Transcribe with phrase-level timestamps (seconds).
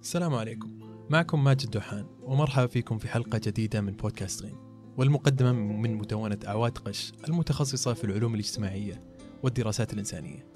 [0.00, 0.78] السلام عليكم.
[1.10, 4.56] معكم ماجد دوحان ومرحبا فيكم في حلقة جديدة من بودكاست غين
[4.96, 9.04] والمقدمة من مدونة أعواد قش المتخصصة في العلوم الاجتماعية
[9.42, 10.46] والدراسات الإنسانية.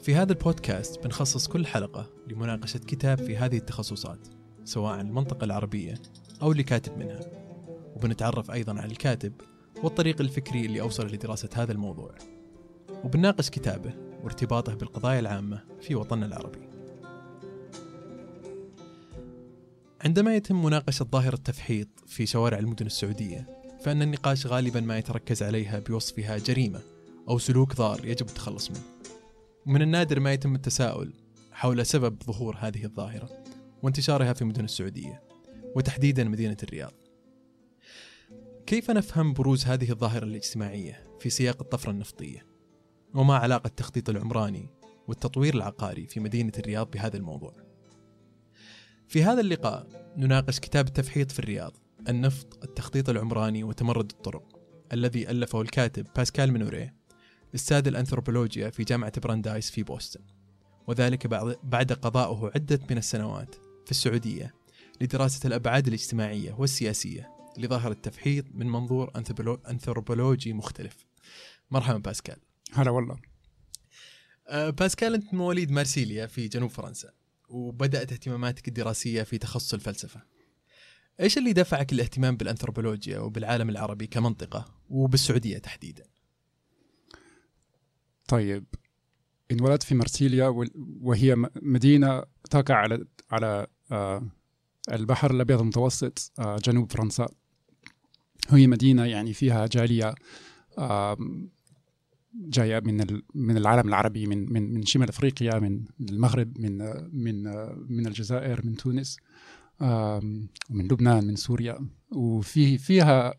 [0.00, 4.28] في هذا البودكاست بنخصص كل حلقة لمناقشة كتاب في هذه التخصصات
[4.64, 5.94] سواء المنطقة العربية
[6.42, 7.20] أو اللي كاتب منها.
[7.96, 9.32] وبنتعرف أيضا على الكاتب
[9.82, 12.14] والطريق الفكري اللي أوصل لدراسة هذا الموضوع.
[13.04, 13.94] وبنناقش كتابه
[14.24, 16.67] وارتباطه بالقضايا العامة في وطننا العربي.
[20.04, 23.46] عندما يتم مناقشة ظاهرة التفحيط في شوارع المدن السعودية
[23.80, 26.80] فإن النقاش غالبا ما يتركز عليها بوصفها جريمة
[27.28, 28.82] أو سلوك ضار يجب التخلص منه.
[29.66, 31.12] ومن النادر ما يتم التساؤل
[31.52, 33.42] حول سبب ظهور هذه الظاهرة
[33.82, 35.22] وانتشارها في مدن السعودية
[35.76, 36.92] وتحديدا مدينة الرياض.
[38.66, 42.46] كيف نفهم بروز هذه الظاهرة الاجتماعية في سياق الطفرة النفطية؟
[43.14, 44.68] وما علاقة التخطيط العمراني
[45.08, 47.67] والتطوير العقاري في مدينة الرياض بهذا الموضوع؟
[49.08, 51.72] في هذا اللقاء نناقش كتاب التفحيط في الرياض
[52.08, 54.58] النفط التخطيط العمراني وتمرد الطرق
[54.92, 56.92] الذي ألفه الكاتب باسكال منوري
[57.54, 60.20] أستاذ الأنثروبولوجيا في جامعة براندايس في بوسطن.
[60.86, 61.26] وذلك
[61.64, 64.54] بعد قضائه عدة من السنوات في السعودية
[65.00, 69.12] لدراسة الأبعاد الاجتماعية والسياسية لظاهرة التفحيط من منظور
[69.68, 71.06] أنثروبولوجي مختلف.
[71.70, 72.36] مرحبا باسكال.
[72.72, 73.16] هلا والله.
[74.48, 77.10] أه، باسكال أنت مواليد مارسيليا في جنوب فرنسا.
[77.48, 80.22] وبدأت اهتماماتك الدراسية في تخصص الفلسفة
[81.20, 86.04] إيش اللي دفعك للاهتمام بالأنثروبولوجيا وبالعالم العربي كمنطقة وبالسعودية تحديدا؟
[88.28, 88.64] طيب
[89.50, 90.68] انولدت في مرسيليا
[91.00, 94.28] وهي مدينة تقع على على آه،
[94.92, 97.28] البحر الأبيض المتوسط آه، جنوب فرنسا
[98.48, 100.14] هي مدينة يعني فيها جالية
[102.34, 106.78] جاية من من العالم العربي من من من شمال أفريقيا من المغرب من
[107.12, 107.42] من
[107.88, 109.16] من الجزائر من تونس
[110.70, 111.88] من لبنان من سوريا.
[112.12, 113.34] وفي فيها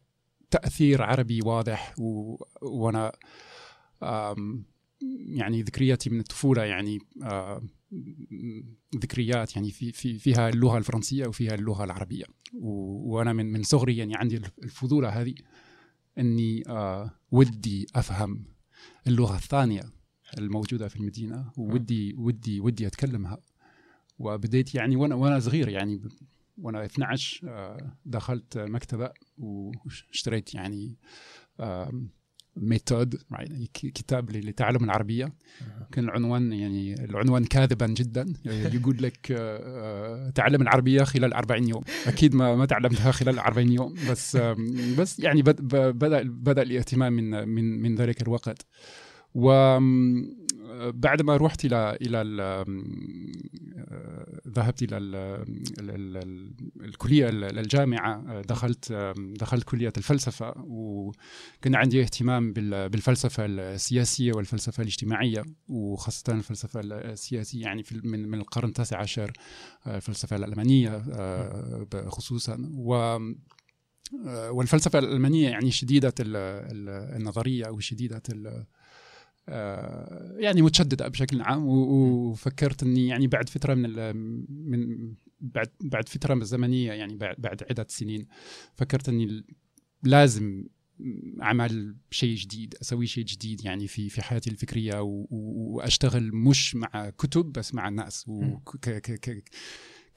[0.51, 1.95] تأثير عربي واضح
[2.61, 3.11] وأنا
[5.09, 6.99] يعني ذكرياتي من الطفولة يعني
[8.95, 12.25] ذكريات يعني في في فيها اللغة الفرنسية وفيها اللغة العربية.
[12.53, 15.33] وأنا من من صغري يعني عندي الفضوله هذه
[16.17, 16.63] إني
[17.31, 18.45] ودي أفهم
[19.09, 19.83] اللغة الثانية
[20.37, 23.37] الموجودة في المدينة ودي ودي ودي أتكلمها.
[24.19, 26.01] وبديت يعني وأنا وأنا صغير يعني
[26.57, 30.97] وأنا 12 آه، دخلت مكتبة واشتريت يعني
[32.61, 35.33] ميثود يعني كتاب لتعلم العربية.
[35.91, 38.33] كان العنوان يعني العنوان كاذبا جدا.
[38.45, 41.83] يقول لك آه، آه، تعلم العربية خلال 40 يوم.
[42.07, 44.35] أكيد ما ما تعلمتها خلال 40 يوم بس
[44.99, 48.65] بس يعني بدا بدأ الاهتمام من من من ذلك الوقت.
[50.69, 52.65] وبعد ما رحت إلى إلى
[54.47, 54.97] ذهبت إلى
[56.81, 58.93] الكلية الجامعة دخلت
[59.39, 68.27] دخلت كلية الفلسفة وكان عندي اهتمام بالفلسفة السياسية والفلسفة الاجتماعية وخاصة الفلسفة السياسية يعني من
[68.27, 69.31] من القرن التاسع عشر
[69.87, 71.03] الفلسفة الألمانية
[72.09, 72.69] خصوصا.
[72.73, 73.17] و
[74.49, 78.67] والفلسفة الألمانية يعني شديدة النظرية أو شديدة آه،
[80.39, 84.15] يعني متشددة بشكل عام وفكرت إني يعني بعد فترة من
[84.49, 88.27] من بعد بعد فترة زمنية يعني بعد بعد عدة سنين
[88.75, 89.45] فكرت إني
[90.03, 90.65] لازم
[91.41, 97.51] أعمل شيء جديد أسوي شيء جديد يعني في في حياتي الفكرية وأشتغل مش مع كتب
[97.51, 98.25] بس مع الناس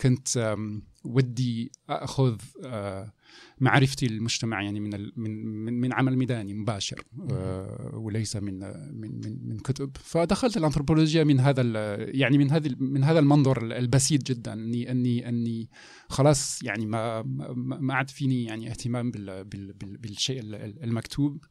[0.00, 0.56] كنت
[1.04, 3.12] ودي أخذ آه،
[3.60, 8.58] معرفتي للمجتمع يعني من من من عمل ميداني مباشر آه، وليس من
[8.94, 9.96] من من من كتب.
[9.96, 11.62] فدخلت الأنثروبولوجيا من هذا
[11.96, 15.70] يعني من هذا من هذا المنظر البسيط جدا إني إني إني
[16.08, 17.22] خلاص يعني ما
[17.56, 20.40] ما عاد فيني يعني اهتمام بال بال بالشيء
[20.84, 21.44] المكتوب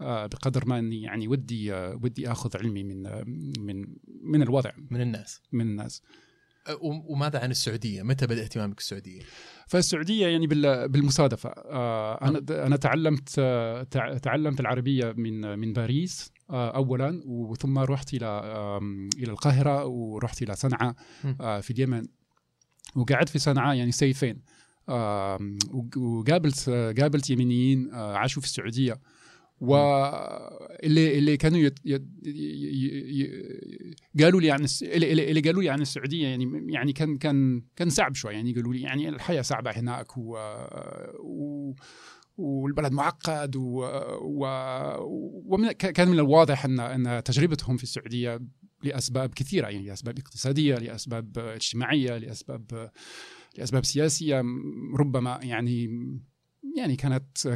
[0.00, 3.02] آه، بقدر ما إني يعني ودي ودي أخذ علمي من
[3.58, 3.86] من
[4.22, 4.70] من الوضع.
[4.90, 5.42] من الناس.
[5.52, 6.02] من الناس.
[6.80, 9.20] وماذا عن السعودية؟ متى بدأ اهتمامك بالسعودية؟
[9.66, 10.46] فالسعودية يعني
[10.86, 11.48] بالمصادفة.
[11.48, 13.40] آه، أنا أنا تعلمت
[14.22, 18.26] تعلمت العربية من من باريس آه، اولا وثم رحت إلى
[19.18, 20.94] إلى القاهرة ورحت إلى صنعاء
[21.40, 22.06] آه، في اليمن.
[22.96, 24.42] وقعدت في صنعاء يعني سيفين.
[25.96, 29.00] وقابلت قابلت يمنيين عاشوا في السعودية.
[29.64, 36.26] واللي اللي كانوا يت يت ي قالوا لي عن اللي, اللي قالوا لي عن السعودية
[36.26, 38.34] يعني يعني كان كان كان صعب شوي.
[38.34, 40.36] يعني قالوا لي يعني الحياة صعبة هناك و,
[41.18, 41.74] و
[42.36, 43.84] والبلد معقد و,
[44.22, 44.46] و...
[45.46, 48.40] وكان من الواضح أن أن تجربتهم في السعودية
[48.82, 49.68] لأسباب كثيرة.
[49.68, 52.90] يعني لأسباب اقتصادية لأسباب اجتماعية لأسباب
[53.58, 54.42] لأسباب سياسية.
[54.98, 55.88] ربما يعني
[56.76, 57.48] يعني كانت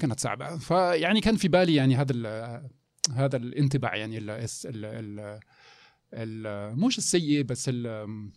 [0.00, 0.58] كانت صعبة.
[0.58, 2.14] فيعني كان في بالي يعني هذا
[3.12, 5.40] هذا الانطباع يعني ال ال
[6.14, 8.30] ال مش السيء بس ال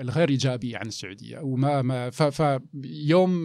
[0.00, 1.38] الغير إيجابي عن السعودية.
[1.38, 3.42] وما ما فيوم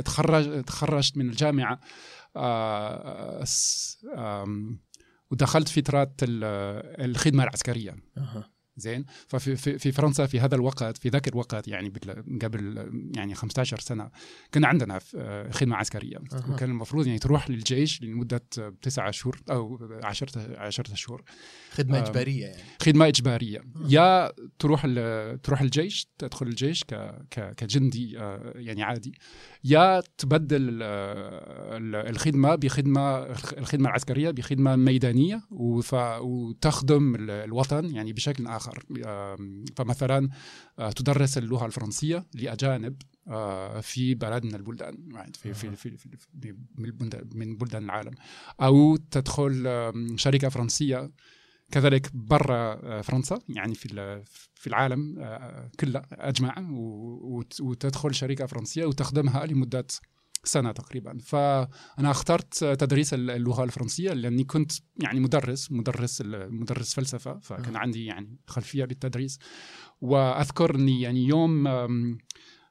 [0.00, 1.80] تخرج تخرجت من الجامعة
[2.36, 3.44] آه،
[5.30, 7.96] ودخلت فترات الخدمة العسكرية.
[8.76, 11.92] زين؟ ففي في, في فرنسا في هذا الوقت في ذاك الوقت يعني
[12.42, 14.10] قبل يعني 15 سنة
[14.52, 16.16] كان عندنا آه، خدمة عسكرية.
[16.16, 16.50] أه.
[16.50, 18.42] وكان المفروض يعني تروح للجيش لمدة
[18.82, 21.22] تسعة شهور أو 10 10 شهور.
[21.70, 22.62] خدمة إجبارية يعني.
[22.82, 23.58] خدمة إجبارية.
[23.58, 23.86] أه.
[23.88, 24.86] يا تروح
[25.42, 26.84] تروح الجيش تدخل الجيش
[27.30, 29.18] كجندي آه، يعني عادي.
[29.64, 30.78] يا تبدل
[31.94, 33.22] الخدمة بخدمة
[33.58, 38.63] الخدمة العسكرية بخدمة ميدانية وتخدم الوطن يعني بشكل آخر.
[39.76, 40.28] فمثلا
[40.78, 44.96] آه، تدرس اللغة الفرنسية لأجانب آه، في بلد من البلدان
[45.32, 46.56] في في في, في
[47.34, 48.14] من بلدان العالم.
[48.60, 49.64] أو تدخل
[50.16, 51.10] شركة فرنسية
[51.70, 54.22] كذلك برا آه، فرنسا يعني في
[54.54, 55.14] في العالم
[55.80, 56.54] كله أجمع
[57.60, 59.86] وتدخل شركة فرنسية وتخدمها لمدة
[60.44, 61.18] سنة تقريبا.
[61.18, 68.38] فأنا اخترت تدريس اللغة الفرنسية لأني كنت يعني مدرس مدرس مدرس فلسفة فكان عندي يعني
[68.46, 69.38] خلفية بالتدريس
[70.00, 71.68] واذكر اني يعني يوم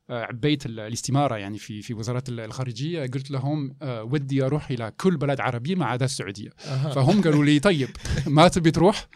[0.09, 5.39] عبيت الاستمارة يعني في في وزارة الخارجية قلت لهم آه، ودي أروح إلى كل بلد
[5.39, 6.49] عربي ما عدا السعودية.
[6.67, 6.91] أه.
[6.91, 7.89] فهم قالوا لي طيب
[8.27, 9.07] ما تبي تروح؟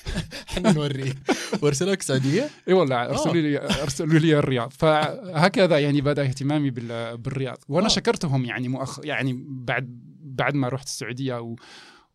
[0.50, 1.16] إحنا نوريك.
[1.62, 4.72] وارسلوك السعودية؟ إي والله أرسلوا لي أرسلوا لي الرياض.
[4.72, 7.58] فهكذا يعني بدأ اهتمامي بالرياض.
[7.68, 7.88] وأنا.
[7.88, 11.56] شكرتهم يعني مؤخ يعني بعد بعد ما رحت السعودية و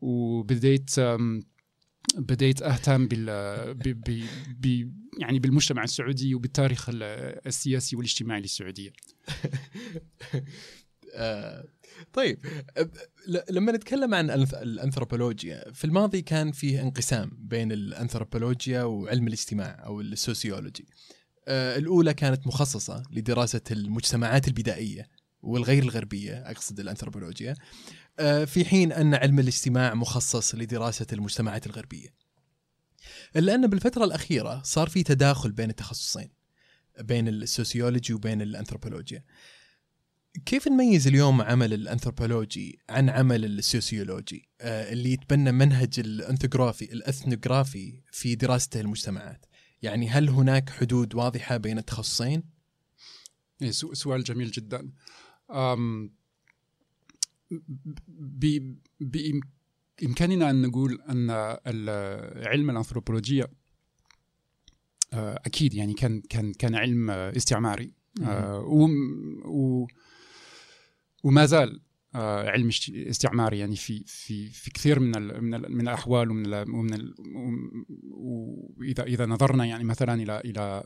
[0.02, 0.96] وبديت
[2.18, 3.26] بديت أهتم بال
[3.74, 4.14] ب...
[4.60, 4.92] ب...
[5.20, 8.94] يعني بالمجتمع السعودي وبالتاريخ السياسي والاجتماعي للسعودية.
[11.14, 11.66] آه،
[12.14, 12.40] طيب
[13.50, 20.86] لما نتكلم عن الأنثروبولوجيا في الماضي كان فيه انقسام بين الأنثروبولوجيا وعلم الاجتماع أو السوسيولوجي.
[21.48, 25.08] آه، الأولى كانت مخصصة لدراسة المجتمعات البدائية
[25.42, 27.56] والغير الغربية أقصد الأنثروبولوجيا
[28.46, 32.14] في حين أن علم الاجتماع مخصص لدراسة المجتمعات الغربية.
[33.36, 36.30] الا ان بالفترة الأخيرة صار في تداخل بين التخصصين
[37.00, 39.24] بين السوسيولوجي وبين الأنثروبولوجيا.
[40.46, 48.36] كيف نميز اليوم عمل الأنثروبولوجي عن عمل السوسيولوجي آه، اللي يتبنى منهج الانثروغرافي الإثنوغرافي في
[48.36, 49.46] دراسته المجتمعات؟
[49.82, 52.44] يعني هل هناك حدود واضحة بين التخصصين؟
[53.62, 54.92] إيه، سؤال جميل جدا.
[59.00, 61.30] بإمكاننا أن نقول أن
[62.48, 63.48] علم الأنثروبولوجيا
[65.14, 67.94] آه، أكيد يعني كان كان كان علم استعماري
[68.24, 68.60] آه،
[71.24, 71.82] وما زال
[72.16, 76.46] آه، علم استعماري يعني في في في كثير من ال من ال من الأحوال ومن
[76.46, 77.16] ال ومن ال
[78.78, 80.84] واذا إذا نظرنا يعني مثلا إلى إلى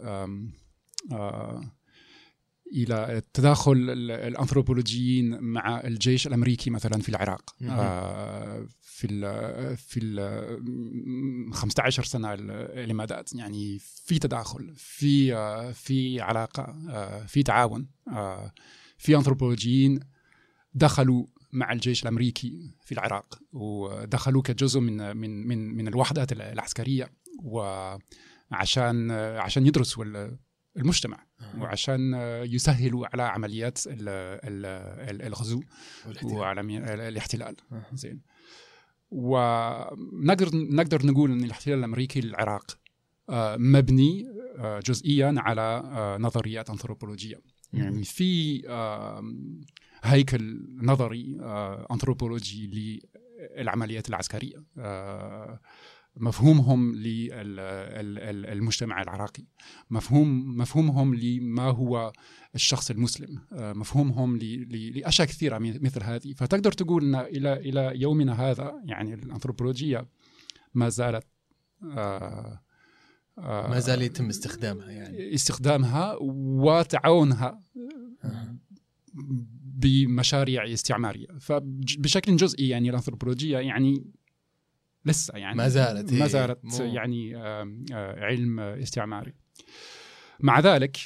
[2.75, 3.71] إلى تداخل
[4.09, 7.55] الأنثروبولوجيين مع الجيش الأمريكي مثلا في العراق.
[7.69, 16.21] آه في ال في ال 15 سنة اللي مضت يعني في تداخل في آه في
[16.21, 17.87] علاقة آه في تعاون.
[18.07, 18.51] آه
[18.97, 19.99] في أنثروبولوجيين
[20.73, 27.11] دخلوا مع الجيش الأمريكي في العراق ودخلوا كجزء من من من من الوحدات العسكرية.
[27.43, 30.05] وعشان عشان يدرسوا
[30.77, 31.25] المجتمع
[31.57, 32.13] وعشان
[32.43, 35.61] يسهلوا على عمليات الغزو
[36.23, 36.61] وعلى
[37.07, 37.55] الاحتلال.
[37.93, 38.21] زين.
[39.11, 42.77] ونقدر نقدر نقول إن الاحتلال الأمريكي للعراق
[43.29, 44.25] آه، مبني
[44.57, 47.41] آه، جزئيا على آه، نظريات أنثروبولوجية.
[47.73, 48.61] يعني في
[50.03, 51.37] هيكل نظري
[51.91, 52.67] أنثروبولوجي
[53.57, 54.63] للعمليات العسكرية.
[56.17, 56.95] مفهومهم
[58.45, 59.43] للمجتمع العراقي.
[59.89, 62.13] مفهوم مفهومهم لما هو
[62.55, 63.39] الشخص المسلم.
[63.53, 66.33] آه، مفهومهم لأشياء كثيرة مثل هذه.
[66.33, 70.05] فتقدر تقول إن إلى إلى يومنا هذا يعني الانثروبولوجيا
[70.73, 71.25] ما زالت
[71.83, 72.61] آه،
[73.37, 75.33] آه، ما زال يتم استخدامها يعني.
[75.33, 77.61] استخدامها وتعاونها
[79.75, 81.27] بمشاريع استعمارية.
[81.39, 84.05] فبشكل جزئي يعني الانثروبولوجيا يعني
[85.05, 86.85] لسه يعني ما زالت ما زالت مو.
[86.85, 87.35] يعني
[87.95, 89.33] علم استعماري
[90.39, 90.97] مع ذلك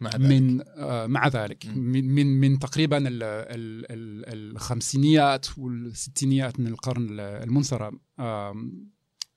[0.00, 0.20] مع ذلك.
[0.20, 7.20] من آه مع ذلك من من من تقريبا ال ال ال الخمسينيات والستينيات من القرن
[7.20, 8.00] المنصرم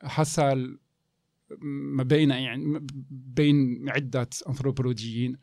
[0.03, 0.79] حصل
[1.61, 5.37] ما بين يعني بين عدة أنثروبولوجيين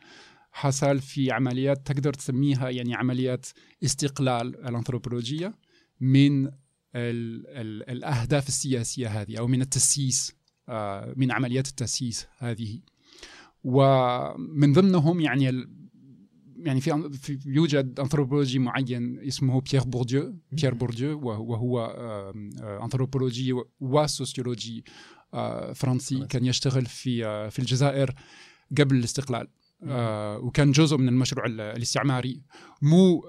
[0.53, 3.47] حصل في عمليات تقدر تسميها يعني عمليات
[3.85, 5.55] استقلال الأنثروبولوجية
[6.01, 6.51] من
[6.95, 10.35] ال ال الأهداف السياسية هذه أو من التسييس
[10.69, 12.81] آه، من عمليات التسييس هذه.
[13.65, 15.67] ومن ضمنهم يعني
[16.57, 21.87] يعني في, في يوجد انثروبولوجي معين اسمه بيير بورديو بيير بورديو وهو
[22.83, 24.85] انثروبولوجي وسوسيولوجي
[25.35, 28.15] آه، فرنسي كان يشتغل في آه، في الجزائر
[28.79, 29.49] قبل الاستقلال
[30.43, 32.43] وكان جزء من المشروع الاستعماري
[32.83, 33.25] مو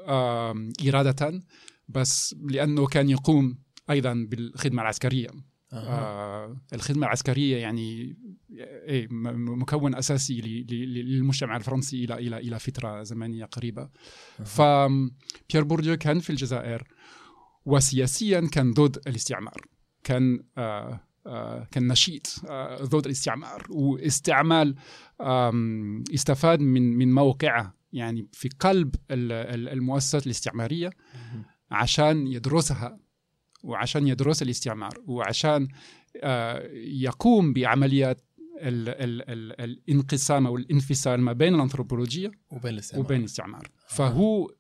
[0.87, 1.41] إرادة
[1.87, 3.57] بس لأنه كان يقوم
[3.89, 5.27] أيضا بالخدمة العسكرية.
[5.73, 8.17] آه الخدمة العسكرية يعني
[8.87, 13.89] إيه مكون أساسي للمجتمع الفرنسي إلى إلى إلى فترة زمنية قريبة.
[14.45, 16.83] فبيير بورديو كان في الجزائر
[17.65, 19.61] وسياسيا كان ضد الاستعمار.
[20.03, 23.67] كان آه آه كان نشيط آه ضد الاستعمار.
[23.69, 24.75] واستعمال
[26.13, 30.89] استفاد من من موقعه يعني في قلب المؤسسات الاستعمارية.
[31.73, 32.99] عشان يدرسها
[33.63, 35.67] وعشان يدرس الاستعمار وعشان
[36.17, 38.21] آه، يقوم بعمليات
[38.57, 43.05] ال ال ال الانقسام أو الانفصال ما بين الانثروبولوجيا وبين الاستعمار.
[43.05, 43.71] وبين الاستعمار.
[43.87, 44.51] فهو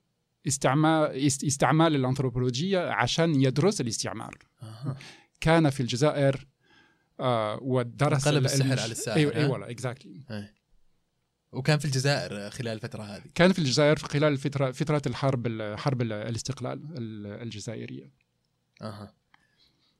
[0.47, 4.37] استعمال استعمال الانثروبولوجيا عشان يدرس الاستعمار.
[4.63, 4.95] آه.
[5.41, 6.47] كان في الجزائر
[7.19, 10.49] آه ودرس قلب السحر على الساحر أيوه أيوه اكزاكتلي
[11.53, 13.23] وكان في الجزائر خلال الفترة هذه.
[13.35, 16.81] كان في الجزائر خلال فترة فترة الحرب حرب الاستقلال
[17.41, 18.11] الجزائرية.
[18.81, 19.13] أها.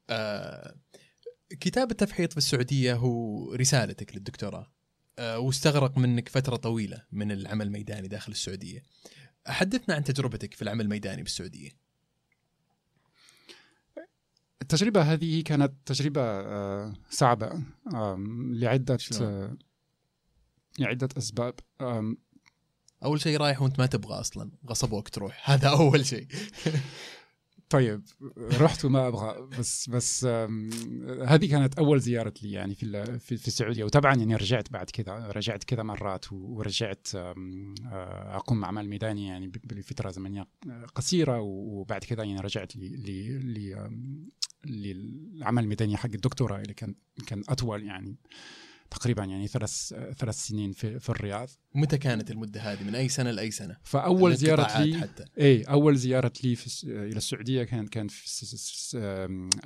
[0.10, 0.75] آه
[1.50, 4.72] كتاب التفحيط في السعودية هو رسالتك للدكتوراه.
[5.19, 8.83] آه واستغرق منك فترة طويلة من العمل الميداني داخل السعودية.
[9.48, 11.69] حدثنا عن تجربتك في العمل الميداني بالسعودية.
[14.62, 17.63] التجربة هذه كانت تجربة آه صعبة
[18.53, 19.57] لعدة آه
[20.80, 21.56] لعدة أسباب.
[23.03, 24.51] أول شيء رايح وأنت ما تبغى أصلا.
[24.70, 26.27] غصبوك تروح هذا أول شيء.
[27.70, 28.03] طيب
[28.38, 29.48] رحت وما أبغى.
[29.60, 30.25] بس بس
[31.25, 33.84] هذه كانت أول زيارة لي يعني في في السعودية.
[33.84, 40.48] وطبعا يعني رجعت بعد كذا رجعت كذا مرات ورجعت أقوم اعمال ميدانيه يعني بفترة زمنية
[40.96, 41.39] قصيرة.
[41.42, 44.03] وبعد كذا يعني رجعت لي
[44.65, 46.96] للعمل الميداني حق الدكتوراه اللي كان
[47.27, 48.15] كان أطول يعني.
[48.93, 51.50] تقريبا يعني ثلاث ثلاث سنين في, في الرياض.
[51.75, 55.25] متى كانت المدة هذه؟ من أي سنة لأي سنة؟ فأول زياره لي حتى.
[55.39, 58.23] اي أول زيارة لي في إلى السعودية كانت كان في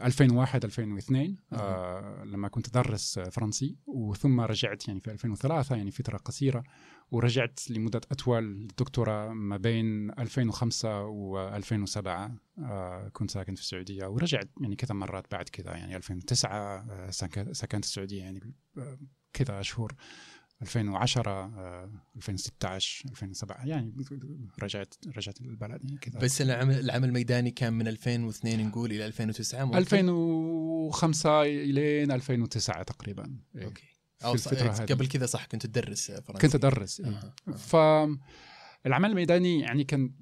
[0.02, 3.76] 2001 2002 آه لما كنت أدرس فرنسي.
[3.86, 6.64] وثم رجعت يعني في 2003 يعني فترة قصيرة.
[7.12, 14.06] ورجعت لمدة أطول للدكتوراه ما بين 2005 و 2007 آه كنت ساكن في السعودية.
[14.06, 17.10] ورجعت يعني كذا مرات بعد كذا يعني 2009 آه
[17.52, 18.98] سكنت السعودية يعني آه،
[19.34, 19.96] كذا شهور
[20.62, 23.94] 2010 2016 2007 يعني
[24.62, 29.66] رجعت رجعت البلد يعني كذا بس العمل العمل الميداني كان من 2002 نقول إلى 2009
[29.66, 33.66] ممكن؟ 2005 الين 2009 تقريبا إيه.
[33.66, 33.88] أوكي
[34.20, 37.34] في الفترة هذه قبل كذا صح كنت تدرس فرنسي كنت أدرس إيه.
[37.48, 37.52] آه.
[37.52, 40.14] فالعمل الميداني يعني كان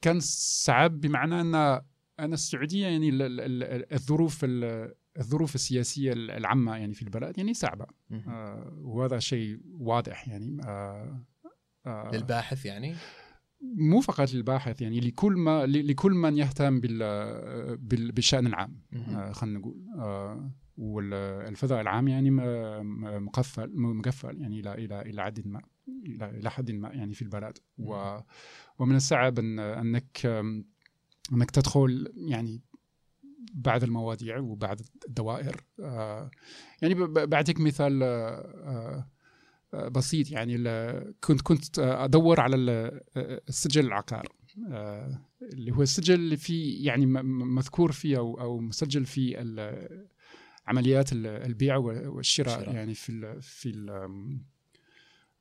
[0.00, 1.54] كان صعب بمعنى أن
[2.20, 3.10] أنا السعودية يعني
[3.92, 4.44] الظروف
[5.18, 7.86] الظروف السياسية العامة يعني في البلد يعني صعبة.
[8.12, 11.26] آه وهذا شيء واضح يعني آه
[11.86, 12.94] آه للباحث يعني؟
[13.62, 16.80] مو فقط للباحث يعني لكل ما لكل من يهتم
[18.10, 19.86] بالشأن العام آه خلينا نقول.
[19.98, 22.30] آه والفضاء العام يعني
[23.20, 25.60] مقفل مقفل يعني إلى إلى إلى حد ما
[26.22, 27.58] إلى حد ما يعني في البلد.
[27.78, 28.18] و
[28.78, 30.26] ومن الصعب أن أنك
[31.32, 32.62] أنك تدخل يعني
[33.54, 35.64] بعض المواضيع وبعض الدوائر.
[35.80, 36.30] آه،
[36.82, 36.94] يعني
[37.26, 39.06] بعطيك مثال آه،
[39.74, 40.30] آه، بسيط.
[40.30, 40.58] يعني
[41.20, 42.56] كنت كنت أدور على
[43.48, 44.28] السجل العقار.
[45.42, 49.36] اللي هو السجل اللي فيه يعني مذكور فيه أو أو مسجل فيه
[50.66, 52.74] عمليات البيع والشراء الشراء.
[52.74, 53.86] يعني في ال في ال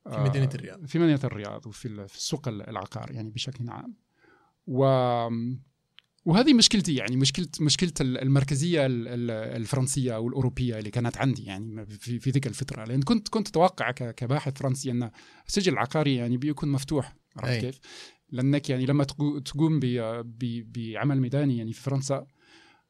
[0.09, 0.85] في مدينة الرياض.
[0.85, 3.95] في مدينة الرياض وفي في السوق العقار يعني بشكل عام.
[4.67, 4.85] و
[6.25, 12.29] وهذه مشكلتي يعني مشكلة مشكله المركزية الفرنسية أو الأوروبية اللي كانت عندي يعني في, في
[12.29, 15.11] ذيك الفترة لأن كنت كنت أتوقع كباحث فرنسي أن
[15.47, 17.79] السجل العقاري يعني بيكون مفتوح عرفت كيف؟
[18.31, 19.03] لأنك يعني لما
[19.45, 19.79] تقوم
[20.43, 22.25] بعمل ميداني يعني في فرنسا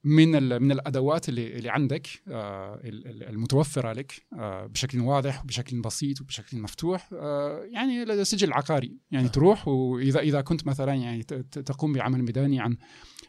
[0.04, 5.82] من من الأدوات اللي اللي عندك آه، ال- ال- المتوفرة لك آه، بشكل واضح وبشكل
[5.82, 9.30] بسيط وبشكل مفتوح آه، يعني السجل العقاري يعني آه.
[9.32, 12.78] تروح وإذا إذا كنت مثلا يعني تقوم بعمل ميداني عن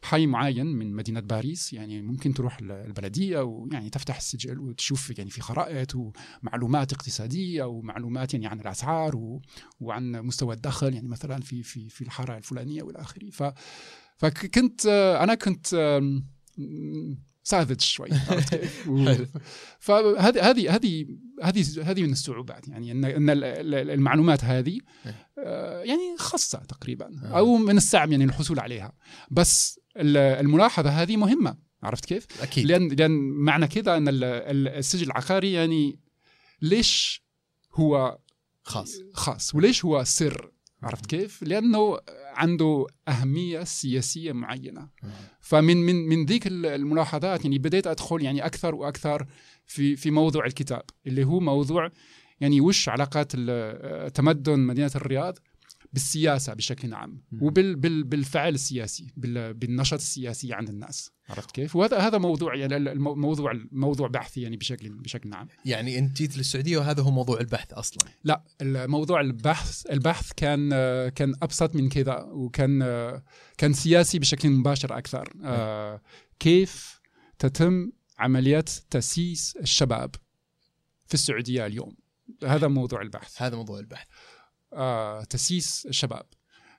[0.03, 5.31] حي معين من مدينة باريس يعني ممكن تروح ال- البلدية ويعني تفتح السجل وتشوف يعني
[5.31, 5.95] في خرائط
[6.43, 9.43] ومعلومات اقتصادية ومعلومات يعني عن الأسعار و-
[9.81, 13.43] وعن مستوى الدخل يعني مثلا في في في الحاره الفلانية والى اخره ف
[14.19, 14.87] فكنت
[15.23, 16.01] أنا كنت
[17.43, 18.09] ساذج شوي.
[19.81, 21.07] فهذه هذه هذه
[21.43, 24.79] هذه هذه من الصعوبات يعني ان إن ال- ال- المعلومات هذه
[25.39, 27.39] آه، يعني خاصة تقريبا آه.
[27.39, 28.93] أو من الصعب يعني الحصول عليها
[29.31, 34.69] بس ال- الملاحظة هذه مهمة عرفت كيف؟ أكيد لأن لأن معنى كذا إن ال- ال-
[34.69, 36.01] السجل العقاري يعني
[36.63, 37.25] ليش
[37.75, 38.19] هو
[38.63, 41.99] خاص خاص وليش هو سر عرفت كيف؟ لأنه
[42.35, 44.89] عنده أهمية سياسية معينة
[45.41, 49.27] فمن من من ذيك الملاحظات يعني بديت أدخل يعني أكثر وأكثر
[49.67, 51.91] في في موضوع الكتاب اللي هو موضوع
[52.41, 53.33] يعني وش علاقات
[54.15, 55.39] تمدن مدينة الرياض
[55.93, 57.23] بالسياسة بشكل عام.
[57.41, 61.11] وبالفعل السياسي بال- بالنشاط السياسي عند الناس.
[61.29, 65.49] عرفت كيف؟ وهذا هذا موضوع يعني موضوع موضوع بحثي يعني بشكل بشكل عام.
[65.65, 68.11] يعني أنت جيت للسعودية وهذا هو موضوع البحث أصلا.
[68.25, 70.71] لا الموضوع البحث البحث كان
[71.09, 72.81] كان أبسط من كذا وكان
[73.59, 75.33] كان سياسي بشكل مباشر أكثر.
[75.45, 76.01] آه،
[76.39, 77.01] كيف
[77.39, 80.15] تتم عمليه تأسيس الشباب
[81.07, 81.97] في السعودية اليوم؟
[82.47, 83.43] هذا موضوع البحث.
[83.43, 84.07] هذا موضوع البحث.
[84.73, 86.27] آه، تاسيس الشباب.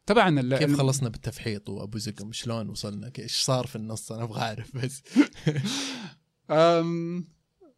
[0.05, 4.77] طبعا كيف خلصنا بالتفحيط وأبو زقم؟ شلون وصلنا؟ إيش صار في النص؟ أنا أبغى أعرف
[4.77, 5.03] بس.
[6.51, 7.25] أم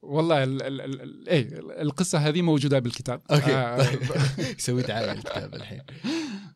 [0.01, 3.22] والله ال ال ال ال إيه القصة هذه موجودة بالكتاب.
[3.32, 3.55] أوكي.
[3.55, 4.00] آه، طيب.
[4.65, 5.82] سوي دعايه الكتاب الحين.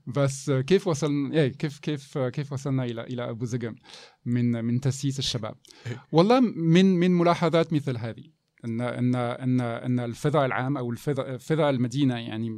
[0.08, 3.76] بس كيف وصلنا؟ إيه كيف كيف كيف وصلنا إلى إلى أبو زقم
[4.26, 5.56] من من تاسيس الشباب؟
[6.12, 8.37] والله من من ملاحظات مثل هذه.
[8.68, 12.50] ان ان ان إن الفضاء العام أو الفضاء فضاء المدينة يعني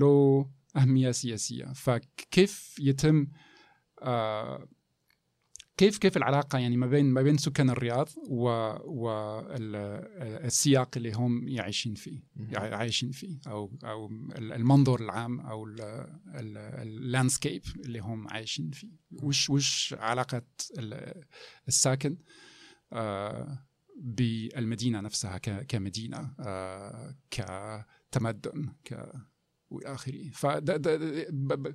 [0.00, 1.64] له أهمية سياسية.
[1.74, 3.26] فكيف يتم
[4.02, 4.68] آه
[5.76, 8.08] كيف كيف العلاقة يعني ما بين ما بين سكان الرياض
[9.54, 12.22] والسياق اللي هم يعيشين فيه
[12.56, 14.06] عايشين فيه أو أو
[14.38, 15.66] المنظر العام أو
[16.36, 18.90] اللاندسكيب اللي هم عايشين فيه.
[19.22, 20.42] وش وش علاقة
[20.78, 21.24] ال-
[21.68, 22.16] الساكن؟
[22.92, 23.58] آه،
[23.96, 29.12] بالمدينة نفسها كمدينة آه، كتمدن ك
[29.70, 31.74] والى اخره فد- د- د- ب- ب-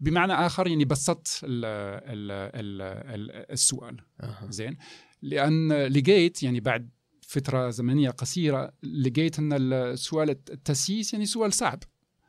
[0.00, 2.82] بمعنى آخر يعني بسطت ال ال ال
[3.14, 4.00] ال السؤال.
[4.20, 4.50] أها.
[4.50, 4.76] زين؟
[5.22, 6.90] لأن لقيت يعني بعد
[7.22, 11.82] فترة زمنية قصيرة لقيت أن السؤال التأسيس يعني سؤال صعب.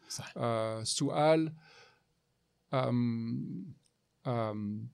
[0.10, 1.54] صح آه سؤال
[2.74, 3.76] أم
[4.28, 4.90] أم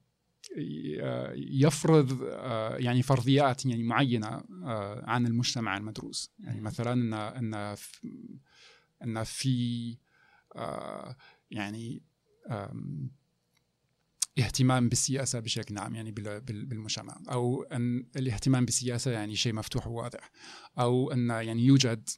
[1.36, 4.26] يفرض آه، يعني فرضيات يعني معينة
[4.64, 6.30] آه، عن المجتمع المدروس.
[6.38, 7.76] يعني مثلا إن إن
[9.02, 9.96] إن في
[10.56, 11.16] آه،
[11.50, 12.02] يعني
[14.38, 17.20] اهتمام بالسياسة بشكل عام يعني بال- بال- بالمجتمع.
[17.30, 20.30] أو إن الاهتمام بالسياسة يعني شيء مفتوح وواضح.
[20.78, 22.08] أو إن يعني يوجد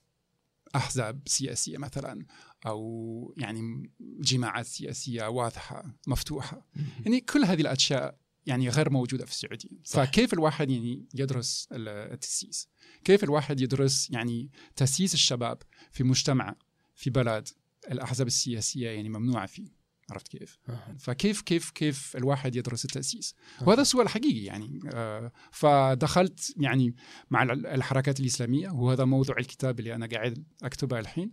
[0.76, 2.26] أحزاب سياسية مثلا.
[2.66, 6.66] أو يعني جماعات سياسية واضحة مفتوحة.
[7.00, 9.68] يعني كل هذه الأشياء يعني غير موجودة في السعودية.
[9.84, 10.04] صح.
[10.04, 12.68] فكيف الواحد يعني يدرس ال- التأسيس؟
[13.04, 16.56] كيف الواحد يدرس يعني تأسيس الشباب في مجتمع
[16.94, 17.48] في بلد
[17.90, 20.96] الأحزاب السياسية يعني ممنوعة فيه؟ عرفت كيف؟ أها.
[20.98, 23.34] فكيف كيف كيف الواحد يدرس التأسيس؟
[23.66, 26.94] وهذا سؤال حقيقي يعني آه، فدخلت يعني
[27.30, 31.32] مع ال- الحركات الإسلامية وهذا موضوع الكتاب اللي أنا قاعد أكتبه الحين.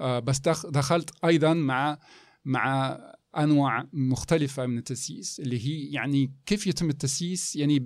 [0.00, 1.98] آه، بس دخ- دخلت أيضا مع
[2.44, 2.98] مع
[3.36, 7.78] أنواع مختلفة من التاسيس اللي هي يعني كيف يتم التاسيس يعني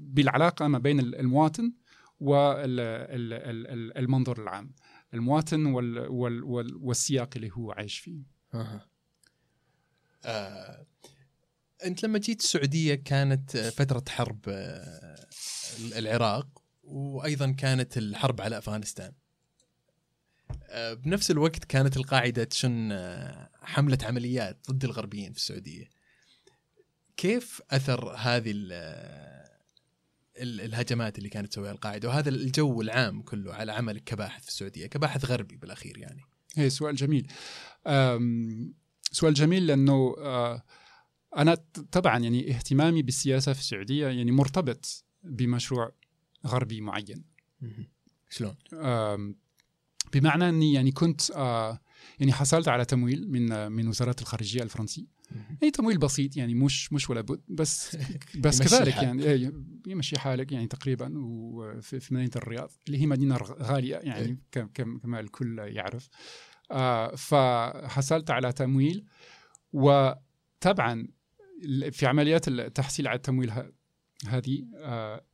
[0.00, 1.72] بالعلاقة ما بين ال- المواطن
[3.40, 4.72] والمنظر العام
[5.14, 8.22] المواطن وال وال وال والسياق اللي هو عايش فيه
[8.54, 8.86] أها.
[10.24, 10.86] آه،
[11.84, 15.26] أنت لما جيت السعودية كانت آه، فترة حرب آه،
[15.96, 19.14] العراق وأيضا كانت الحرب على أفغانستان آه،
[20.74, 25.88] بنفس الوقت كانت القاعدة تشن آه، حملة عمليات ضد الغربيين في السعودية.
[27.16, 29.50] كيف أثر هذه ال- آه،
[30.42, 34.86] ال- الهجمات اللي كانت تسويها القاعدة؟ وهذا الجو العام كله على عملك كباحث في السعودية
[34.86, 36.20] كباحث غربي بالأخير يعني.
[36.56, 37.26] هي سؤال جميل.
[39.12, 40.62] سؤال جميل لأنه آه،
[41.36, 41.54] أنا
[41.92, 45.92] طبعا يعني اهتمامي بالسياسة في السعودية يعني مرتبط بمشروع
[46.46, 47.24] غربي معين.
[48.30, 48.54] شلون؟
[50.12, 51.80] بمعنى إني يعني كنت آه،
[52.20, 55.06] يعني حصلت على تمويل من من وزارة الخارجية الفرنسي
[55.60, 57.96] يعني تمويل بسيط يعني مش مش ولا بد بس
[58.44, 58.96] بس كذلك.
[59.02, 59.52] يعني إيه،
[59.86, 64.36] يمشي حالك يعني تقريبا وفي في مدينة الرياض اللي هي مدينة غالية يعني إيه.
[64.52, 66.08] كم- كم- كما الكل يعرف
[66.70, 69.04] آه فحصلت على تمويل
[69.72, 71.08] وطبعا
[71.90, 73.52] في عمليات التحصيل على التمويل
[74.28, 75.24] هذه آه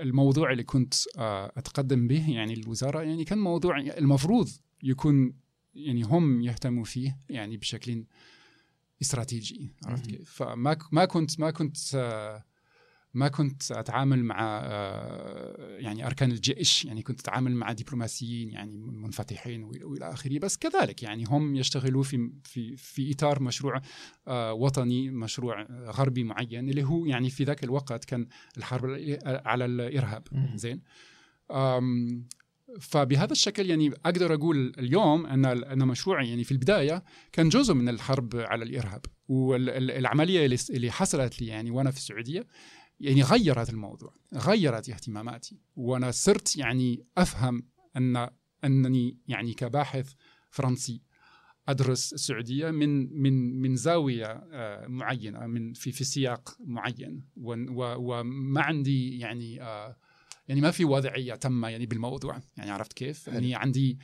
[0.00, 4.48] الموضوع اللي كنت آه أتقدم به يعني الوزارة يعني كان موضوع المفروض
[4.82, 5.32] يكون
[5.74, 8.04] يعني هم يهتموا فيه يعني بشكل
[9.02, 10.06] استراتيجي عرفت.
[10.06, 12.44] كيف؟ فما ما كنت ما كنت آه،
[13.14, 19.64] ما كنت أتعامل مع آه، يعني أركان الجيش يعني كنت أتعامل مع دبلوماسيين يعني منفتحين
[19.64, 20.38] وإلى آخره.
[20.38, 23.80] بس كذلك يعني هم يشتغلوا في في في إطار مشروع
[24.28, 28.90] آه، وطني مشروع آه، غربي معين اللي هو يعني في ذاك الوقت كان الحرب
[29.24, 30.28] على الإرهاب.
[30.54, 30.82] زين؟
[32.80, 37.88] فبهذا الشكل يعني أقدر أقول اليوم أن أن مشروعي يعني في البداية كان جزء من
[37.88, 39.00] الحرب على الإرهاب.
[39.28, 42.46] والعملية اللي حصلت لي يعني وأنا في السعودية
[43.00, 45.60] يعني غيرت الموضوع غيرت اهتماماتي.
[45.76, 47.62] وأنا صرت يعني أفهم
[47.96, 48.28] ان
[48.64, 50.12] أنني يعني كباحث
[50.50, 51.02] فرنسي
[51.68, 57.24] أدرس السعودية من من من زاوية آه، معينة من في في سياق معين.
[57.36, 59.96] وما عندي يعني آه،
[60.48, 62.42] يعني ما في وضعية تامة يعني بالموضوع.
[62.56, 63.98] يعني عرفت كيف؟ يعني عندي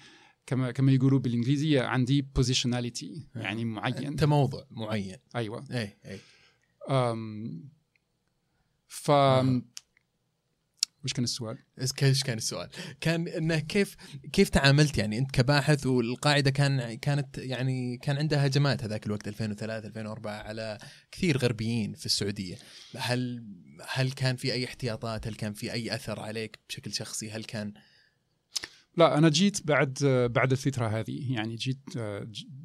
[0.47, 4.07] كما كما يقولوا بالإنجليزية عندي positionality يعني معين.
[4.07, 5.17] انت موضع معين.
[5.37, 5.65] أيوه.
[5.71, 6.19] اي اي
[8.89, 9.63] ف آه.
[11.05, 11.59] وش كان السؤال؟
[12.03, 12.69] إيش كان السؤال؟
[13.01, 13.97] كان إنه كيف
[14.33, 19.89] كيف تعاملت يعني أنت كباحث والقاعدة كان كانت يعني كان عندها هجمات هذاك الوقت 2003
[19.89, 20.79] 2004 على
[21.13, 22.57] كثير غربيين في السعودية،
[22.97, 23.47] هل
[23.89, 27.75] هل كان في أي احتياطات؟ هل كان في أي أثر عليك بشكل شخصي؟ هل كان
[28.97, 29.99] لا أنا جيت بعد
[30.35, 31.99] بعد الفترة هذه يعني جيت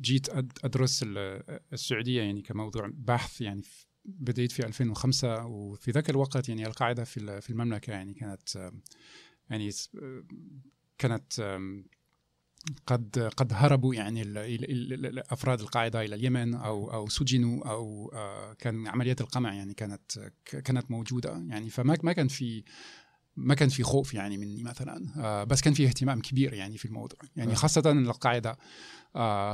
[0.01, 0.29] جيت
[0.63, 3.62] أدرس ال- السعودية يعني كموضوع بحث يعني
[4.06, 8.72] بديت في 2005 وفي ذاك الوقت يعني القاعدة في ال- في المملكة يعني كانت
[9.50, 9.72] يعني
[10.98, 11.34] كانت
[12.88, 14.24] قد قد هربوا يعني
[15.32, 20.92] أفراد القاعدة إلى اليمن أو أو سجنوا أو آه، كان عمليات القمع يعني كانت كانت
[20.92, 22.64] موجودة يعني فما ما كان في
[23.36, 26.86] ما كان في خوف يعني مني مثلا آه، بس كان في اهتمام كبير يعني في
[26.86, 27.56] الموضوع يعني آه.
[27.56, 28.58] خاصة القاعدة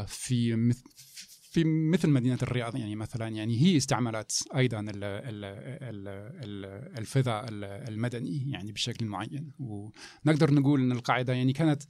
[0.07, 0.71] في
[1.57, 5.45] في مثل مدينة الرياض يعني مثلا يعني هي استعملت أيضا ال- ال-
[5.83, 6.07] ال-
[6.43, 11.83] ال- الفضاء ال- المدني يعني بشكل معين ونقدر نقول إن القاعدة يعني كانت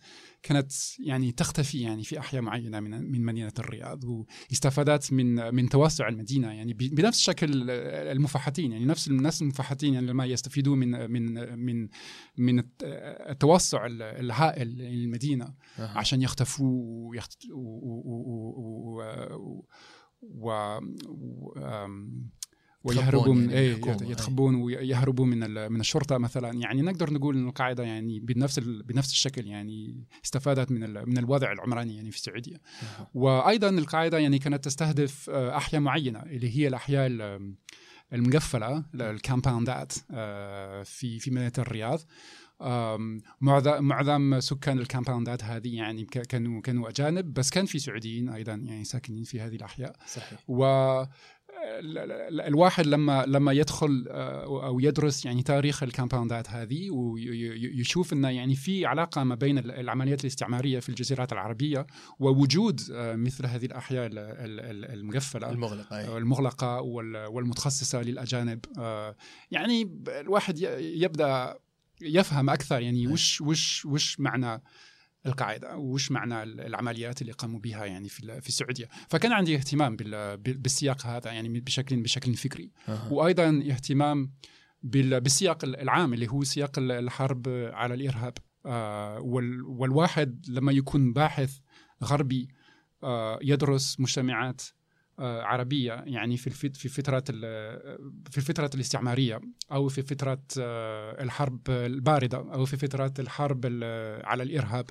[0.43, 6.07] كانت يعني تختفي يعني في أحياء معينة من من مدينة الرياض واستفادت من من توسع
[6.07, 11.89] المدينة يعني بنفس شكل المفحطين يعني نفس نفس المفحطين يعني لما يستفيدوا من من من
[12.37, 12.83] من الت-
[13.29, 15.53] التوسع ال- الهائل للمدينة.
[15.79, 17.45] عشان يختفوا ويخت...
[17.51, 17.59] و...
[17.59, 18.01] و...
[18.05, 19.01] و...
[19.37, 19.56] و...
[20.21, 20.77] و...
[22.83, 24.11] ويهربوا من يعني الحكومة، أي.
[24.11, 25.71] يتخبون ويهربوا من.
[25.71, 28.59] من الشرطة مثلا يعني نقدر نقول ان القاعدة يعني بنفس.
[28.59, 30.93] بنفس الشكل يعني استفادت من.
[31.09, 33.07] من الوضع العمراني يعني في السعودية آه.
[33.13, 37.55] وأيضا القاعدة يعني كانت تستهدف آه، أحياء معينة اللي هي الأحياء ال-
[38.13, 41.99] المقفلة ال compound ات آه، في في مدينة الرياض
[43.41, 48.29] معظم معظم سكان ال compound ات هذه يعني كانوا كانوا أجانب بس كان في سعوديين
[48.29, 49.95] أيضا يعني ساكنين في هذه الأحياء.
[50.07, 50.39] صحيح.
[50.47, 50.65] و
[51.79, 56.89] ال- ال- الواحد لما لما يدخل آه، أو يدرس يعني تاريخ ال compound ات هذه
[56.91, 61.87] ويشوف إنه يعني في علاقة ما بين ال- العمليات الاستعمارية في الجزيرات العربية
[62.19, 66.17] ووجود آه، مثل هذه الأحياء ال- ال- ال- المقفله المغلق أي.
[66.17, 68.59] المغلقة وال- والمتخصصة للأجانب.
[68.79, 69.15] آه،
[69.51, 71.57] يعني الواحد يبدأ
[72.01, 73.07] يفهم أكثر يعني أي.
[73.07, 74.61] وش وش وش معنى
[75.25, 80.37] القاعدة وش معنى العمليات اللي قاموا بها يعني في في السعودية فكان عندي اهتمام بال-
[80.37, 83.13] بال- بالسياق هذا يعني بشكل بشكل فكري آه.
[83.13, 84.31] وأيضا اهتمام
[84.83, 88.33] بال- بالسياق العام اللي هو سياق ال- الحرب على الإرهاب
[88.65, 91.57] آه، وال- والواحد لما يكون باحث
[92.03, 92.47] غربي
[93.03, 94.61] آه، يدرس مجتمعات
[95.19, 97.23] عربية يعني في في فترة
[98.31, 104.43] في الفترة الاستعمارية أو في فترة آه، الحرب الباردة أو في فترة الحرب ال- على
[104.43, 104.89] الإرهاب.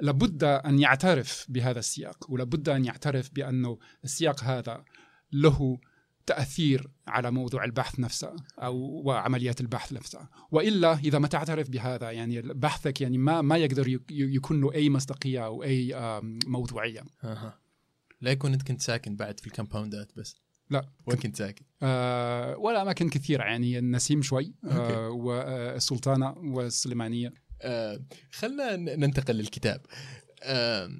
[0.00, 4.84] لابد أن يعترف بهذا السياق ولابد أن يعترف بأنه السياق هذا
[5.32, 5.78] له
[6.26, 12.42] تأثير على موضوع البحث نفسه أو وعمليات البحث نفسها وإلا إذا ما تعترف بهذا يعني
[12.42, 15.94] بحثك يعني ما ما يقدر يك- يكون له أي مصداقية أو أي
[16.46, 17.02] موضوعية.
[18.24, 20.36] لا يكون انت كنت ساكن بعد في الكامباوندات بس
[20.70, 20.88] لا.
[21.06, 24.54] وين كنت ساكن؟ آه ولا أماكن كثيرة يعني النسيم شوي.
[24.64, 27.32] آه والسلطانة والسليمانية
[27.62, 28.00] آه
[28.32, 29.80] خلنا ننتقل للكتاب
[30.42, 30.90] آه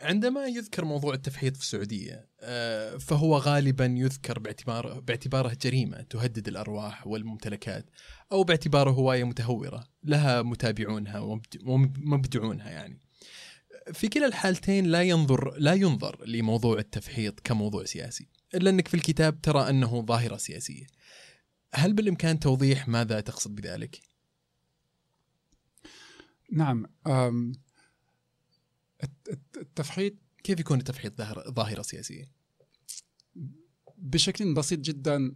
[0.00, 7.06] عندما يذكر موضوع التفحيط في السعودية آه، فهو غالبا يذكر باعتباره باعتباره جريمة تهدد الأرواح
[7.06, 7.90] والممتلكات
[8.32, 13.00] أو باعتباره هواية متهورة لها متابعونها ومبدعونها يعني.
[13.92, 19.42] في كلا الحالتين لا ينظر لا ينظر لموضوع التفحيط كموضوع سياسي، إلا أنك في الكتاب
[19.42, 20.86] ترى أنه ظاهرة سياسية.
[21.74, 24.00] هل بالإمكان توضيح ماذا تقصد بذلك؟
[26.52, 26.86] نعم
[29.56, 32.24] التفحيط كيف يكون التفحيط ظاهرة سياسية؟
[33.98, 35.34] بشكل بسيط جدا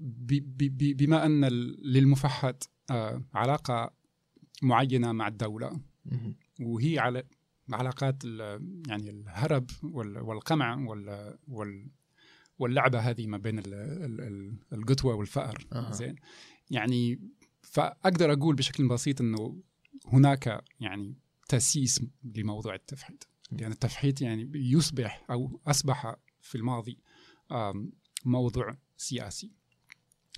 [0.00, 1.44] بما أن
[1.82, 3.94] للمفحط آه، علاقة
[4.62, 5.80] معينة مع الدولة
[6.60, 7.24] وهي على
[7.70, 8.24] علاقات
[8.88, 10.86] يعني الهرب والقمع
[12.58, 13.62] واللعبة هذه ما بين
[14.72, 15.66] القطوة والفأر.
[15.90, 16.16] زين؟
[16.70, 17.20] يعني
[17.62, 19.62] فأقدر أقول بشكل بسيط أنه
[20.06, 21.14] هناك يعني
[21.48, 23.28] تأسيس لموضوع التفحيط.
[23.52, 26.98] لأن التفحيط يعني يصبح أو أصبح في الماضي
[28.24, 29.50] موضوع سياسي.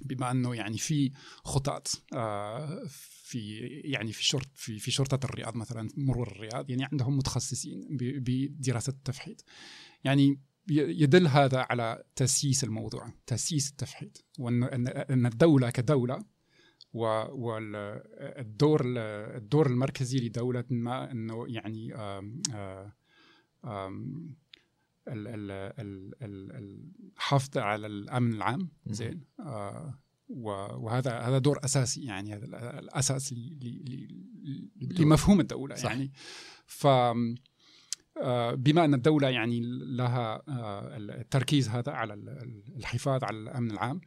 [0.03, 1.13] بما أنه يعني في
[1.45, 2.83] خطط آه،
[3.25, 8.91] في يعني في شرط في في شرطة الرياض مثلا مرور الرياض يعني عندهم متخصصين بدراسة
[8.91, 9.45] التفحيط.
[10.05, 16.25] يعني يدل هذا على تأسيس الموضوع تأسيس التفحيط وأن أن الدولة كدولة
[16.93, 18.83] والدور
[19.37, 22.43] الدور المركزي لدولة ما أنه يعني آم
[23.65, 24.37] آم
[26.23, 29.25] الحفظ على الأمن العام زين.
[29.41, 32.45] آه، وهذا هذا دور أساسي يعني هذا
[32.79, 33.35] الأساس
[34.81, 35.91] لمفهوم الدولة صح.
[35.91, 36.13] يعني.
[36.67, 36.87] ف
[38.17, 39.61] آه، بما أن الدولة يعني
[39.97, 42.15] لها آه، التركيز هذا على
[42.77, 44.01] الحفاظ على الأمن العام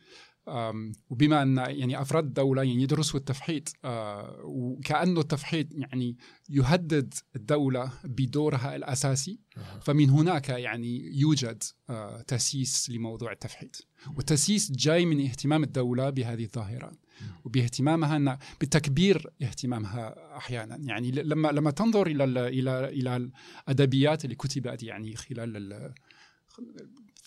[1.10, 6.18] وبما أن يعني أفراد الدولة يعني يدرسوا التفحيط آه، وكأنه التفحيط يعني
[6.50, 9.40] يهدد الدولة بدورها الأساسي
[9.82, 13.88] فمن هناك يعني يوجد آه، تأسيس لموضوع التفحيط.
[14.16, 16.92] والتأسيس جاي من اهتمام الدولة بهذه الظاهرة
[17.46, 20.76] وباهتمامها أن بتكبير اهتمامها أحيانا.
[20.76, 23.32] يعني لما لما تنظر إلى إلى إلى
[23.68, 25.94] الأدبيات اللي كتبت يعني خلال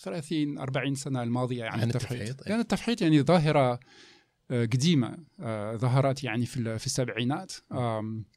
[0.01, 3.79] 30 40 سنة الماضية عن, عن التفحيط, التفحيط يعني التفحيط يعني ظاهرة
[4.51, 7.51] آه، قديمة آه، ظهرت يعني في في السبعينات.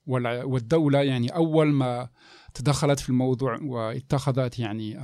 [0.07, 2.09] والدولة يعني أول ما
[2.55, 4.99] تدخلت في الموضوع واتخذت يعني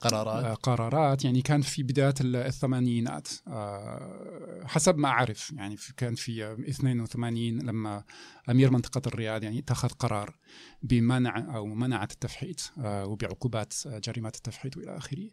[0.00, 1.24] قرارات؟ آه، قرارات.
[1.24, 3.28] يعني كان في بداية الثمانينات.
[3.48, 5.52] آه، حسب ما أعرف.
[5.56, 8.04] يعني كان في 82 لما
[8.50, 10.38] أمير منطقة الرياض يعني اتخذ قرار
[10.82, 15.30] بمنع أو منعت التفحيط آه، وبعقوبات جريمة التفحيط وإلى آخره.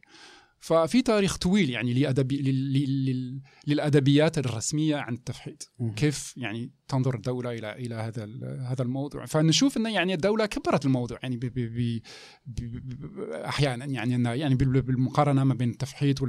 [0.59, 2.41] ففي تاريخ طويل يعني لأدبي
[3.67, 5.71] للأدبيات الرسمية عن التفحيط.
[5.79, 8.23] وكيف يعني تنظر الدولة إلى إلى هذا
[8.61, 9.25] هذا الموضوع.
[9.25, 12.03] فنشوف إن يعني الدولة كبرت الموضوع يعني بي بي بي
[13.45, 16.19] أحيانا يعني يعني بالمقارنة ما بين التفحيط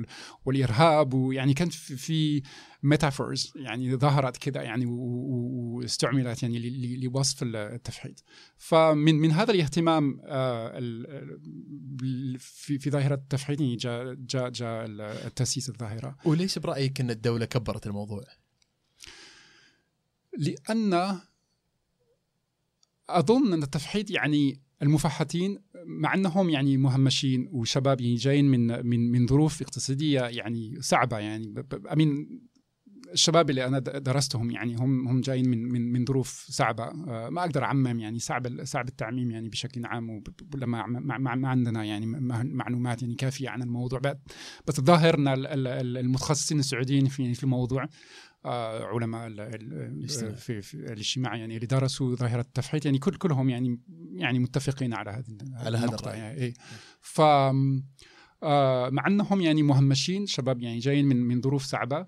[0.44, 2.42] والإرهاب ويعني كانت في
[2.82, 6.58] metaphors يعني ظهرت كذا يعني واستعملت يعني
[6.96, 8.24] لوصف التفحيط.
[8.56, 10.78] فمن من هذا الاهتمام آه،
[12.38, 14.84] في في ظاهرة التفحيط يعني جاء جاء جاء
[15.26, 16.16] التأسيس الظاهرة.
[16.24, 18.24] وليش برأيك إن الدولة كبرت الموضوع؟
[20.38, 21.20] لأن
[23.10, 29.26] أظن أن التفحيط يعني المفحطين مع أنهم يعني مهمشين وشباب يعني جايين من من من
[29.26, 31.66] ظروف اقتصادية يعني صعبة يعني.
[31.92, 32.40] أمين
[33.12, 36.84] الشباب اللي أنا درستهم يعني هم هم جايين من من من ظروف صعبة.
[36.84, 40.22] آه، ما أقدر أعمم يعني صعب صعب التعميم يعني بشكل عام
[40.54, 42.06] ولما ما, عندنا يعني
[42.44, 44.00] معلومات يعني كافية عن الموضوع.
[44.66, 45.28] بس الظاهر ان
[45.96, 47.88] المتخصصين السعوديين في في الموضوع.
[48.46, 49.28] علماء
[50.36, 53.80] في, في الاجتماع يعني اللي درسوا ظاهرة التفحيط يعني كل كلهم يعني
[54.12, 56.54] يعني متفقين على هذه على هذا الرأي يعني إيه.
[57.00, 57.20] ف
[58.42, 62.04] آه، مع أنهم يعني مهمشين شباب يعني جايين من من ظروف صعبة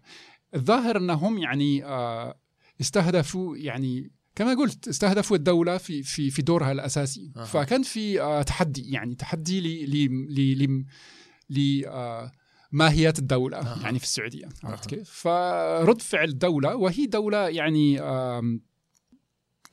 [0.54, 2.38] الظاهر أنهم يعني آه،
[2.80, 7.32] استهدفوا يعني كما قلت استهدفوا الدولة في في في دورها الأساسي.
[7.46, 9.90] فكان في تحدي يعني تحدي ل
[10.30, 10.86] ل
[11.50, 11.86] ل
[12.72, 13.82] ماهيه الدولة أه.
[13.82, 17.98] يعني في السعودية عرفت كيف؟ فرد فعل الدولة وهي دولة يعني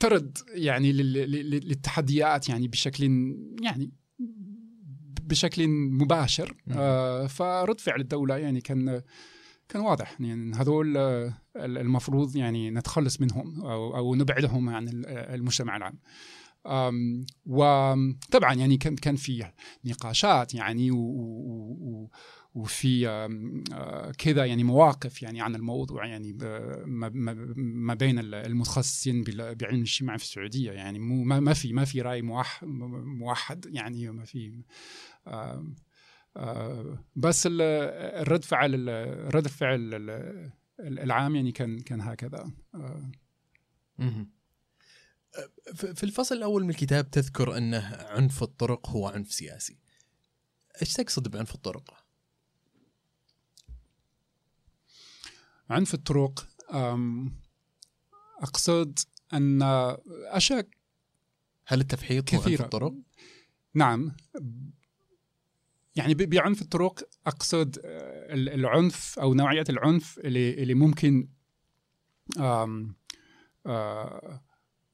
[0.00, 3.92] ترد يعني للتحديات يعني بشكل يعني
[5.20, 9.02] بشكل مباشر آه فرد فعل الدولة يعني كان
[9.68, 10.96] كان واضح يعني هذول
[11.56, 15.98] المفروض يعني نتخلص منهم أو أو نبعدهم عن المجتمع العام.
[17.46, 19.44] وطبعا يعني كان كان في
[19.84, 22.10] نقاشات يعني و
[22.54, 23.06] وفي
[24.18, 26.32] كذا يعني مواقف يعني عن الموضوع يعني
[27.56, 33.66] ما بين المتخصصين بعلم الاجتماع في السعودية يعني مو ما في ما في رأي موحد
[33.66, 34.64] يعني ما في
[37.16, 38.88] بس الرد فعل
[39.34, 39.94] رد الفعل
[40.80, 42.50] العام يعني كان كان هكذا
[45.74, 49.78] في الفصل الأول من الكتاب تذكر أنه عنف الطرق هو عنف سياسي.
[50.82, 52.03] إيش تقصد بعنف الطرق؟
[55.70, 56.48] عنف الطرق
[58.40, 58.98] أقصد
[59.32, 59.62] أن
[60.30, 60.68] أشياء
[61.66, 62.40] هل التفحيط كثيرة.
[62.40, 62.94] هو عنف الطرق
[63.74, 64.12] نعم
[65.96, 71.28] يعني بعنف الطرق أقصد آه، العنف أو نوعية العنف اللي اللي ممكن
[72.38, 72.96] آم
[73.66, 74.42] آه،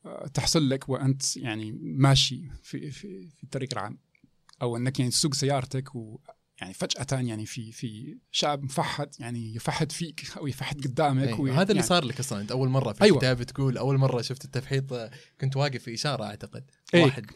[0.04, 3.98] آه، تحصل لك وأنت يعني ماشي في في في الطريق العام
[4.62, 6.20] أو أنك يعني تسوق سيارتك و
[6.60, 11.50] يعني فجأة يعني في في شاب مفحط يعني يفحط فيك أو يفحط قدامك أيوة.
[11.50, 13.16] هذا يعني اللي صار لك أصلا أنت أول مرة في أيوة.
[13.16, 17.06] الكتاب تقول أول مرة شفت التفحيط كنت واقف في إشارة أعتقد أيوة.
[17.06, 17.26] واحد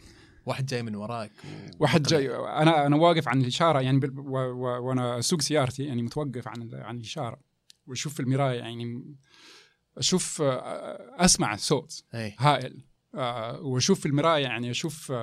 [0.45, 1.47] واحد جاي من وراك و...
[1.79, 3.99] واحد جاي أنا أنا واقف عن الإشارة يعني.
[4.17, 4.37] و...
[4.37, 4.87] و...
[4.87, 7.39] وأنا أسوق سيارتي يعني متوقف عن عن الإشارة
[7.87, 9.15] وأشوف في المراية يعني
[9.97, 12.35] أشوف أسمع صوت أي.
[12.39, 12.83] هائل
[13.61, 15.13] وأشوف في المراية يعني أشوف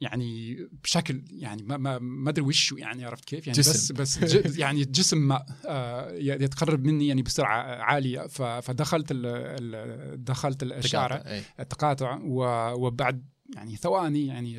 [0.00, 3.94] يعني بشكل يعني ما ما أدري وشه يعني عرفت كيف؟ يعني جسم.
[3.94, 8.26] بس بس يعني جسم ما آه، يتقرب مني يعني بسرعة عالية.
[8.60, 14.58] فدخلت ال دخلت الإشارة التقاطع وبعد يعني ثواني يعني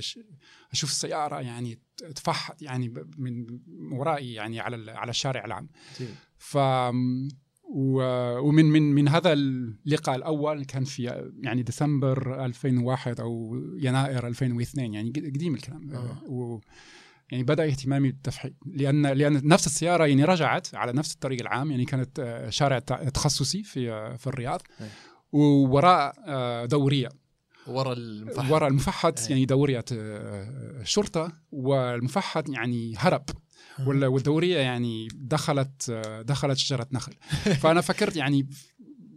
[0.72, 1.80] أشوف السيارة يعني
[2.16, 3.60] تفحط يعني من
[3.92, 5.70] ورائي يعني على على الشارع العام.
[6.38, 6.58] ف
[7.72, 15.10] ومن من من هذا اللقاء الأول كان في يعني ديسمبر 2001 أو يناير 2002 يعني
[15.10, 15.92] قديم الكلام.
[15.96, 16.24] آه.
[16.28, 16.60] و
[17.32, 21.86] يعني بدأ اهتمامي بالتفحيط لأن لأن نفس السيارة يعني رجعت على نفس الطريق العام يعني
[21.86, 24.62] كانت آه، شارع تخصصي في آه، في الرياض.
[25.32, 27.10] ووراء آه، دورية.
[27.68, 28.52] ورا المفحط.
[28.52, 29.86] ورا المفحط يعني دورية
[30.84, 33.24] شرطة والمفحط يعني هرب.
[33.88, 35.92] والدورية يعني دخلت
[36.26, 37.14] دخلت شجرة نخل.
[37.62, 38.50] فأنا فكرت يعني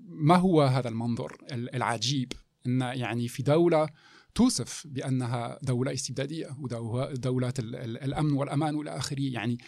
[0.07, 2.33] ما هو هذا المنظر العجيب؟
[2.66, 3.88] إن يعني في دولة
[4.35, 9.20] توصف بأنها دولة استبدادية ودوله الأمن والأمان والى آخره.
[9.20, 9.59] يعني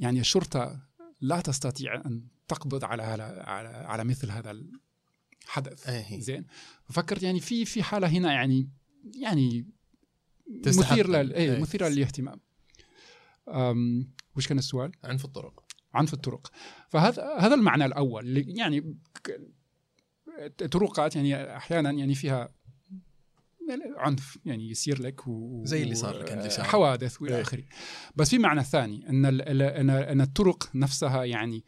[0.00, 0.80] يعني الشرطة
[1.20, 4.58] لا تستطيع أن تقبض على على على مثل هذا
[5.44, 6.14] الحدث.
[6.14, 6.46] زين.
[6.84, 8.70] ففكرت يعني في في حالة هنا يعني
[9.14, 9.66] يعني
[10.66, 11.32] مثير لل...
[11.32, 11.60] إيه.
[11.60, 12.40] مثيرة للاهتمام.
[14.36, 16.50] وش كان السؤال؟ عنف الطرق عنف الطرق
[16.88, 18.96] فهذا هذا المعنى الأول يعني
[20.62, 22.54] الطرقات يعني أحيانا يعني فيها
[23.96, 25.64] عنف يعني يصير لك و...
[25.64, 27.42] زي اللي صار لك اللي حوادث وإلى إيه.
[27.42, 27.64] آخره
[28.16, 31.64] بس في معنى ثاني أن ان أن الطرق نفسها يعني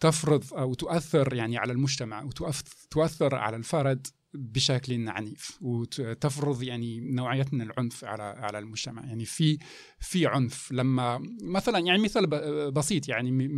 [0.00, 7.62] تفرض أو تؤثر يعني على المجتمع وتؤثر على الفرد بشكل عنيف وتفرض يعني نوعية من
[7.62, 9.04] العنف على على المجتمع.
[9.04, 9.58] يعني في
[10.00, 10.72] في عنف.
[10.72, 12.26] لما مثلا يعني مثال
[12.70, 13.50] بسيط يعني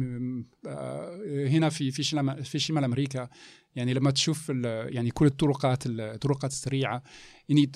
[0.67, 2.03] آه، هنا في في
[2.43, 3.29] في شمال أمريكا
[3.75, 7.03] يعني لما تشوف يعني كل الطرقات الطرقات السريعة
[7.49, 7.73] يعني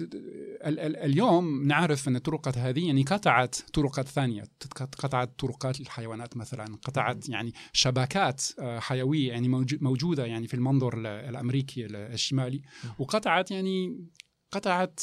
[1.04, 4.44] اليوم نعرف أن الطرقات هذه يعني قطعت طرقات ثانية
[4.76, 9.48] قطعت طرقات الحيوانات مثلا قطعت يعني شبكات آه، حيوية يعني
[9.80, 12.62] موجودة يعني في المنظور الأمريكي الشمالي
[12.98, 14.06] وقطعت يعني
[14.52, 15.00] قطعت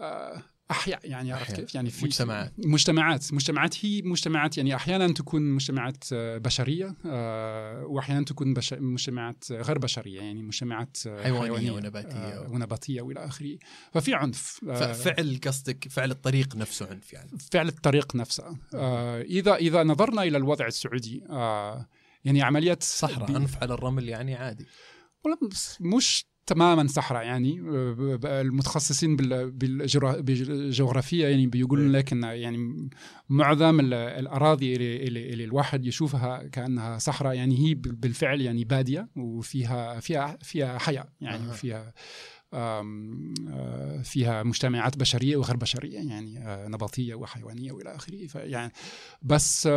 [0.00, 0.42] آه،
[0.74, 2.52] أحياء يعني عرفت كيف؟ يعني في مجتمعات.
[2.58, 3.34] مجتمعات.
[3.34, 8.72] مجتمعات هي مجتمعات يعني أحيانا تكون مجتمعات آه، بشرية آه، وأحيانا تكون بش...
[8.72, 12.16] مجتمعات غير بشرية يعني مجتمعات حيوانية, حيوانية ونباتية.
[12.16, 13.58] آه، ونباتية وإلى آخره.
[13.92, 14.60] ففي عنف
[15.04, 17.30] فعل قصدك فعل الطريق نفسه عنف يعني.
[17.52, 18.56] فعل الطريق نفسه.
[19.20, 21.22] إذا إذا نظرنا إلى الوضع السعودي
[22.24, 24.66] يعني عمليات صحراء عنف على الرمل يعني عادي.
[25.80, 27.60] مش تماما صحراء يعني
[28.24, 32.88] المتخصصين بالجغرافيا يعني بيقولون لك ان يعني
[33.28, 40.38] معظم الأراضي اللي, اللي الواحد يشوفها كأنها صحراء يعني هي بالفعل يعني بادية وفيها فيها
[40.42, 41.92] فيها حياة يعني فيها
[44.02, 48.72] فيها مجتمعات بشرية وغير بشرية يعني نباتية وحيوانية وإلى آخره يعني
[49.22, 49.68] بس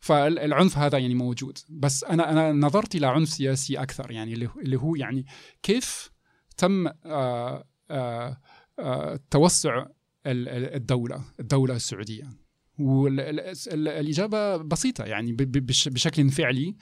[0.00, 4.96] فالعنف هذا يعني موجود بس أنا أنا نظرت إلى عنف سياسي أكثر يعني اللي هو
[4.96, 5.26] يعني
[5.62, 6.10] كيف
[6.56, 8.40] تم آآ آآ
[8.78, 9.86] آآ توسع
[10.26, 12.30] الدولة الدولة السعودية
[12.78, 16.76] والإجابة بسيطة يعني بشكل فعلي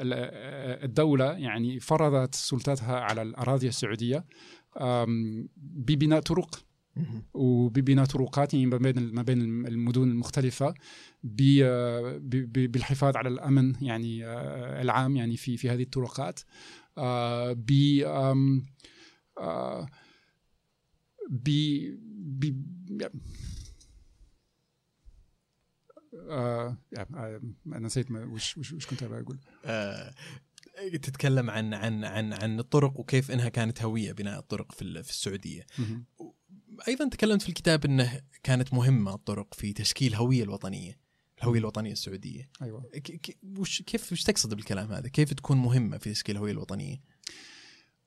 [0.00, 4.24] الدولة يعني فرضت سلطتها على الأراضي السعودية
[5.56, 6.67] ببناء طرق.
[7.34, 10.74] وببناء طرقات يعني ما بين ما بين المدن المختلفة
[11.24, 11.62] ب-
[12.18, 16.40] ب- ب- بالحفاظ على الأمن يعني آه، العام يعني في في هذه الطرقات.
[16.98, 17.70] آه، ب
[19.38, 19.86] آه،
[21.30, 21.48] ب
[22.40, 23.08] ب
[26.30, 29.02] آه، آه، أنا نسيت وش وش كنت
[29.64, 30.14] آه،
[31.02, 35.66] تتكلم عن عن عن عن الطرق وكيف إنها كانت هوية بناء الطرق في في السعودية.
[36.88, 40.98] أيضا تكلمت في الكتاب إنه كانت مهمة الطرق في تشكيل الهويه الوطنية،
[41.38, 42.50] الهوية الوطنية السعودية.
[42.62, 42.98] أيوه ك-
[43.30, 47.00] ك- وش كيف وش تقصد بالكلام هذا؟ كيف تكون مهمة في تشكيل الهوية الوطنية؟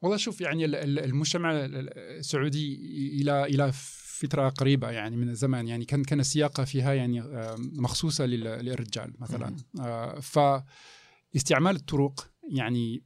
[0.02, 2.76] والله شوف يعني ال- ال- المجتمع السعودي
[3.22, 8.26] إلى إلى فترة قريبة يعني من الزمان يعني كان كان السياقة فيها يعني آه، مخصوصة
[8.26, 13.04] لل- للرجال مثلا آه، فاستعمال الطرق يعني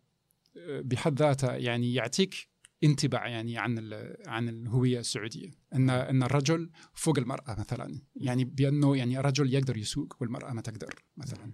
[0.57, 2.47] آه، بحد ذاتها يعني يعطيك
[2.85, 3.93] انطباع يعني عن
[4.27, 5.49] عن الهوية السعودية.
[5.73, 8.01] إن إن الرجل فوق المرأة مثلا.
[8.15, 11.51] يعني بأنه يعني الرجل يقدر يسوق والمرأة ما تقدر مثلا.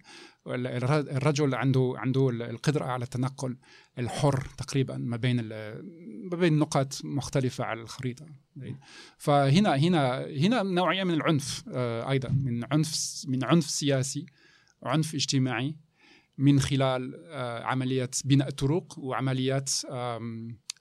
[0.47, 3.57] الرجل عنده عنده القدرة على التنقل
[3.97, 5.35] الحر تقريبا ما بين
[6.31, 8.25] ما بين نقاط مختلفة على الخريطة.
[9.17, 14.25] فهنا هنا هنا نوعية من العنف آه، أيضا من عنف من عنف سياسي
[14.83, 15.75] عنف اجتماعي
[16.37, 19.69] من خلال آه، عمليات بناء الطرق وعمليات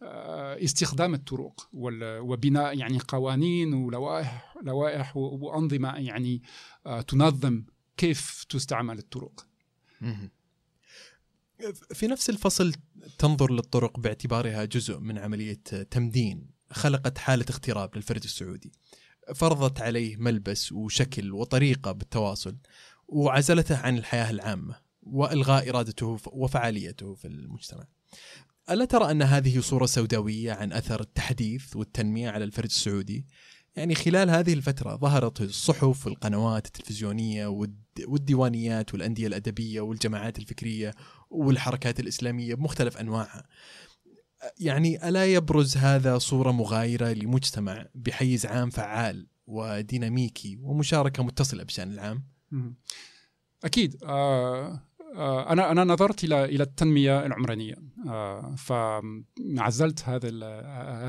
[0.02, 6.42] استخدام الطرق وبناء يعني قوانين ولوائح لوائح وأنظمة يعني
[6.86, 7.62] آه، تنظم
[7.96, 9.46] كيف تستعمل الطرق.
[11.94, 12.74] في نفس الفصل
[13.18, 18.72] تنظر للطرق باعتبارها جزء من عملية تمدين خلقت حالة اغتراب للفرد السعودي.
[19.34, 22.56] فرضت عليه ملبس وشكل وطريقة بالتواصل
[23.08, 27.84] وعزلته عن الحياة العامة وإلغاء إرادته وفعاليته في المجتمع.
[28.70, 33.26] ألا ترى أن هذه صورة سوداوية عن أثر التحديث والتنمية على الفرد السعودي؟
[33.76, 40.94] يعني خلال هذه الفترة ظهرت الصحف والقنوات التلفزيونية والد- والديوانيات والأندية الأدبية والجماعات الفكرية
[41.30, 43.46] والحركات الإسلامية بمختلف أنواعها.
[44.58, 52.24] يعني ألا يبرز هذا صورة مغايرة لمجتمع بحيز عام فعال وديناميكي ومشاركة متصلة بشأن العام؟
[52.52, 52.74] آه
[54.04, 54.89] آه
[55.52, 57.74] أنا أنا نظرت إلى إلى التنمية العمرانية.
[58.08, 60.28] آه فعزلت هذا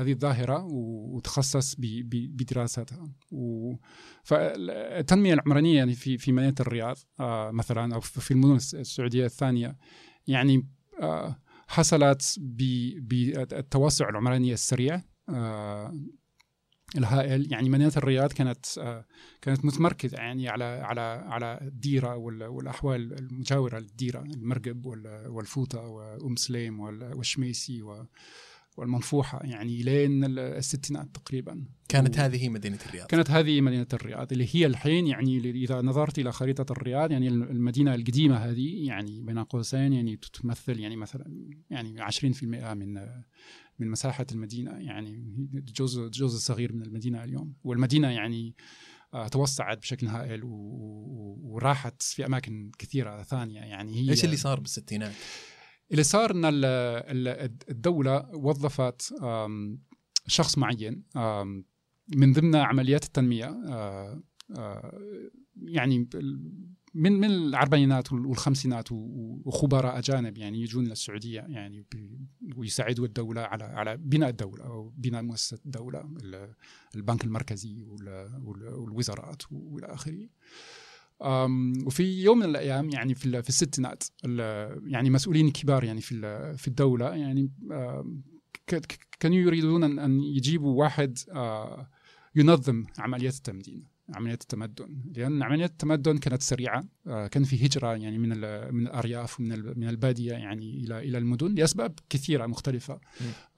[0.00, 1.74] هذه الظاهرة وتخصص
[2.08, 3.12] بدراستها.
[4.22, 9.76] فالتنمية العمرانية يعني في في مدينة الرياض آه مثلا أو في المدن السعودية الثانية
[10.26, 10.68] يعني
[11.00, 11.36] آه
[11.68, 15.02] حصلت بالتوسع العمراني السريع.
[15.28, 15.94] آه
[16.96, 19.04] الهائل يعني مدينة الرياض كانت آه
[19.42, 26.36] كانت متمركزة يعني على على على الديرة وال- والأحوال المجاورة للديرة المرقب وال- والفوطة وأم
[26.36, 28.06] سليم وال- والشميسي و-
[28.76, 31.64] والمنفوحة يعني لين ال- الستينات تقريبا.
[31.88, 33.06] كانت و- هذه مدينة الرياض.
[33.06, 37.94] كانت هذه مدينة الرياض اللي هي الحين يعني إذا نظرت إلى خريطة الرياض يعني المدينة
[37.94, 42.42] القديمة هذه يعني بين قوسين يعني تمثل يعني مثلا يعني 20%
[42.74, 42.94] من
[43.78, 45.24] من مساحة المدينة يعني
[45.76, 47.54] جزء جزء صغير من المدينة اليوم.
[47.64, 48.54] والمدينة يعني
[49.14, 50.40] آه، توسعت بشكل هائل
[51.42, 55.12] وراحت في أماكن كثيرة ثانية يعني هي إيش اللي صار بالستينات؟
[55.92, 59.14] اللي صار إن ال- ال- الدولة وظفت
[60.26, 61.02] شخص معين
[62.16, 64.22] من ضمن عمليات التنمية آه،
[64.56, 65.00] آه،
[65.56, 66.08] يعني
[66.94, 71.86] من من الأربعينات وال- والخمسينات وخبراء أجانب يعني يجون للسعوديه يعني
[72.56, 76.54] ويساعدوا الدولة على على بناء الدولة أو بناء مؤسسة الدولة ال-
[76.96, 80.28] البنك المركزي وال- وال- والوزارات والى آخره.
[81.86, 86.68] وفي يوم من الأيام يعني في في الستينات ال- يعني مسؤولين كبار يعني في في
[86.68, 87.50] الدولة يعني
[89.20, 91.18] كانوا يريدون أن يجيبوا واحد
[92.34, 95.02] ينظم عمليات التمدين عمليات التمدن.
[95.16, 98.28] لأن عمليات التمدن كانت سريعة كان في هجرة يعني من
[98.74, 103.00] من الأرياف ومن من البادية يعني إلى إلى المدن لأسباب كثيرة مختلفة.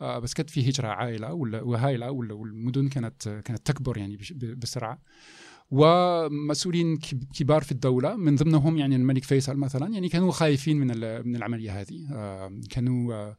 [0.01, 4.99] بس كانت في هجرة عائلة وهائله والمدن كانت كانت تكبر يعني بسرعة.
[5.71, 10.87] ومسؤولين كب- كبار في الدولة من ضمنهم يعني الملك فيصل مثلا يعني كانوا خايفين من
[11.27, 13.37] من العملية هذه آه، كانوا آه،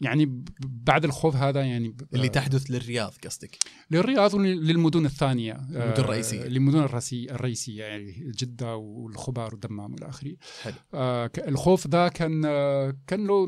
[0.00, 3.56] يعني بعد الخوف هذا يعني اللي تحدث للرياض قصدك
[3.90, 6.44] للرياض وللمدن الثانية آه، المدن الرئيسية.
[6.44, 10.36] للمدن الرئيسيه الرئيسية يعني جدة والخبار والدمام والى آخره.
[10.94, 12.42] آه، الخوف ذا كان
[13.06, 13.46] كان له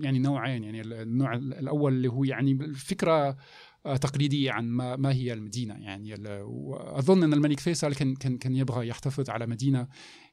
[0.00, 3.36] يعني نوعين يعني النوع الأول اللي هو يعني الفكرة
[3.84, 5.74] تقليدية عن ما ما هي المدينة.
[5.74, 9.88] يعني وأظن أن الملك فيصل كان كان كان يبغى يحتفظ على مدينة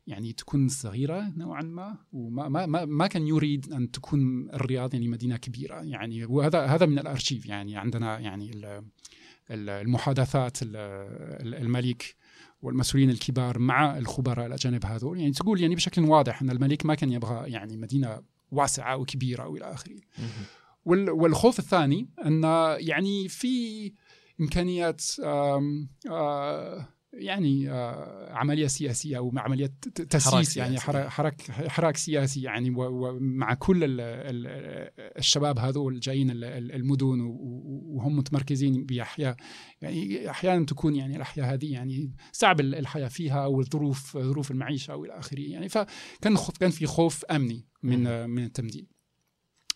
[0.08, 5.08] يعني تكون صغيرة نوعا ما وما ما ما, ما كان يريد أن تكون الرياض يعني
[5.08, 5.82] مدينة كبيرة.
[5.82, 7.46] يعني وهذا هذا من الأرشيف.
[7.46, 8.84] يعني عندنا يعني ال-
[9.52, 12.16] المحادثات الملك
[12.62, 15.20] والمسؤولين الكبار مع الخبراء الاجانب هذول.
[15.20, 18.22] يعني تقول يعني بشكل واضح أن الملك ما كان يبغى يعني مدينة
[18.52, 19.96] واسعة وكبيرة وإلى آخره.
[20.90, 22.44] والخوف الثاني أن
[22.80, 23.94] يعني في
[24.42, 25.02] إمكانيات
[27.14, 27.70] يعني
[28.30, 29.74] عملية سياسية أو عملية
[30.10, 33.78] تسييس يعني حرك حراك سياسي يعني ومع كل
[35.18, 39.36] الشباب هذول جايين المدن وهم متمركزين بأحياء
[39.82, 45.20] يعني أحيانا تكون يعني الأحياء هذه يعني صعب الحياة فيها أو الظروف ظروف المعيشة والى
[45.20, 48.99] آخره يعني فكان كان في خوف أمني من من التمديد.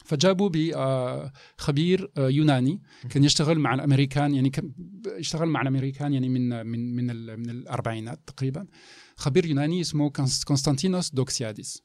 [0.04, 4.72] فجابوا بخبير آه، يوناني كان يشتغل مع الأمريكان يعني كان
[5.18, 8.68] يشتغل مع الأمريكان يعني من من من من الأربعينات تقريبا.
[9.16, 10.12] خبير يوناني اسمه
[10.48, 11.84] كونستانتينوس دوكسيادس.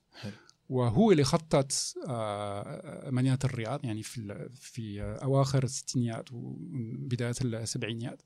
[0.68, 1.72] وهو اللي خطط
[2.08, 8.22] آه، مدينة الرياض يعني في في أواخر الستينيات وبدايه السبعينيات.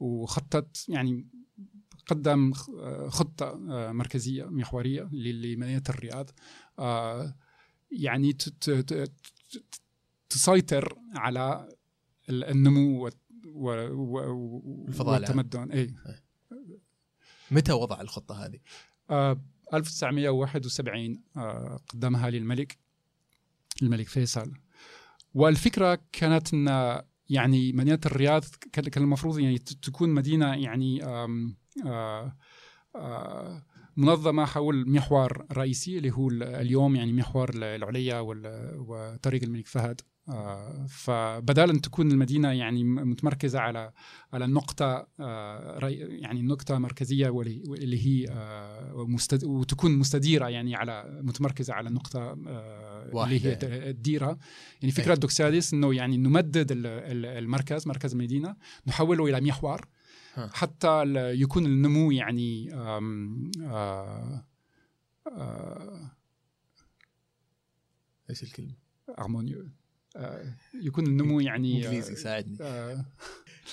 [0.00, 1.26] وخطط يعني
[2.06, 2.52] قدم
[3.08, 6.30] خطة آه، مركزية محورية لمدينة الرياض.
[7.92, 8.36] يعني
[10.28, 11.68] تسيطر على
[12.28, 13.10] النمو
[14.98, 15.70] والتمدن.
[15.70, 15.94] اي
[17.50, 18.58] متى وضع الخطة هذه؟
[19.10, 19.40] آه
[19.74, 22.78] 1971 آه قدمها للملك
[23.82, 24.52] الملك فيصل.
[25.34, 32.36] والفكرة كانت إن يعني مدينة الرياض كان المفروض يعني تكون مدينة يعني آم آه
[32.96, 33.62] آه
[33.96, 40.00] منظمة حول محور رئيسي اللي هو اليوم يعني محور العليا وطريق الملك فهد.
[40.30, 43.92] آه، فبدال ان تكون المدينة يعني متمركزة على
[44.32, 49.08] على نقطة آه، يعني نقطة مركزية واللي هي آه،
[49.44, 53.58] وتكون مستديرة يعني على متمركزة على نقطه اللي هي
[53.90, 54.38] الديرة.
[54.82, 59.86] يعني فكرة دوكساديس إنه يعني نمدد المركز مركز المدينة نحوله إلى محور.
[60.36, 61.04] حتى
[61.34, 63.50] يكون النمو يعني آم
[68.30, 68.74] إيش الكلمة؟
[69.18, 69.68] harmonious
[70.74, 72.58] يكون النمو يعني إنجليزي ساعدني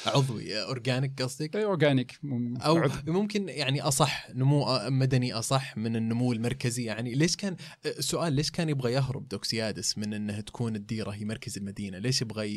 [0.05, 2.19] عضوي organic قصدك؟ اي organic
[2.65, 3.13] أو عضو.
[3.13, 7.55] ممكن يعني أصح نمو مدني أصح من النمو المركزي يعني ليش كان
[7.99, 12.49] سؤال ليش كان يبغى يهرب دوكسيادس من إنها تكون الديرة هي مركز المدينة؟ ليش يبغى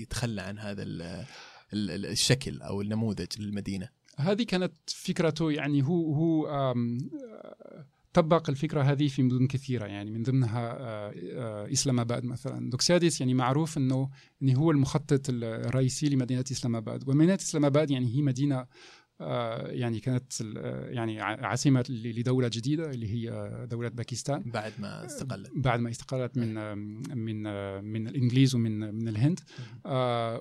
[0.00, 0.82] يتخلى عن هذا
[1.72, 3.88] الشكل أو النموذج للمدينة.
[4.16, 6.46] هذه كانت فكرته يعني هو هو
[8.14, 12.70] طبق الفكرة هذه في مدن كثيرة يعني من ضمنها آه، آه، إسلام آباد مثلا.
[12.70, 17.08] دوكسياديس يعني معروف يعني هو المخطط الرئيسي لمدينة إسلام آباد.
[17.08, 18.68] ومدينة إسلام آباد يعني هي مدينة آه،
[19.20, 24.42] يعني كانت آه، يعني عاصمة لدولة جديدة اللي هي آه، دولة باكستان.
[24.42, 25.50] بعد ما استقلت.
[25.54, 26.54] بعد ما استقلت من
[27.18, 27.42] من
[27.84, 29.40] من الإنجليز ومن من الهند.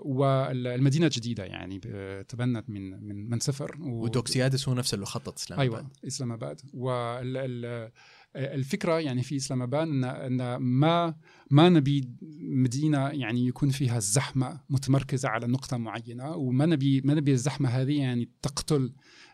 [0.05, 1.79] والمدينة جديدة يعني
[2.27, 6.61] تبنت من من من صفر ودوكسيادس هو نفسه اللي خطط إسلام أيوة إسلام آباد.
[6.73, 7.91] وال
[8.35, 11.15] الفكرة يعني في إسلام اباد ان أن ما
[11.51, 12.09] ما نبي
[12.41, 17.99] مدينة يعني يكون فيها الزحمه متمركزة على نقطة معينة وما نبي ما نبي الزحمة هذه
[17.99, 18.93] يعني تقتل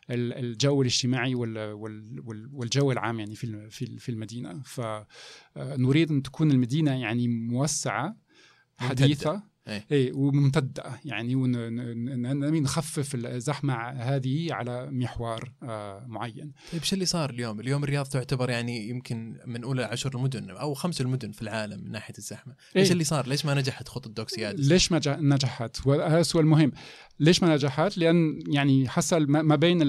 [0.10, 3.70] الجو الاجتماعي والجو العام يعني في
[4.00, 4.62] في المدينة.
[4.66, 8.18] فنريد أن تكون المدينة يعني موسعة
[8.78, 11.36] حديثة إيه, إيه وممتدة يعني
[12.60, 16.52] نخفف الزحمة هذه على محور آه معين.
[16.72, 20.74] طيب شو اللي صار اليوم؟ اليوم الرياض تعتبر يعني يمكن من أولى عشر المدن أو
[20.74, 22.54] خمس المدن في العالم من ناحية الزحمة.
[22.76, 26.72] إيش إيه؟ اللي صار؟ ليش ما نجحت خطه دوكسيادس؟ ليش ما نجحت؟ وهذا السؤال المهم.
[27.20, 29.80] ليش ما نجحت؟ لأن يعني حصل ما بين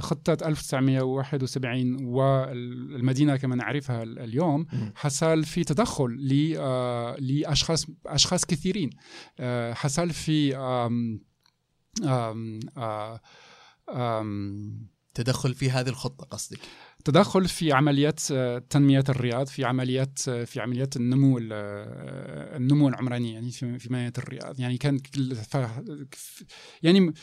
[0.00, 8.90] خطه 1971 والمدينة كما نعرفها اليوم حصل في تدخل آه، لأشخاص أشخاص كثيرين.
[9.40, 11.20] آه، حصل في آم
[12.04, 13.20] آم آه،
[13.90, 16.60] آم تدخل في هذه الخطة قصدك؟
[17.04, 18.20] تدخل في عمليات
[18.70, 24.60] تنمية الرياض في عمليات في عمليات النمو النمو العمراني يعني في مدينه الرياض.
[24.60, 25.00] يعني كان
[26.82, 27.14] يعني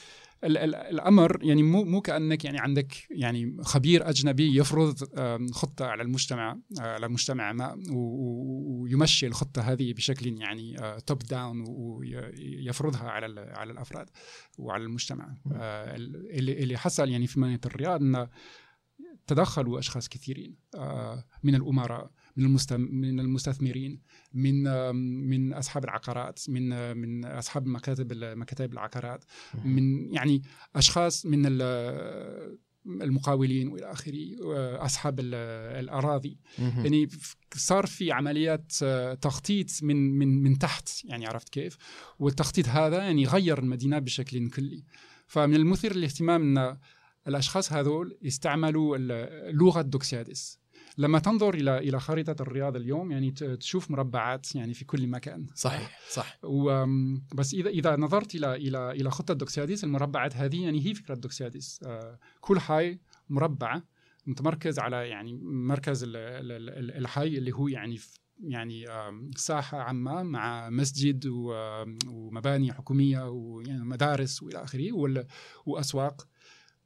[0.44, 5.04] الأمر يعني مو مو كأنك يعني عندك يعني خبير أجنبي يفرض
[5.52, 10.76] خطة على المجتمع على مجتمع ما ويمشي الخطة هذه بشكل يعني
[11.06, 14.10] توب داون ويفرضها على على الأفراد
[14.58, 15.36] وعلى المجتمع.
[15.54, 18.28] آه، اللي حصل يعني في مدينه الرياض انه
[19.28, 22.58] تدخلوا أشخاص كثيرين آه، من الأمراء من
[22.92, 24.02] من المستثمرين
[24.34, 24.64] من
[25.30, 29.24] من أصحاب العقارات من من أصحاب مكاتب مكاتب العقارات
[29.66, 30.42] من يعني
[30.76, 31.46] أشخاص من
[33.02, 34.36] المقاولين وإلى آخره
[34.86, 35.34] أصحاب ال-
[35.84, 36.38] الأراضي.
[36.84, 37.08] يعني
[37.56, 41.78] صار في عمليات آه، تخطيط من من من تحت يعني عرفت كيف؟
[42.20, 44.84] والتخطيط هذا يعني غير المدينة بشكل كلي.
[45.28, 46.78] فمن المثير للاهتمام إن
[47.28, 50.60] الأشخاص هذول استعملوا ال- لغة دوكسيادس
[50.98, 55.48] لما تنظر إلى إلى خريطة الرياض اليوم يعني تشوف مربعات يعني في كل مكان.
[55.56, 56.40] صحيح صح.
[56.44, 56.86] و
[57.36, 61.80] بس اذا إذا نظرت إلى إلى إلى خطة دوكسياديس المربعات هذه يعني هي فكرة دوكسياديس.
[61.86, 63.00] آه، كل حي
[63.30, 63.82] مربع
[64.26, 67.98] متمركز على يعني مركز ال- ال- ال- الحي اللي هو يعني
[68.40, 75.28] يعني آم، ساحة عامة مع مسجد آم، ومباني حكومية ويعني مدارس وإلى آخره وال-
[75.66, 76.28] وأسواق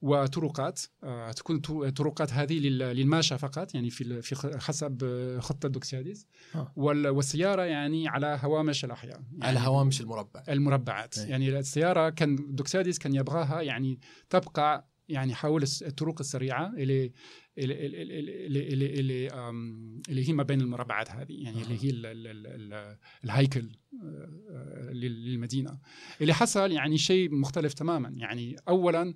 [0.01, 5.03] وطرقات آه، تكون طر- طرقات هذه لل- للماشى فقط يعني في في حسب
[5.39, 6.73] خطة دوكسياديس آه.
[6.75, 10.43] وال- والسيارة يعني على هوامش الأحياء يعني على هوامش المربع.
[10.49, 11.17] المربعات.
[11.17, 11.29] أي.
[11.29, 13.99] يعني السيارة كان دوكسياديس كان يبغاها يعني
[14.29, 17.11] تبقى يعني حول الطرق السريعة اللي
[17.57, 18.01] اللي اللي,
[18.47, 22.27] اللي, اللي, اللي, آم، اللي هي ما بين المربعات هذه يعني اللي هي ال ال
[22.27, 23.69] ال ال الهيكل
[24.03, 25.79] آه، لل- للمدينة.
[26.21, 28.09] اللي حصل يعني شيء مختلف تماما.
[28.17, 29.13] يعني اولا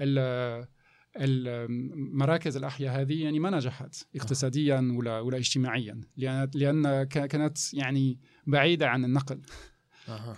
[0.00, 0.66] ال-
[1.16, 8.88] المراكز الأحياء هذه يعني ما نجحت اقتصاديا ولا ولا اجتماعيا لأن لأن كانت يعني بعيدة
[8.88, 9.40] عن النقل.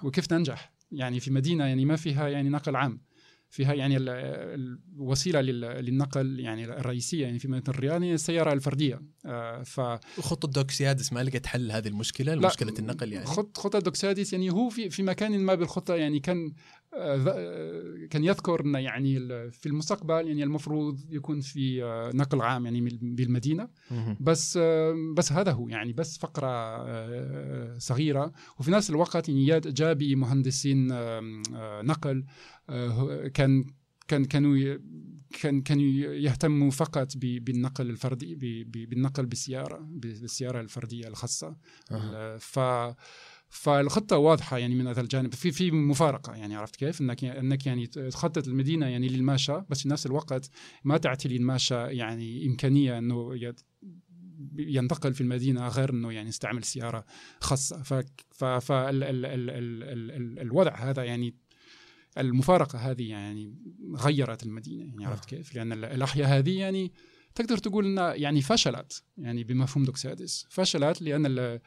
[0.03, 3.01] وكيف تنجح؟ يعني في مدينة يعني ما فيها يعني نقل عام.
[3.51, 4.09] فيها يعني ال-
[4.97, 9.03] الوسيله لل- للنقل يعني الرئيسية يعني في مدينة الرياض هي السيارة الفردية.
[9.27, 9.79] آه، ف
[10.19, 14.51] وخطة دوكسيادس ما لقت حل هذه المشكلة لا، مشكلة النقل يعني؟ خط خطة دوكساديس يعني
[14.51, 16.53] هو في في مكان ما بالخطة يعني كان
[18.11, 19.19] كان يذكر ان يعني
[19.51, 23.69] في المستقبل يعني المفروض يكون في آه، نقل عام يعني بالمدينة.
[24.21, 30.15] بس آه، بس هذا هو يعني بس فقرة آه، صغيرة وفي نفس الوقت يعني جابي
[30.15, 32.25] مهندسين آه، نقل
[32.71, 33.65] آه، كان
[34.09, 34.79] كان كانوا
[35.43, 35.85] كان كانوا
[36.15, 38.35] يهتموا فقط بالنقل الفردي
[38.65, 41.57] بالنقل بالسيارة بالسيارة الفردية الخاصة
[41.91, 42.37] أها.
[42.39, 42.59] ف
[43.49, 45.35] فالخطة واضحة يعني من هذا الجانب.
[45.35, 49.89] في في مفارقة يعني عرفت كيف؟ انك إنك يعني تخطط المدينة يعني للماشى بس في
[49.89, 50.51] نفس الوقت
[50.85, 53.35] ما تعطي للماشى يعني إمكانية إنه
[54.59, 57.05] ينتقل في المدينة غير إنه يعني يستعمل سيارة
[57.41, 57.83] خاصة.
[57.83, 57.95] ف
[58.31, 61.35] ف فال ال ال ال ال ال الوضع هذا يعني
[62.19, 63.55] المفارقة هذه يعني
[63.95, 66.93] غيرت المدينة يعني عرفت كيف؟ لأن ال- الأحياء هذه يعني
[67.35, 71.61] تقدر تقول إنها يعني فشلت يعني بمفهوم دوكسادس فشلت لأن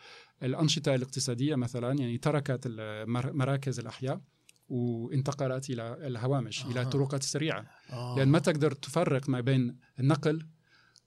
[0.43, 2.67] ال- الأنشطة الاقتصادية مثلا يعني تركت
[3.07, 4.21] مراكز الأحياء
[4.69, 6.81] وانتقلت إلى الهوامش آه.
[6.81, 8.15] الطرقات السريعة آه.
[8.17, 10.47] لأن ما تقدر تفرق ما بين النقل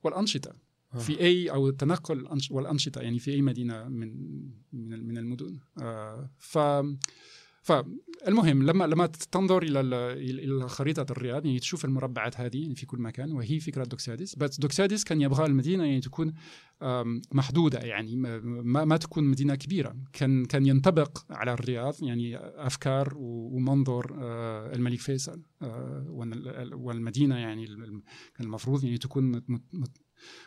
[0.02, 0.52] والأنشطة
[0.94, 0.98] آه.
[0.98, 4.08] في أي أو التنقل الأنش- والأنشطة يعني في أي مدينة من
[4.72, 6.58] من من المدن آه، ف
[7.64, 9.94] فالمهم لما لما تنظر إلى ال-
[10.40, 14.60] إلى خريطة الرياض يعني تشوف المربعات هذه يعني في كل مكان وهي فكرة دوكساديس بس
[14.60, 16.32] دوكساديس كان يبغى المدينة يعني تكون
[17.32, 19.96] محدودة يعني ما- ما, تكون مدينة كبيرة.
[20.12, 26.06] كان كان ينطبق على الرياض يعني أفكار و- ومنظور آه، الملك فيصل آه،
[26.74, 28.02] والمدينة يعني كان
[28.46, 29.98] المفروض يعني تكون مت- مت- مت-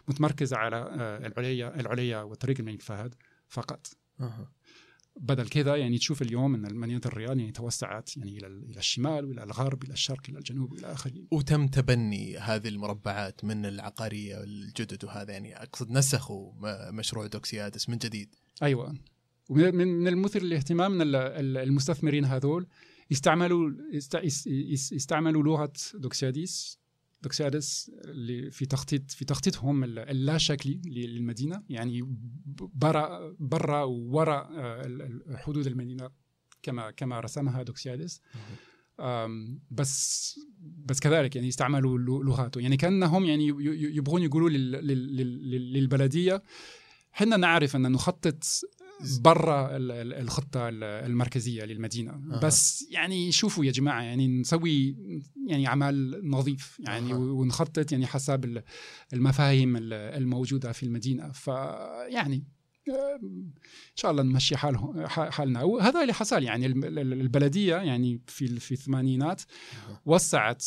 [0.07, 3.15] متمركزة على آه، العليا العليا وطريق الملك فهد
[3.47, 3.87] فقط.
[4.19, 4.51] أها.
[5.19, 9.43] بدل كذا يعني تشوف اليوم إن مدينه الرياض يعني توسعت يعني إلى إلى الشمال وإلى
[9.43, 15.31] الغرب إلى الشرق إلى الجنوب إلى اخره وتم تبني هذه المربعات من العقارية الجدد وهذا
[15.33, 16.51] يعني أقصد نسخوا
[16.91, 18.35] مشروع دوكسيادس من جديد.
[18.63, 18.95] أيوه.
[19.49, 22.67] ومن من من المثير للاهتمام إن ال- ال- المستثمرين هذول
[23.11, 24.47] است-
[24.93, 26.79] استعملوا لغة دوكسياديس
[27.21, 31.63] دوكسيادس اللي في تخطيط في تخطيطهم ال- اللا شكلي للمدينة.
[31.69, 32.15] يعني
[32.73, 36.09] برا برا ووراء آه، حدود المدينة
[36.63, 38.21] كما كما رسمها دوكسيادس
[39.71, 40.39] بس
[40.85, 43.47] بس كذلك يعني استعملوا لو- لغاته يعني كأنهم يعني
[43.95, 46.43] يبغون يقولوا لل- لل- لل- للبلدية
[47.11, 48.43] حنا نعرف أن نخطط
[49.19, 52.39] برا ال- ال- الخطة ال- المركزية للمدينة أها.
[52.43, 54.95] بس يعني شوفوا يا جماعة يعني نسوي
[55.47, 57.17] يعني اعمال نظيف يعني أها.
[57.17, 58.63] ونخطط يعني حسب ال-
[59.13, 62.43] المفاهيم ال- الموجودة في المدينة فيعني
[62.89, 68.59] آه، إن شاء الله نمشي حاله ح- حالنا وهذا اللي حصل يعني البلدية يعني في
[68.59, 69.41] في الثمانينات.
[70.05, 70.63] وسعت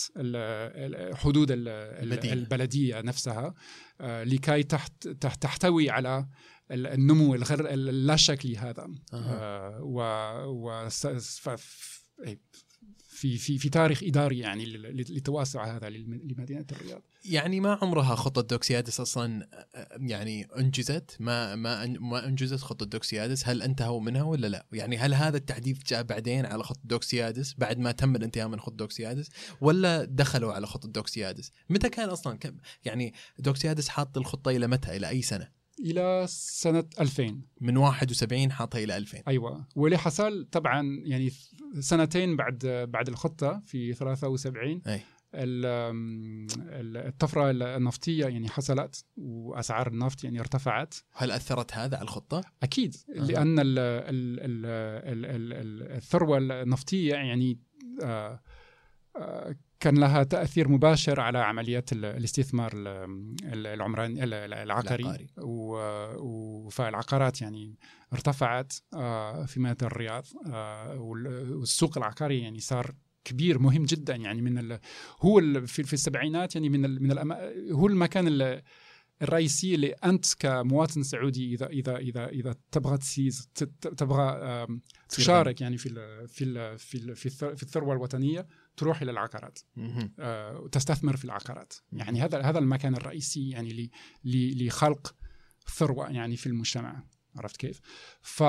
[1.15, 1.49] حدود.
[1.51, 3.55] البلدية نفسها
[4.01, 6.27] آه، لكي تحت تحت- تحتوي على
[6.71, 8.89] النمو الغير اللا شكلي هذا.
[9.13, 10.01] آه، و
[10.47, 10.89] و
[12.27, 12.41] إيه،
[13.21, 17.03] في في في تاريخ إداري يعني لتوسع هذا لمدينة الرياض.
[17.25, 19.49] يعني ما عمرها خطة دوكسيادس أصلا
[19.97, 25.15] يعني أنجزت؟ ما ما ما أنجزت خطة دوكسيادس؟ هل انتهوا منها ولا لا؟ يعني هل
[25.15, 30.05] هذا التحديث جاء بعدين على خطة دوكسيادس بعد ما تم الانتهاء من خطة دوكسيادس؟ ولا
[30.05, 32.39] دخلوا على خطة دوكسيادس؟ متى كان أصلا؟
[32.85, 38.85] يعني دوكسيادس حاط الخطة إلى متى؟ إلى أي سنة؟ إلى سنة 2000 من 71 حاطها
[38.85, 39.67] إلى 2000 أيوه.
[39.77, 41.31] واللي حصل طبعا يعني
[41.81, 45.01] سنتين بعد بعد الخطة في 73 أي.
[47.07, 50.95] الطفرة النفطية يعني حصلت وأسعار النفط يعني ارتفعت.
[51.13, 52.97] هل أثرت هذا على الخطة؟ أكيد.
[53.09, 53.13] أه.
[53.13, 53.57] لأن
[55.97, 57.59] الثروة النفطية يعني
[58.03, 58.41] آه،
[59.81, 62.73] كان لها تأثير مباشر على عمليات الاستثمار
[63.45, 65.27] العمراني العقاري.
[66.71, 67.79] فالعقارات يعني
[68.13, 70.27] ارتفعت آه، في مدينه الرياض
[70.97, 72.95] والسوق العقاري يعني صار
[73.25, 74.17] كبير مهم جدا.
[74.17, 74.79] يعني من
[75.21, 77.33] هو في, في السبعينات يعني من ال من
[77.73, 78.61] هو المكان
[79.23, 83.49] الرئيسي اللي انت كمواطن سعودي اذا اذا اذا إذا تبغى تسيز
[83.97, 84.67] تبغى
[85.09, 87.17] تشارك يعني في ال في ال في ال
[87.57, 88.47] في الثروة الوطنية
[88.77, 89.59] تروح إلى العقارات
[90.19, 91.73] آه وتستثمر في العقارات.
[91.93, 93.91] يعني هذا هذا المكان الرئيسي يعني
[94.25, 95.15] لخلق
[95.77, 97.03] ثروة يعني في المجتمع.
[97.37, 97.81] عرفت كيف؟
[98.23, 98.43] ف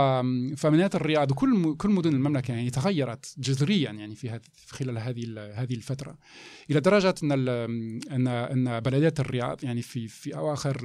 [0.58, 6.18] فمدينه الرياض وكل كل مدن المملكة يعني تغيرت جذريا يعني في خلال هذه هذه الفترة
[6.70, 7.32] إلى درجة أن
[8.12, 10.80] أن أن بلديه الرياض يعني في في أواخر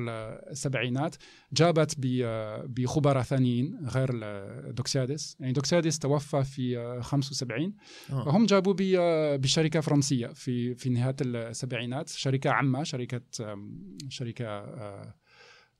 [0.51, 1.17] السبعينات
[1.53, 1.95] جابت
[2.69, 4.11] بخبراء ثانيين غير
[4.71, 7.75] دوكسيادس يعني دوكسيادس توفى في 75
[8.11, 8.29] آه.
[8.29, 8.75] وهم جابوا
[9.37, 13.23] بشركة فرنسية في في نهاية السبعينات شركة عامة شركة
[14.09, 14.67] شركة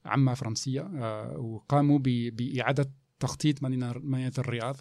[0.07, 2.91] آه، عامة فرنسية آه، وقاموا بإعادة
[3.21, 3.91] تخطيط مدينه
[4.39, 4.77] الرياض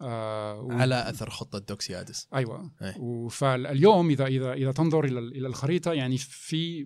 [0.00, 0.72] آه و...
[0.72, 2.28] على أثر خطة دوكسيادس.
[2.34, 2.70] أيوه.
[2.82, 3.28] أي.
[3.30, 6.84] فاليوم اذا اذا إذا تنظر إلى إلى الخريطة يعني في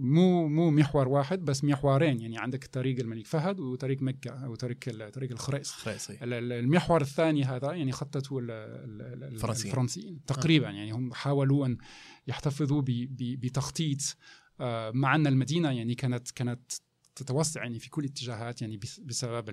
[0.00, 2.20] مو مو محور واحد بس محورين.
[2.20, 4.78] يعني عندك طريق الملك فهد وطريق مكة أو طريق
[5.12, 5.72] طريق الخريص.
[5.72, 6.18] خريصي.
[6.22, 9.72] المحور الثاني هذا يعني خطته الفرنسيين.
[9.72, 10.70] الفرنسيين تقريبا.
[10.70, 11.78] يعني هم حاولوا أن
[12.26, 14.16] يحتفظوا بتخطيط
[14.60, 15.70] آه، مع ان المدينة.
[15.70, 16.72] يعني كانت كانت
[17.16, 19.48] تتوسع يعني في كل الاتجاهات يعني بسبب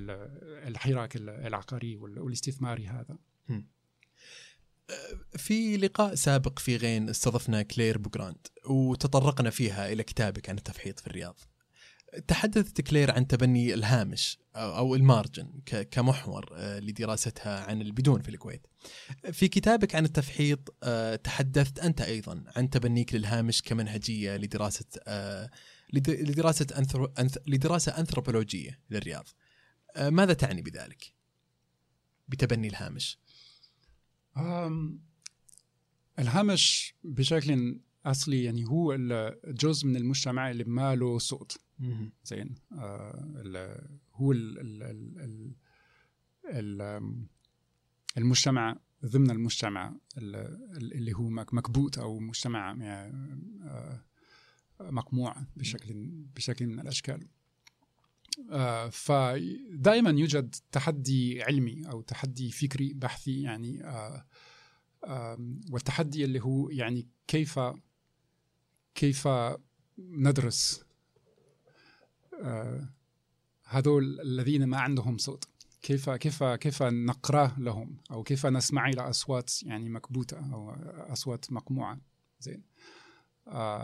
[0.68, 3.18] الحراك العقاري والاستثماري هذا.
[5.38, 11.08] في لقاء سابق في غين استضفنا كلير بوغراند وتطرقنا فيها إلى كتابك عن التفحيط في
[11.08, 11.40] الرياض.
[12.28, 15.62] تحدثت كلير عن تبني الهامش أو ال margin
[15.92, 18.68] كمحور آه، لدراستها عن البدون في الكويت.
[19.32, 24.86] في كتابك عن التفحيط آه، تحدثت أنت أيضا عن تبنيك للهامش كمنهجية لدراسة
[25.94, 27.06] لدراسة أنثرو...
[27.06, 27.38] أنث...
[27.48, 29.28] لدراسة أنثروبولوجية للرياض.
[29.96, 31.14] آه، ماذا تعني بذلك؟
[32.28, 33.20] بتبني الهامش.
[34.38, 35.00] أم...
[36.20, 38.98] الهامش بشكل أصلي يعني هو
[39.48, 41.58] جزء من المجتمع اللي ما له صوت
[42.24, 42.56] زين.
[42.72, 45.56] آه هو ال ال ال
[46.46, 47.26] ال
[48.18, 53.14] المجتمع ضمن المجتمع اللي هو مكبوت أو مجتمع يعني
[53.64, 54.04] آه
[54.90, 55.94] مقموع بشكل
[56.36, 57.28] بشكل من الأشكال.
[58.52, 65.38] آه، فدائما يوجد تحدي علمي أو تحدي فكري بحثي يعني آه،
[65.72, 67.60] والتحدي اللي هو يعني كيف
[68.96, 69.28] كيف
[70.00, 70.84] ندرس
[72.42, 72.90] آه،
[73.66, 75.46] هذول الذين ما عندهم صوت.
[75.82, 80.72] كيف كيف كيف نقرأ لهم أو كيف نسمع إلى أصوات يعني مكبوتة أو
[81.14, 82.00] أصوات مقموعة.
[82.40, 82.71] زين.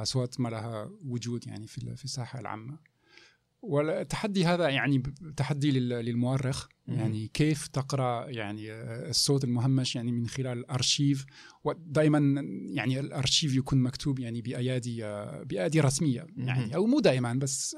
[0.02, 2.78] أصوات ما لها وجود يعني في في الساحه العامة.
[3.62, 5.04] والتحدي هذا يعني
[5.38, 6.68] تحدي للمؤرخ.
[6.88, 8.72] يعني كيف تقرأ يعني
[9.10, 11.26] الصوت المهمش يعني من خلال الأرشيف؟
[11.64, 15.02] ودائما يعني الأرشيف يكون مكتوب يعني بأيادي
[15.44, 17.76] بأيادي رسمية يعني أو مو دائما بس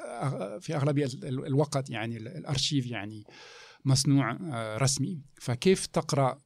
[0.60, 3.24] في أغلبية الوقت يعني الأرشيف يعني
[3.86, 5.22] مصنوع آه، رسمي.
[5.36, 6.38] فكيف تقرأ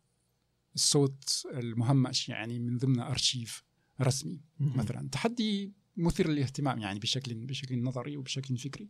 [0.75, 3.63] الصوت المهمش يعني من ضمن ارشيف
[4.01, 5.09] رسمي مثلا.
[5.11, 8.89] تحدي مثير للاهتمام يعني بشكل بشكل نظري وبشكل فكري.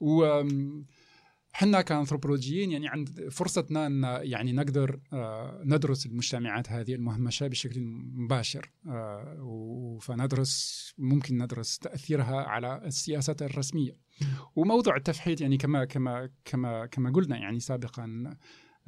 [0.00, 0.42] و
[1.52, 7.80] حنا كأنثروبولوجيين يعني عند فرصتنا أن يعني نقدر آه، ندرس المجتمعات هذه المهمشة بشكل
[8.14, 13.96] مباشر آه، فندرس ممكن ندرس تأثيرها على السياسات الرسمية.
[14.56, 18.04] وموضوع التفحيط يعني كما كما كما كما قلنا يعني سابقا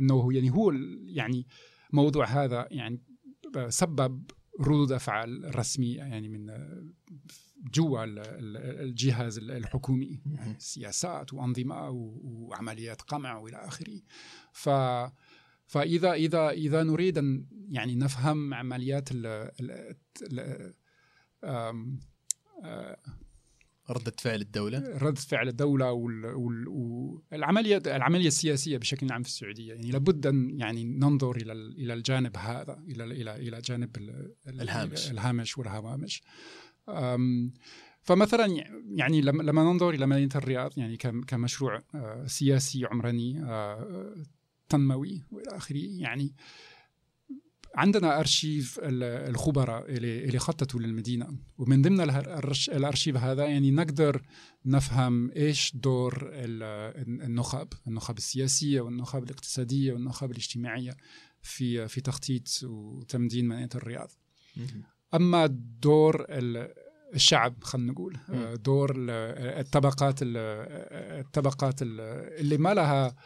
[0.00, 0.72] أنه يعني هو
[1.06, 1.46] يعني
[1.92, 3.02] موضوع هذا يعني
[3.68, 4.30] سبب
[4.68, 6.46] ردود أفعال رسمية يعني من
[7.72, 8.04] جوا
[8.84, 14.00] الجهاز الحكومي يعني سياسات وأنظمة وعمليات قمع وإلى آخره.
[14.52, 14.68] ف
[15.66, 20.74] فاذا اذا إذا نريد أن يعني نفهم عمليات ال ال ال
[21.44, 22.00] آم،
[23.92, 25.92] ردة فعل الدولة؟ ردة فعل الدولة
[27.32, 29.74] والعملية العملية السياسية بشكل عام في السعودية.
[29.74, 34.60] يعني لابد أن يعني ننظر إلى إلى الجانب هذا إلى إلى إلى جانب ال- ال-
[34.60, 35.10] الهامش.
[35.10, 36.22] الهامش والهوامش.
[36.88, 37.52] أم،
[38.02, 38.46] فمثلا
[38.96, 44.14] يعني لما ننظر إلى مدينة الرياض يعني كم- كمشروع آه، سياسي عمراني آه،
[44.68, 46.34] تنموي وإلى آخره يعني
[47.74, 52.00] عندنا أرشيف ال- الخبراء اللي اللي خططوا للمدينة ومن ضمن
[52.68, 54.22] الأرشيف هذا يعني نقدر
[54.66, 60.96] نفهم إيش دور ال- النخب النخب السياسية والنخب الاقتصادية والنخب الاجتماعية
[61.42, 64.10] في في تخطيط وتمدين مدينة الرياض.
[65.14, 65.46] أما
[65.82, 66.74] دور ال-
[67.14, 68.16] الشعب خلينا نقول.
[68.64, 69.10] دور ال-
[69.60, 70.36] الطبقات ال-
[71.20, 72.00] الطبقات ال-
[72.40, 73.16] اللي ما لها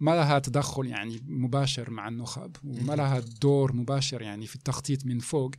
[0.00, 2.94] ما لها تدخل يعني مباشر مع النخب وما.
[2.94, 5.50] لها دور مباشر يعني في التخطيط من فوق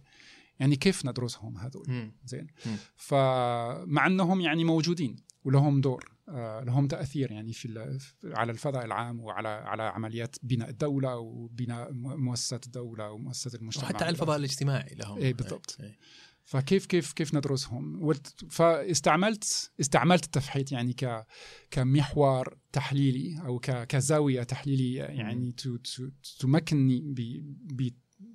[0.59, 2.11] يعني كيف ندرسهم هذول.
[2.25, 2.47] زين.
[2.95, 9.47] فمع انهم يعني موجودين ولهم دور آه، لهم تأثير يعني في على الفضاء العام وعلى
[9.47, 15.17] على عمليات بناء الدولة وبناء مؤ- مؤسسات الدولة ومؤسسات المجتمع وحتى على الفضاء الاجتماعي لهم
[15.17, 15.77] إيه بالضبط.
[15.79, 15.97] إيه.
[16.45, 18.13] فكيف كيف كيف ندرسهم؟
[18.49, 21.25] فاستعملت استعملت التفحيط يعني ك
[21.71, 25.55] كمحور تحليلي أو كزاوية تحليلية يعني
[26.39, 27.01] تمكنني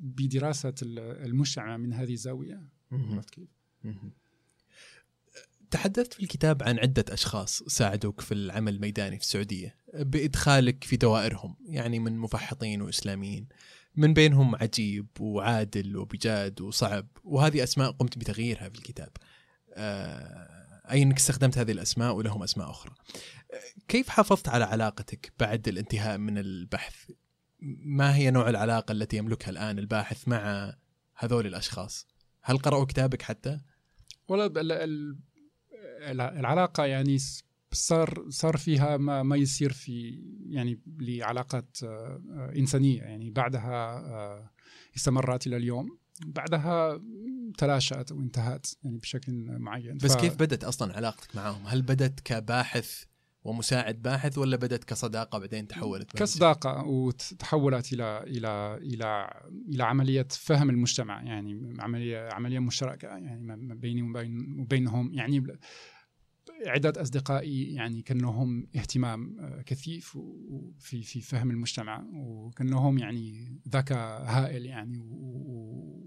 [0.01, 2.63] بدراسة ال- المجتمع من هذه الزاوية.
[2.93, 3.49] عرفت كيف؟
[5.71, 11.57] تحدثت في الكتاب عن عدة أشخاص ساعدوك في العمل الميداني في السعودية بإدخالك في دوائرهم
[11.67, 13.47] يعني من مفحطين وإسلاميين.
[13.97, 19.11] من بينهم عجيب وعادل وبجاد وصعب وهذه أسماء قمت بتغييرها في الكتاب.
[19.75, 22.95] آه، أي أنك استخدمت هذه الأسماء ولهم أسماء أخرى.
[23.89, 27.11] كيف حافظت على علاقتك بعد الانتهاء من البحث؟
[27.85, 30.75] ما هي نوع العلاقة التي يملكها الآن الباحث مع
[31.17, 32.07] هذول الأشخاص؟
[32.43, 33.61] هل قرأوا كتابك حتى؟
[34.29, 35.19] ولا ال- ال-
[36.03, 37.19] ال- العلاقة يعني
[37.73, 43.03] صار صار فيها ما ما يصير في يعني لعلاقات آه، آه، إنسانية.
[43.03, 44.51] يعني بعدها آه،
[44.97, 45.99] استمرت إلى اليوم.
[46.27, 47.01] بعدها
[47.59, 49.97] تلاشت وانتهت يعني بشكل معين.
[49.97, 53.05] بس كيف بدت أصلا علاقتك معهم؟ هل بدت كباحث
[53.45, 59.31] ومساعد باحث ولا بدت كصداقة بعدين تحولت كصداقة وتحولت إلى إلى إلى
[59.69, 61.23] إلى عملية فهم المجتمع.
[61.23, 63.09] يعني عملية عملية مشتركة.
[63.09, 65.15] يعني ما ما بيني وبين وبينهم.
[65.15, 65.59] يعني
[66.67, 70.19] عدة أصدقائي يعني كان لهم اهتمام آه، كثيف
[70.79, 76.01] في في فهم المجتمع وكان لهم يعني ذكاء هائل يعني و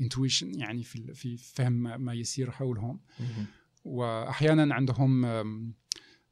[0.00, 3.46] انتويشن يعني في في فهم ما- يصير حولهم مهم.
[3.84, 5.24] وأحيانا عندهم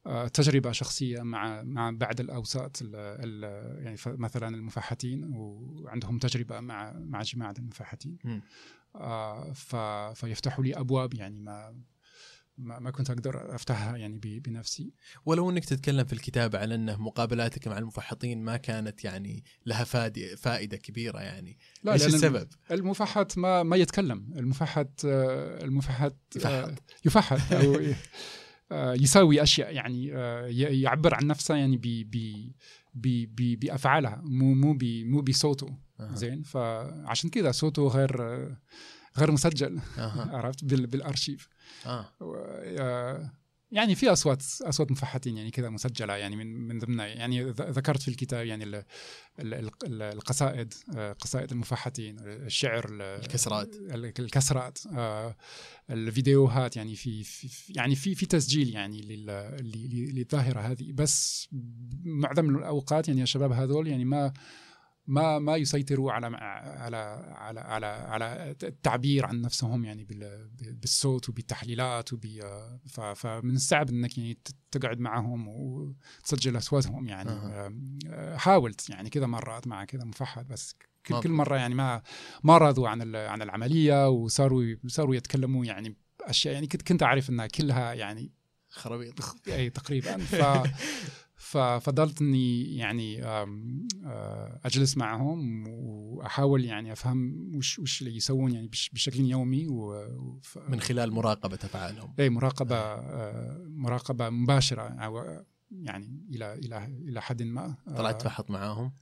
[0.07, 6.93] آه، تجربة شخصية مع مع بعض الأوساط ال- ال- يعني مثلا المفحتين وعندهم تجربة مع
[6.93, 8.19] مع جماعة المفحتين.
[8.95, 9.53] آه،
[10.15, 11.81] فيفتحوا لي أبواب يعني ما
[12.59, 14.93] ما, ما كنت أقدر أفتحها يعني بنفسي
[15.27, 19.85] ولو إنك تتكلم في الكتاب على إنه مقابلاتك مع المفحطين ما كانت يعني لها
[20.37, 26.15] فائدة كبيرة يعني إيش لأن السبب؟ المفحت ما ما يتكلم المفحت آه، المفحت
[26.47, 26.83] آه، يفحط.
[27.05, 27.81] يفحط أو
[28.73, 30.07] آه، يساوي أشياء يعني
[30.81, 32.17] يعبر عن نفسه يعني ب ب
[32.95, 35.79] ب ب بافعالها مو مو مو بصوته.
[36.01, 38.17] زين فعشان كذا صوته غير
[39.19, 39.81] غير مسجل.
[40.37, 41.49] عرفت بال- بالأرشيف
[41.87, 42.07] آه.
[42.23, 43.31] آه،
[43.71, 48.09] يعني في أصوات أصوات مفحتين يعني كذا مسجلة يعني من من ضمنها يعني ذكرت في
[48.09, 48.85] الكتاب يعني ال-
[49.39, 53.75] ال- ال- القصائد آه، قصائد المفحتين الشعر ال- الكسرات.
[53.75, 54.79] ال- الكسرات
[55.91, 59.01] الفيديوهات يعني في, في يعني في في تسجيل يعني
[60.13, 61.49] للظاهرة هذه بس
[62.05, 64.33] معظم الأوقات يعني الشباب هذول يعني ما
[65.07, 66.97] ما ما يسيطروا على على
[67.37, 72.27] على على على التعبير عن نفسهم يعني بال- بالصوت وبالتحليلات وب
[73.15, 74.39] فمن الصعب إنك يعني
[74.71, 77.31] تقعد معهم وتسجل أصواتهم يعني.
[77.31, 80.75] آه، حاولت يعني كذا مرات مع كذا مفحط بس
[81.07, 82.03] كل كل مرة يعني ما
[82.45, 87.47] ما رضوا عن عن العملية وصاروا صاروا يتكلموا يعني اشياء يعني كنت كنت أعرف إنها
[87.47, 88.33] كلها يعني
[88.69, 89.15] خرابيط.
[89.49, 90.17] أي تقريبا.
[90.25, 90.45] ف
[91.51, 98.91] ففضلت اني يعني آه، أجلس معهم وأحاول يعني أفهم وش وش اللي يسوون يعني بش-
[98.93, 105.45] بشكل يومي و و- ف- من خلال مراقبة أفعالهم اي مراقبة آه، مراقبة مباشرة أو
[105.71, 108.93] يعني إلى إلى إلى حد ما طلعت آه، تفحط معاهم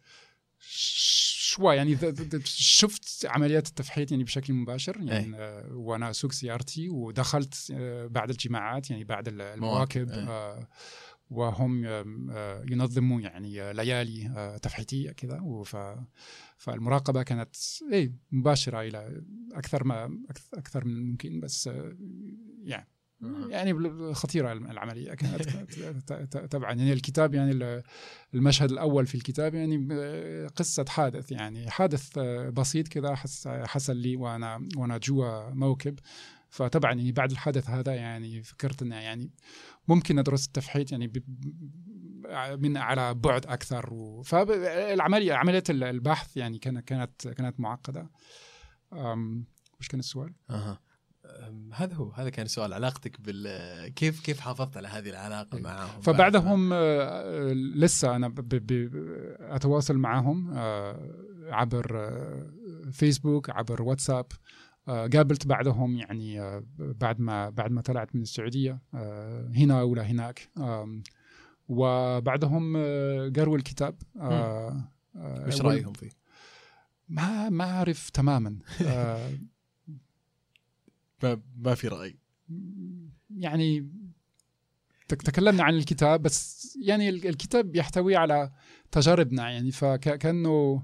[0.61, 1.99] شوي يعني
[2.45, 5.41] شفت عمليات التفحيط يعني بشكل مباشر يعني أي.
[5.43, 10.67] آه، وأنا أسوق سيارتي ودخلت آه، بعد الجماعات يعني بعد ال- مواكب، المواكب أي.
[11.31, 15.41] آه، وهم آه، ينظموا يعني ليالي آه، تفحيطيه كذا.
[16.57, 17.57] فالمراقبة كانت
[17.93, 19.23] اي مباشرة إلى
[19.53, 20.19] أكثر ما
[20.55, 21.97] أكثر من ممكن بس آه،
[22.63, 22.89] يعني
[23.49, 23.75] يعني
[24.15, 27.83] خطيرة العملية كانت طبعا يعني الكتاب يعني ال-
[28.35, 33.15] المشهد الأول في الكتاب يعني آه، قصة حادث يعني حادث آه، بسيط كذا
[33.47, 35.99] حصل لي وأنا وأنا جوا موكب.
[36.49, 39.31] فطبعا يعني بعد الحدث هذا يعني فكرت إنه يعني
[39.89, 41.13] ممكن أدرس التفحيط يعني
[42.57, 43.95] من على بعد أكثر.
[43.95, 48.11] و- فالعمليه عملية البحث يعني كانت كانت كانت معقدة.
[49.81, 54.89] وش كان السؤال؟ أم، هذا هو هذا كان سؤال علاقتك بال كيف كيف حافظت على
[54.89, 55.63] هذه العلاقة إيه.
[55.63, 61.11] معهم؟ فبعدهم آه، آه، لسه أنا ب- ب- ب- أتواصل معهم آه،
[61.51, 62.51] عبر آه،
[62.93, 64.37] فيسبوك عبر واتساب آه،
[64.87, 70.49] قابلت بعدهم يعني آه، بعد ما بعد ما طلعت من السعودية آه، هنا ولا هناك.
[71.69, 73.97] وبعدهم آه، قروا الكتاب.
[74.21, 74.85] آه،
[75.17, 76.11] آه، وال- رأيهم فيه؟
[77.09, 78.59] ما ما أعرف تماما.
[78.87, 79.31] آه،
[81.23, 82.17] ما, ما في رأي.
[83.37, 83.89] يعني
[85.09, 88.53] تك- تكلمنا عن الكتاب بس يعني ال- الكتاب يحتوي على
[88.91, 90.83] تجاربنا يعني فكانه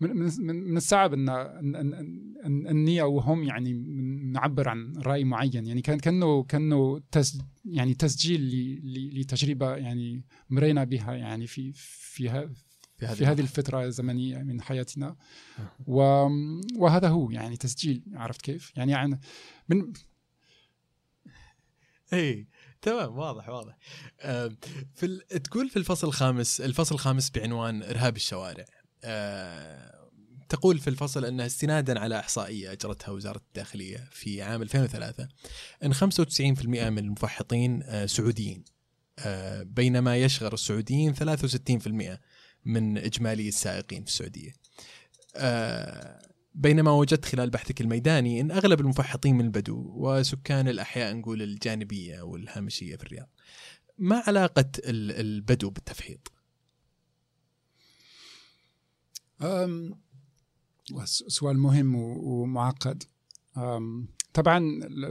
[0.00, 1.94] من من من من الصعب إن إن إن
[2.44, 3.72] إن اني أو هم يعني
[4.32, 8.40] نعبر عن رأي معين يعني كان كأنه كأنه تس يعني تسجيل
[9.20, 12.48] لتجربة يعني مرينا بها يعني في في
[12.96, 15.16] في هذه في هذه الفترة الزمنية من حياتنا.
[16.78, 19.18] وهذا هو يعني تسجيل عرفت كيف؟ يعني عن
[19.68, 19.92] من
[22.12, 22.48] اي
[22.82, 23.78] تمام واضح واضح
[24.20, 24.56] أم،
[24.94, 25.18] في.
[25.44, 28.73] تقول في الفصل الخامس الفصل الخامس بعنوان إرهاب الشوارع أه،
[30.48, 35.28] تقول في الفصل أنها استنادا على إحصائية أجرتها وزارة الداخلية في عام 2003
[35.82, 36.00] أن 95%
[36.66, 38.64] من المفحطين أه، سعوديين
[39.18, 42.20] أه، بينما يشغل السعوديين 63%
[42.64, 44.52] من إجمالي السائقين في السعودية.
[45.36, 52.20] أه، بينما وجدت خلال بحثك الميداني أن أغلب المفحطين من البدو وسكان الأحياء نقول الجانبية
[52.22, 53.28] والهامشية في الرياض.
[53.98, 56.32] ما علاقة ال- البدو بالتفحيط؟ أم...
[59.14, 59.23] س-
[61.04, 63.02] سؤال مهم ومعقد.
[64.34, 64.58] طبعا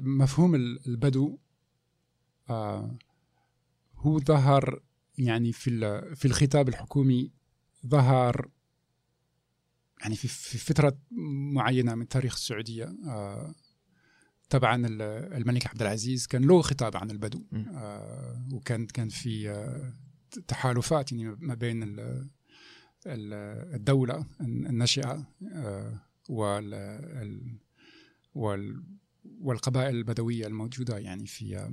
[0.04, 1.38] مفهوم ال- البدو
[2.50, 2.98] آه،
[3.96, 4.82] هو ظهر
[5.18, 7.32] يعني في في الخطاب الحكومي
[7.88, 8.50] ظهر
[10.02, 10.98] يعني في في فترة
[11.54, 13.56] معينة من تاريخ السعودية آه،
[14.50, 15.02] طبعا ال-
[15.42, 17.44] الملك عبد العزيز كان له خطاب عن البدو.
[17.74, 19.54] آه، وكان كان في
[20.48, 21.84] تحالفات يعني ما بين
[23.08, 26.00] الدولة الناشئة آه،
[26.30, 27.58] وال ال-
[28.36, 28.84] وال-
[29.40, 31.70] والقبائل البدوية الموجودة يعني في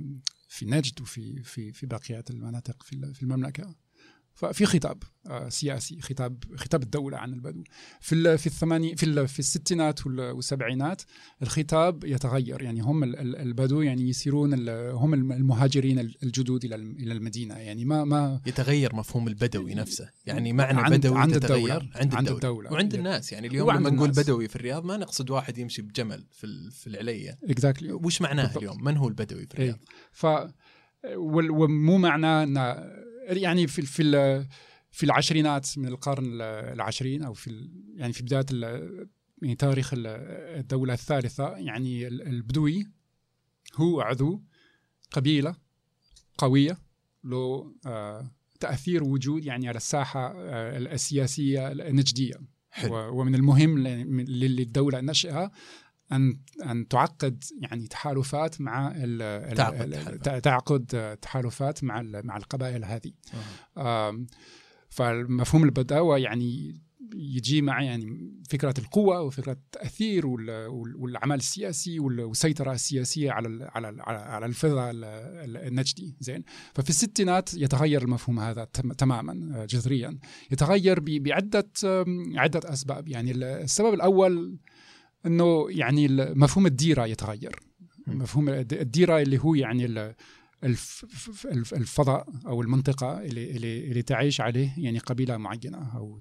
[0.47, 3.75] في نجد وفي في في بقية المناطق في المملكة.
[4.33, 7.63] ففي خطاب آه، سياسي خطاب خطاب الدولة عن البدو
[7.99, 11.01] في في الثماني في في الستينات وال- والسبعينات
[11.41, 17.13] الخطاب يتغير يعني هم ال- ال- البدو يعني يصيرون هم الم- المهاجرين الجدد إلى إلى
[17.13, 21.89] المدينة يعني ما ما يتغير مفهوم البدوي نفسه، يعني معنى عند- بدوي عند تتغير الدولة.
[21.95, 22.71] عند عند الدولة.
[22.73, 22.99] وعند إيه.
[22.99, 24.11] الناس يعني اليوم لما نقول.
[24.11, 28.57] بدوي في الرياض ما نقصد واحد يمشي بجمل في في العليه، اكزاكتلي وش معناه بالضبط.
[28.63, 29.81] اليوم؟ من هو البدوي في الرياض؟ إيه.
[30.11, 30.25] ف
[31.17, 32.57] ومو معناه إن
[33.37, 34.03] يعني في في
[34.91, 36.41] في العشرينات من القرن ال-
[36.73, 38.45] العشرين أو في يعني في بداية
[39.41, 40.07] يعني تاريخ ال-
[40.59, 42.87] الدولة الثالثة يعني ال- البدوي
[43.75, 44.43] هو عضو
[45.11, 45.55] قبيلة
[46.37, 46.77] قوية
[47.23, 52.35] له آه، تأثير وجود يعني على الساحة آه، السياسية النجدية
[52.71, 52.95] حلو.
[52.95, 53.77] و- ومن المهم
[54.27, 55.51] للدولة الناشئه
[56.11, 60.43] أن أن تعقد يعني تحالفات مع ال تعقد ال- تحالفات.
[60.43, 63.11] تعقد تحالفات مع مع القبائل هذه.
[63.77, 64.25] آه.
[64.89, 66.81] فالمفهوم البداوة يعني
[67.15, 68.33] يجي مع يعني
[69.21, 75.57] وفكرة التأثير وال- وال- والعمل السياسي وال- والسيطرة السياسية على على على الفضاء ال- ال-
[75.57, 76.15] النجدي.
[76.19, 76.43] زين.
[76.75, 80.19] ففي الستينات يتغير المفهوم هذا تم- تماما آه، جذريا.
[80.51, 83.07] يتغير ب- بعدة آم، عدة أسباب.
[83.07, 84.57] يعني ال- السبب الأول
[85.25, 87.55] أنه يعني مفهوم الديرة يتغير.
[88.07, 90.13] مفهوم الد- الديرة اللي هو يعني
[91.73, 96.19] الفضاء أو المنطقة اللي اللي, اللي تعيش عليه يعني قبيلة معينة أو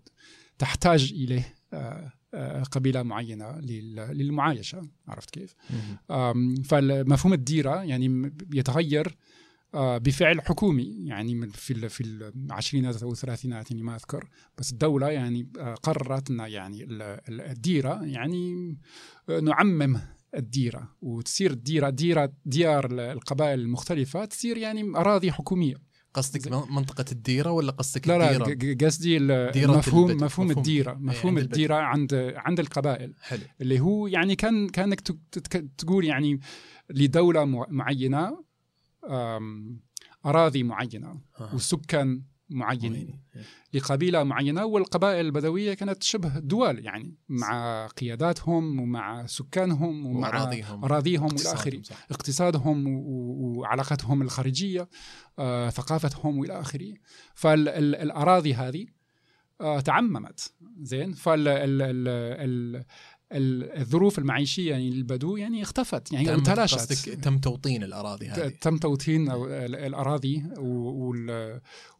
[0.58, 5.54] تحتاج إليه آه، آه، قبيلة معينة لل- للمعايشة عرفت كيف؟
[6.64, 9.16] فمفهوم الديرة يعني يتغير
[9.74, 10.96] بفعل حكومي.
[11.06, 12.04] يعني من في ال- في
[12.36, 14.28] العشرينات أو الثلاثينات يعني ما أذكر.
[14.58, 18.76] بس الدولة يعني آه، قررت ان يعني ال- ال- الديرة يعني
[19.28, 20.00] آه، نعمم
[20.36, 20.88] الديرة.
[21.02, 25.74] وتصير الديرة ديرة ديار القبائل المختلفة تصير يعني أراضي حكومية.
[26.14, 29.18] قصدك من- منطقة الديرة ولا قصدك لا لا الديرة؟ ق- قصدي
[29.78, 30.10] مفهوم.
[30.10, 31.44] مفهوم مفهوم- الديرة إيه، مفهوم عند.
[31.44, 33.14] الديرة عند عند القبائل.
[33.20, 33.40] حلو.
[33.60, 35.00] اللي هو يعني كان كانك
[35.78, 36.40] تقول يعني
[36.90, 37.66] لدولة مع-
[40.26, 41.54] أراضي معينة آه.
[41.54, 43.42] وسكان معينين إيه.
[43.74, 51.24] لقبيلة معينة والقبائل البدوية كانت شبه دول يعني مع قياداتهم ومع سكانهم ومع وأراضيهم أراضيهم
[51.24, 51.96] والى اقتصادهم، آخره.
[52.10, 54.88] اقتصادهم وعلاقتهم الخارجية
[55.38, 56.94] آه، ثقافتهم والى آخره
[57.34, 58.86] فالاراضي هذه
[59.60, 61.12] آه، تعممت زين
[63.30, 66.42] فالظروف المعيشية يعني للبدو يعني اختفت يعني تم
[66.78, 68.48] قصدك تم توطين الأراضي هذه.
[68.60, 70.42] تم توطين ال- الأراضي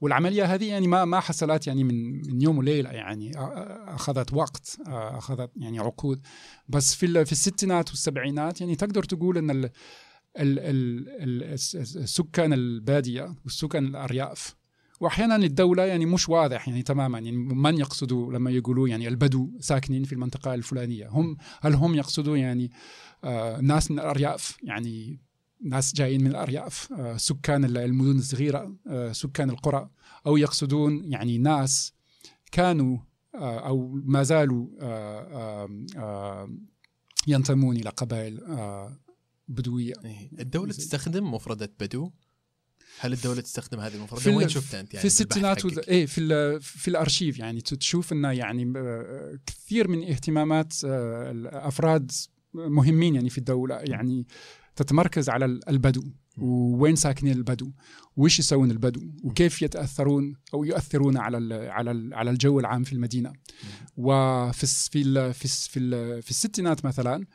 [0.01, 3.33] والعملية هذه يعني ما ما حصلت يعني من من يوم وليلة يعني
[3.95, 6.20] أخذت وقت أخذت يعني عقود.
[6.68, 9.70] بس في في الستينات والسبعينات يعني تقدر تقول إن ال ال
[10.59, 14.57] ال ال الس- السكان البادية والسكان الأرياف
[15.01, 20.05] وأحيانا الدولة يعني مش واضح يعني تماما يعني من يقصدوا لما يقولوا يعني البدو ساكنين
[20.05, 22.71] في المنطقة الفلانية؟ هم هل هم يقصدوا يعني
[23.25, 25.21] آه ناس من الأرياف؟ يعني
[25.65, 29.91] ناس جايين من الأرياف آه سكان المدن الصغيرة آه سكان القرى؟
[30.27, 31.95] أو يقصدون يعني ناس
[32.53, 32.99] كانوا
[33.35, 36.51] آه أو ما زالوا آه آه آه
[37.27, 38.99] ينتمون إلى قبائل آه
[39.49, 39.95] بدوية.
[40.05, 40.31] إيه.
[40.41, 42.11] الدولة تستخدم مفردة بدو؟
[43.01, 45.63] هل الدولة تستخدم هذه المفردة؟ في ال- وين شفتها أنت يعني في الستينات.
[45.67, 46.61] حقك؟ إيه في.
[46.61, 52.11] في الأرشيف يعني تشوف إنه يعني آه، كثير من اهتمامات آه، الأفراد
[52.55, 54.27] مهمين يعني في الدولة يعني
[54.77, 56.03] تتمركز على ال- البدو.
[56.39, 57.73] ووين ساكنين البدو؟
[58.17, 62.93] وش يسوون البدو؟ وكيف يتأثرون أو يؤثرون على ال على ال على الجو العام في
[62.93, 63.33] المدينة؟
[63.97, 67.27] وفي في ال في في, ال في الستينات مثلا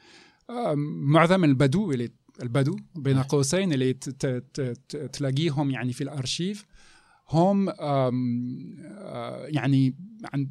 [0.86, 2.11] معظم البدو اللي
[2.41, 3.23] البدو بين نعم.
[3.23, 3.93] قوسين اللي
[5.13, 6.65] تلاقيهم يعني في الأرشيف.
[7.29, 8.11] هم آه،
[9.47, 9.95] يعني
[10.33, 10.49] عن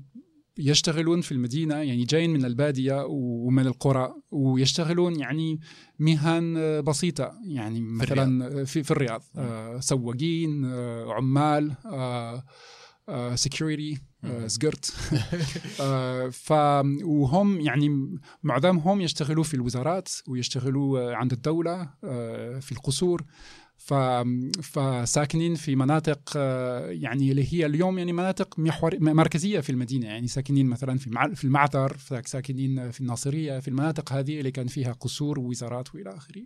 [0.58, 5.60] يشتغلون في المدينة يعني جايين من البادية ومن القرى ويشتغلون يعني
[5.98, 7.32] مهن آه، بسيطة.
[7.44, 11.74] يعني مثلا في, في الرياض آه، سواقين آه، عمال
[13.34, 13.98] سكيورتي
[15.80, 16.52] آه، ف
[17.04, 23.24] وهم يعني معظمهم يشتغلوا في الوزارات ويشتغلوا آه، عند الدولة آه، في القصور.
[23.76, 23.94] ف...
[24.62, 30.26] فساكنين في مناطق آه، يعني اللي هي اليوم يعني مناطق محور مركزية في المدينة يعني
[30.28, 31.28] ساكنين مثلا في مع...
[31.34, 36.42] في المعذر ساكنين في الناصرية في المناطق هذه اللي كان فيها قصور ووزارات وإلى آخره.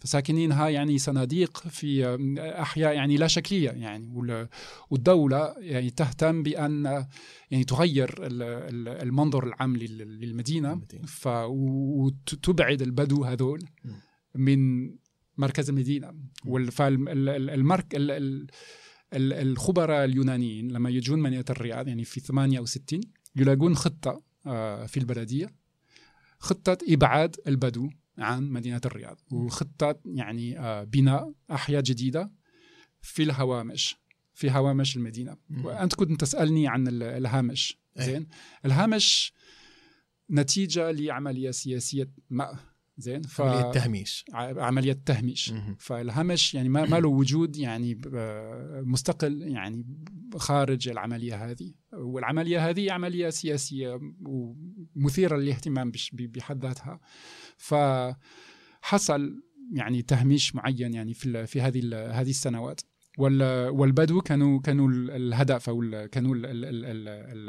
[0.00, 4.48] فساكنينها يعني صناديق في آه، أحياء يعني لا شكلية يعني وال-
[4.90, 7.06] والدولة يعني تهتم بأن
[7.50, 10.80] يعني تغير ال- ال- المنظر العام لل- للمدينة.
[11.06, 13.62] ف وتبعد البدو هذول.
[14.34, 14.90] من
[15.38, 16.14] مركز المدينة.
[16.46, 17.86] والمرك
[19.14, 23.00] الخبراء اليونانيين لما يجون مدينة الرياض يعني في 68
[23.36, 25.54] يلاقون خطة آه، في البلدية.
[26.38, 29.18] خطة إبعاد البدو عن مدينة الرياض.
[29.32, 32.30] وخطة يعني آه، بناء أحياء جديدة
[33.00, 33.96] في الهوامش
[34.34, 35.36] في هوامش المدينة.
[35.64, 37.78] وأنت كنت تسألني عن ال- الهامش.
[37.98, 38.04] إيه.
[38.04, 38.26] زين.
[38.64, 39.32] الهامش
[40.30, 42.58] نتيجة لعملية سياسية ما
[42.98, 44.24] زين؟ ف عملية تهميش.
[44.34, 45.54] عملية تهميش.
[45.78, 48.00] فالهمش يعني ما, ما له وجود يعني
[48.84, 49.86] مستقل يعني
[50.36, 51.74] خارج العملية هذه.
[51.92, 54.00] والعملية هذه عملية سياسية
[54.96, 57.00] ومثيرة للاهتمام بحد ذاتها.
[58.82, 59.42] فحصل
[59.72, 62.80] يعني تهميش معين يعني في في هذه هذه السنوات.
[63.18, 67.48] وال- والبدو كانوا كانوا ال- الهدف أو كانوا ال- ال- ال- ال-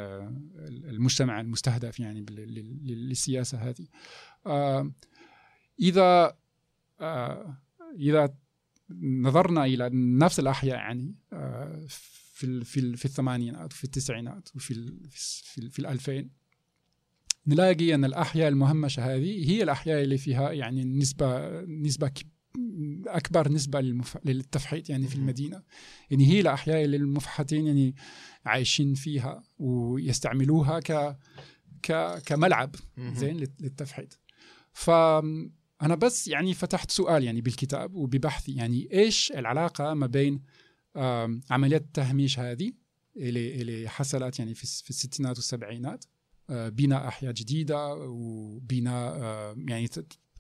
[0.60, 2.26] ال- المجتمع المستهدف يعني
[2.84, 3.88] للسياسة هذه.
[4.46, 4.92] آه،
[5.80, 6.38] إذا
[7.00, 7.58] آه،
[8.00, 8.34] إذا
[9.02, 15.80] نظرنا إلى نفس الأحياء يعني آه، في في في الثمانينات وفي التسعينات وفي في في
[15.80, 16.30] الألفين
[17.48, 22.28] نلاقي أن الأحياء المهمشة هذه هي الأحياء اللي فيها يعني نسبة نسبة كب-
[23.08, 24.18] أكبر نسبة للمف...
[24.26, 25.16] للتفحيط يعني في.
[25.16, 25.64] المدينة
[26.12, 27.96] يعني هي الأحياء اللي المفحطين يعني
[28.46, 31.18] عايشين فيها ويستعملوها ك
[31.84, 32.76] ك كملعب.
[33.14, 34.20] زين لل- للتفحيط
[35.80, 40.42] فأنا بس يعني فتحت سؤال يعني بالكتاب وببحثي يعني إيش العلاقة ما بين
[41.50, 42.72] عمليات التهميش هذه
[43.18, 46.06] اللي اللي حصلت يعني في الس- في الستينات والسبعينات
[46.50, 49.18] آه، بناء أحياء جديدة وبناء
[49.68, 49.88] يعني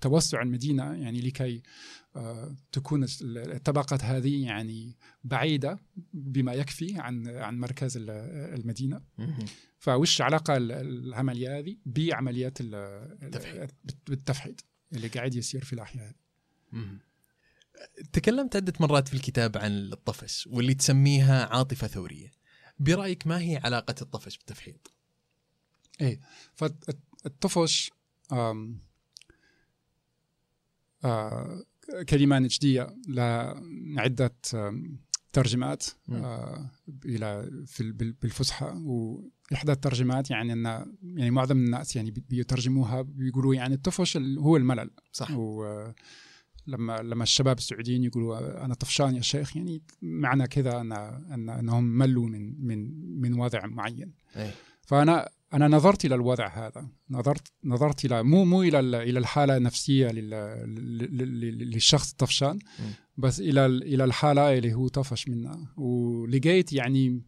[0.01, 1.61] توسع المدينة يعني لكي
[2.15, 5.79] آه، تكون ال- الطبقات هذه يعني بعيدة
[6.13, 8.09] بما يكفي عن عن مركز ال-
[8.59, 9.45] المدينة مهم.
[9.79, 12.75] فوش علاقة ال- العملية هذه بعمليات ال-
[13.23, 13.69] التفحيط.
[14.07, 16.15] بالتفحيط اللي قاعد يصير في الاحياء.
[18.13, 22.31] تكلمت عدة مرات في الكتاب عن الطفش واللي تسميها عاطفة ثورية
[22.79, 24.91] برأيك ما هي علاقة الطفش بالتفحيط؟
[26.01, 26.19] إيه
[26.55, 27.91] فالطفش
[28.31, 28.79] آم
[31.05, 31.63] آه
[32.09, 34.35] كلمة نجدية لعدة
[35.37, 36.69] ترجمات آه
[37.05, 37.91] إلى في
[38.21, 38.65] بالفصحى.
[38.65, 40.65] وإحدى الترجمات يعني ان
[41.03, 44.89] يعني معظم الناس يعني بيترجموها بيقولوا يعني الطفش هو الملل.
[45.11, 45.31] صح.
[46.67, 49.55] لما لما الشباب السعوديين يقولوا أنا طفشان يا شيخ.
[49.57, 52.79] يعني معنى كذا ان ان أنهم ملوا من من
[53.21, 54.13] من وضع معين.
[54.35, 54.51] أي.
[54.81, 60.07] فأنا أنا نظرت إلى الوضع هذا نظرت نظرت إلى مو مو إلى إلى الحالة النفسية
[60.07, 62.59] للشخص الطفشان
[63.17, 67.21] بس إلى إلى الحالة اللي هو طفش منها ولقيت يعني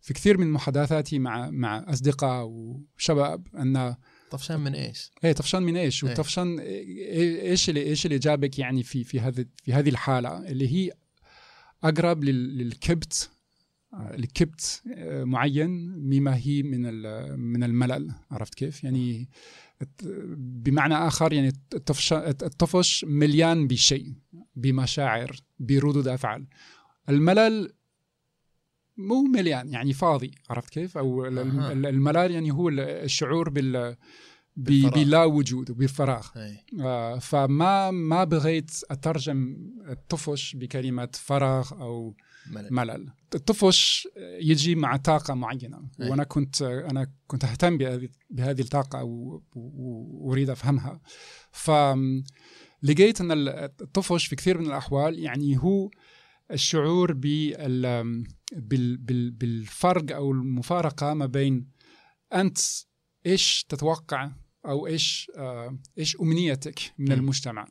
[0.00, 3.96] في كثير من محادثاتي مع مع أصدقاء وشباب أن
[4.30, 6.10] طفشان من إيش؟ إيه طفشان من إيش؟ إيه.
[6.10, 10.92] وطفشان إيش اللي إيش اللي جابك يعني في في هذه في هذه الحالة اللي هي
[11.84, 13.30] أقرب للكبت
[13.92, 16.80] لكبت معين مما هي من
[17.38, 18.14] من الملل.
[18.30, 19.28] عرفت كيف؟ يعني
[20.36, 24.14] بمعنى آخر يعني الطفش الطفش مليان بشيء
[24.56, 26.46] بمشاعر بردود أفعال.
[27.08, 27.72] الملل
[28.96, 30.30] مو مليان يعني فاضي.
[30.50, 33.96] عرفت كيف؟ أو الملل يعني هو الشعور بال
[34.56, 36.28] بلا وجود وبالفراغ
[36.80, 39.56] آه فما ما بغيت أترجم
[39.88, 42.16] الطفش بكلمة فراغ أو
[42.50, 43.08] ملل, ملل.
[43.34, 44.08] الطفش
[44.40, 45.88] يجي مع طاقة معينة.
[46.00, 46.10] أي.
[46.10, 47.78] وأنا كنت أنا كنت أهتم
[48.30, 49.02] بهذه الطاقة
[49.54, 51.00] وأريد أفهمها.
[51.52, 53.30] فلقيت أن
[53.80, 55.90] الطفش في كثير من الأحوال يعني هو
[56.50, 58.16] الشعور بال
[59.30, 61.66] بالفرق أو المفارقة ما بين
[62.34, 62.58] أنت
[63.26, 64.30] إيش تتوقع
[64.66, 67.68] أو إيش آه إيش أمنيتك من المجتمع؟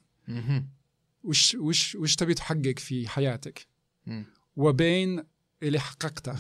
[1.24, 3.68] وش وش وش تبي تحقق في حياتك؟
[4.56, 5.24] وبين
[5.64, 6.36] اللي حققته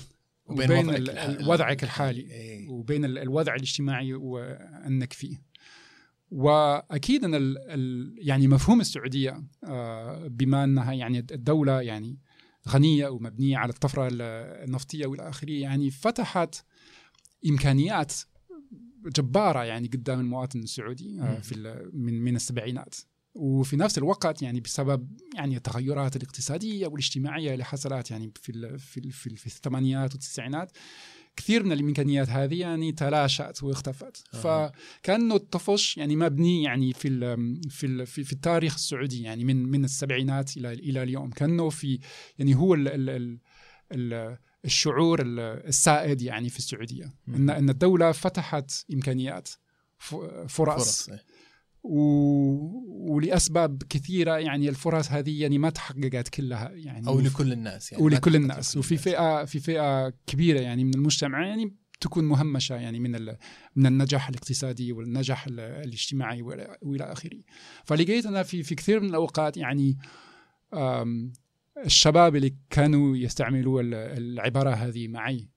[0.45, 2.69] وبين, وبين وضعك, وضعك الحالي إيه.
[2.69, 5.41] وبين الوضع الاجتماعي وأنك فيه.
[6.31, 12.19] وأكيد أن ال ال يعني مفهوم السعودية آه بما أنها يعني الدولة يعني
[12.69, 16.55] غنية ومبنية على الطفرة النفطية وإلى آخره يعني فتحت
[17.49, 18.13] إمكانيات
[19.05, 22.95] جبارة يعني قدام المواطن السعودي آه، في من من السبعينات.
[23.39, 28.99] وفي نفس الوقت يعني بسبب يعني التغيرات الاقتصادية والاجتماعية اللي حصلت يعني في ال في
[28.99, 30.71] ال في, ال في الثمانينات والتسعينات
[31.35, 34.23] كثير من الامكانيات هذه يعني تلاشت واختفت.
[34.33, 34.71] آه.
[35.01, 39.63] فكأنه الطفش يعني مبني يعني في ال في ال في, في التاريخ السعودي يعني من
[39.71, 41.29] من السبعينات إلى إلى اليوم.
[41.31, 41.99] كأنه في
[42.39, 43.39] يعني هو ال ال ال
[43.91, 47.13] ال الشعور السائد يعني في السعودية.
[47.27, 49.49] إن إن الدولة فتحت إمكانيات
[49.99, 51.09] فرص, فرص.
[51.83, 51.99] و...
[53.13, 58.35] ولأسباب كثيرة يعني الفرص هذه يعني ما تحققت كلها يعني أو لكل الناس يعني ولكل
[58.35, 58.77] الناس.
[58.77, 63.11] وفي فئه في فئة كبيرة يعني من المجتمع يعني تكون مهمشة يعني من
[63.75, 67.39] من النجاح الاقتصادي والنجاح الاجتماعي وإلى آخره.
[67.85, 69.97] فلقيت أنا في في كثير من الأوقات يعني
[71.85, 73.81] الشباب اللي كانوا يستعملوا
[74.17, 75.49] العبارة هذه معي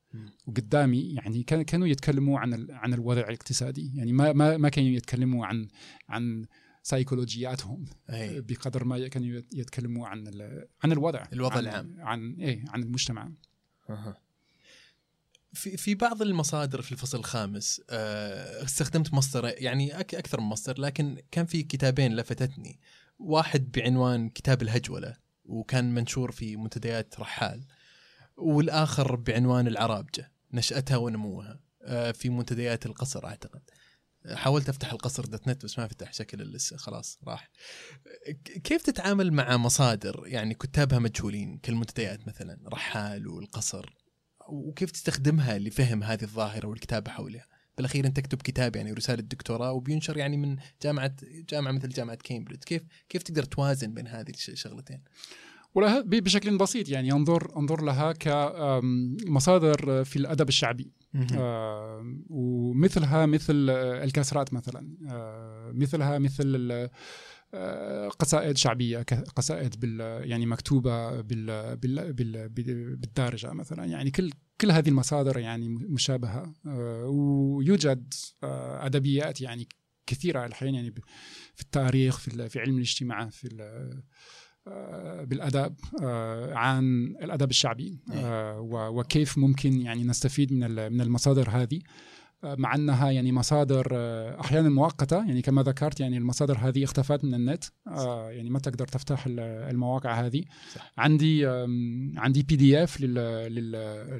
[0.47, 3.97] وقدامي يعني كانوا يتكلموا عن عن الوضع الاقتصادي.
[3.97, 5.69] يعني ما ما ما كانوا يتكلموا عن
[6.09, 6.47] عن
[6.83, 8.41] سيكولوجياتهم أي.
[8.41, 10.29] بقدر ما كانوا يتكلموا عن
[10.85, 11.25] عن الوضع.
[11.33, 11.97] الوضع عن العام.
[11.99, 13.31] عن إيه عن المجتمع.
[13.91, 14.17] أه.
[15.53, 21.19] في في بعض المصادر في الفصل الخامس آه، استخدمت مصدر يعني أكثر من مصدر لكن
[21.31, 22.81] كان في كتابين لفتتني.
[23.19, 27.65] واحد بعنوان كتاب الهجولة وكان منشور في منتديات رحال.
[28.43, 33.63] والآخر بعنوان العرابجة نشأتها ونموها آه، في منتديات القصر أعتقد.
[34.35, 37.51] حاولت أفتح القصر دوت نت بس ما فتح شكل لسه خلاص راح.
[38.65, 43.95] كيف تتعامل مع مصادر؟ يعني كتابها مجهولين كالمنتديات مثلا رحال والقصر
[44.49, 47.47] وكيف تستخدمها لفهم هذه الظاهرة والكتابة حولها؟
[47.77, 52.65] بالأخير أنت تكتب كتاب يعني رسالة دكتوراه وبينشر يعني من جامعة جامعة مثل جامعة كامبريدج.
[52.65, 55.03] كيف كيف تقدر توازن بين هذه الشغلتين
[55.75, 60.93] ولها بشكل بسيط يعني انظر انظر لها كمصادر في الأدب الشعبي.
[62.31, 63.71] ومثلها مثل
[64.05, 64.97] الكسرات مثلا.
[65.75, 66.89] مثلها مثل
[68.19, 69.03] قصائد شعبية
[69.37, 70.01] قصائد بال
[70.31, 72.49] يعني مكتوبة بال بال بال
[72.97, 73.85] بالدارجة مثلا.
[73.85, 76.55] يعني كل كل هذه المصادر يعني مشابهة.
[77.05, 79.69] ويوجد أدبيات يعني
[80.07, 80.95] كثيرة الحين يعني
[81.55, 84.03] في التاريخ في في علم الاجتماع في آه،
[85.25, 86.85] بالأدب آه، عن
[87.23, 88.19] الأدب الشعبي إيه.
[88.27, 88.61] آه،
[88.91, 91.81] وكيف ممكن يعني نستفيد من من المصادر هذه
[92.45, 97.25] آه، مع أنها يعني مصادر آه، أحيانا مؤقتة يعني كما ذكرت يعني المصادر هذه اختفت
[97.25, 100.45] من النت آه، يعني ما تقدر تفتح ال- المواقع هذه
[100.75, 100.93] صح.
[100.99, 101.47] عندي
[102.17, 103.01] عندي بي دي اف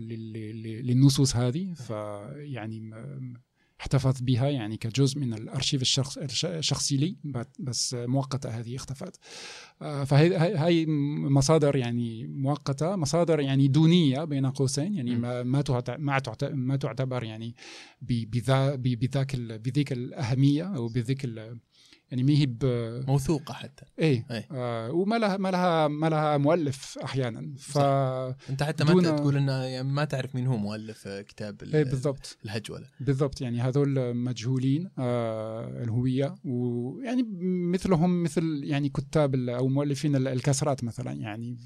[0.01, 2.91] للنصوص هذه فيعني
[3.83, 7.17] احتفظت بها يعني كجزء من الأرشيف الشخص الش- الشخصي لي
[7.59, 9.17] بس مؤقتة هذه اختفت
[9.83, 10.87] آه، فهي
[11.31, 15.11] مصادر يعني مؤقتة مصادر يعني دونية بين قوسين يعني.
[15.17, 17.55] ما ما ما تعت- ما تعتبر يعني
[18.03, 21.25] بذاك بذيك الأهمية أو بذيك
[22.13, 22.65] يعني ما هي ب
[23.09, 23.85] موثوقه حتى.
[23.99, 24.49] إيه إيه.
[24.53, 27.55] آه وما لها ما لها ما لها مؤلف أحيانا.
[27.59, 31.77] ف أنت حتى ما دون- تقول إنه يعني ما تعرف مين هو مؤلف كتاب ال-
[31.77, 32.39] إيه بالضبط.
[32.45, 32.87] الهجولة.
[33.01, 36.35] بالضبط يعني هذول مجهولين آه الهوية.
[36.45, 37.23] ويعني
[37.73, 41.57] مثلهم مثل يعني كتاب أو مؤلفين ال- الكسرات مثلا يعني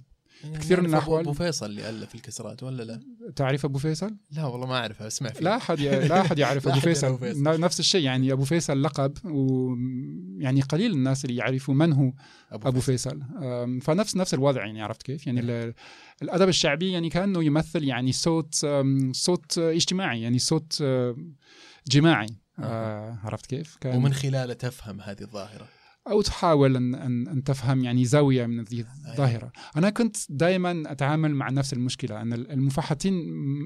[0.55, 3.01] كثير من أبو- الأحوال- ابو فيصل اللي الف الكسرات ولا لا؟
[3.37, 5.41] تعرف أبو فيصل؟ لا والله ما اعرفها اسمع فيه.
[5.41, 7.07] لا أحد لا أحد يعرف أبو أحد يعرف فيصل.
[7.07, 7.61] أبو فيصل.
[7.61, 12.13] نفس الشيء يعني أبو فيصل لقب ويعني قليل الناس اللي يعرفوا من هو
[12.53, 13.21] أبو فيصل.
[13.43, 15.75] أم، فنفس نفس الوضع يعني عرفت كيف؟ يعني ال-
[16.23, 18.67] الأدب الشعبي يعني كأنه يمثل يعني صوت
[19.13, 20.83] صوت اجتماعي يعني صوت
[21.89, 22.27] جماعي.
[22.59, 25.69] آه، عرفت كيف؟ كأن ومن خلاله تفهم هذه الظاهرة.
[26.11, 29.53] أو تحاول ان ان, أن تفهم يعني زاوية من هذه الظاهرة.
[29.77, 33.15] أنا كنت دائما أتعامل مع نفس المشكلة أن المفحطين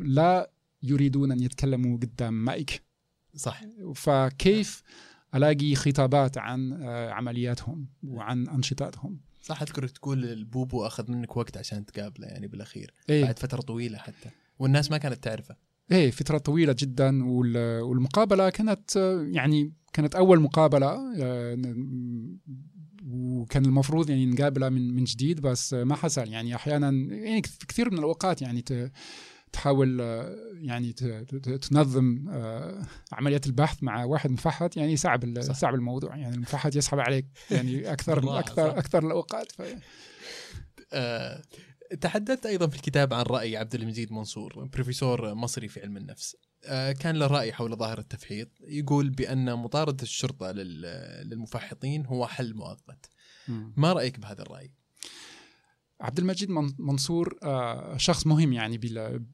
[0.02, 0.50] لا
[0.82, 2.82] يريدون أن يتكلموا قدام مايك.
[3.36, 3.60] صح.
[3.94, 4.82] فكيف
[5.34, 11.86] ألاقي خطابات عن آه، عملياتهم وعن انشطتهم صح اذكرك تقول البوبو أخذ منك وقت عشان
[11.86, 12.94] تقابله يعني بالأخير.
[13.08, 13.24] إيه.
[13.24, 14.30] بعد فترة طويلة حتى.
[14.58, 15.56] والناس ما كانت تعرفه.
[15.92, 18.96] إيه فترة طويلة جدا وال- والمقابلة كانت
[19.32, 21.56] يعني كانت أول مقابلة آه،
[23.06, 27.90] وكان المفروض يعني نقابله من من جديد بس ما حصل يعني أحيانا يعني كث- كثير
[27.90, 28.64] من الأوقات يعني
[29.52, 30.92] تحاول آه، يعني
[31.62, 35.40] تنظم آه، عمليات البحث مع واحد مفحط يعني صعب.
[35.40, 38.78] صعب الموضوع يعني المفحط يسحب عليك يعني أكثر أكثر.
[38.78, 39.62] أكثر الأوقات ف...
[42.00, 46.36] تحدثت أيضا في الكتاب عن رأي عبد المجيد منصور بروفيسور مصري في علم النفس.
[46.64, 48.48] أه كان له رأي حول ظاهرة التفحيط.
[48.60, 53.10] يقول بأن مطارده الشرطة لل- للمفحطين هو حل مؤقت.
[53.76, 54.72] ما رأيك بهذا الرأي؟
[56.00, 58.78] عبد المجيد من- منصور آه، شخص مهم يعني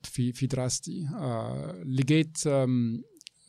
[0.03, 1.09] في في دراستي.
[1.15, 2.39] آه، لقيت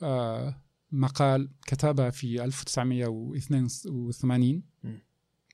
[0.04, 0.62] آه،
[0.92, 5.00] مقال كتبه في 1982 مم.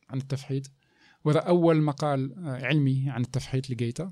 [0.09, 0.63] عن التفحيط.
[1.25, 4.11] وهذا أول مقال آه، علمي عن التفحيط لقيته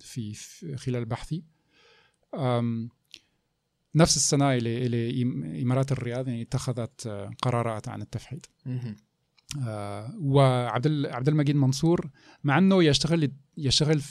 [0.00, 0.34] في
[0.76, 1.42] خلال بحثي.
[3.94, 8.50] نفس السنة اللي اللي إم- إمارات الرياض يعني اتخذت آه، قرارات عن التفحيط.
[9.66, 12.10] آه، وعبد عبد المجيد منصور
[12.44, 14.02] مع إنه يشتغل يشتغل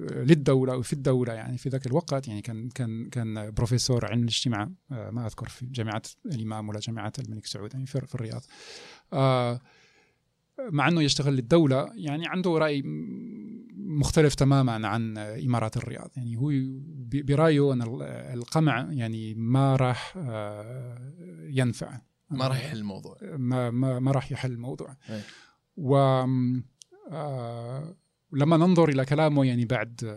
[0.00, 5.10] للدولة وفي الدولة يعني في ذاك الوقت يعني كان كان كان بروفيسور علم الاجتماع آه،
[5.10, 8.42] ما أذكر في جامعة الإمام ولا جامعة الملك سعود يعني في في الرياض.
[9.12, 9.60] آه،
[10.60, 12.82] مع إنه يشتغل للدولة يعني عنده رأي
[13.76, 16.10] مختلف تماما عن إمارات الرياض.
[16.16, 16.50] يعني هو
[17.24, 18.02] برأيه أن ال-
[18.38, 21.12] القمع يعني ما راح آه،
[21.50, 22.00] ينفع.
[22.30, 23.16] ما راح يحل الموضوع.
[23.22, 24.96] ما ما, ما راح يحل الموضوع.
[25.10, 25.20] أي.
[25.76, 25.96] و
[27.10, 27.96] آه،
[28.32, 30.16] لما ننظر إلى كلامه يعني بعد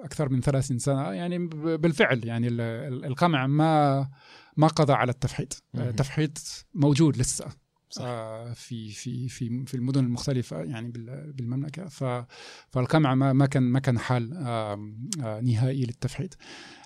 [0.00, 1.38] أكثر من 30 سنة يعني
[1.76, 4.08] بالفعل يعني ال- ال- القمع ما
[4.56, 5.62] ما قضى على التفحيط.
[5.74, 7.46] التفحيط موجود لسه.
[7.90, 8.02] صح.
[8.04, 11.88] آه، في في في في المدن المختلفة يعني بال- بالمملكة.
[12.70, 14.94] فالقمع ما ما كان ما كان حل آه،
[15.42, 16.36] نهائي للتفحيط.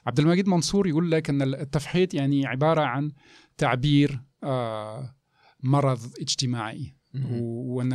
[0.06, 3.12] عبد المجيد منصور يقول لك إن التفحيط يعني عبارة عن
[3.56, 5.16] تعبير آه،
[5.62, 6.96] مرض اجتماعي.
[7.40, 7.92] وإن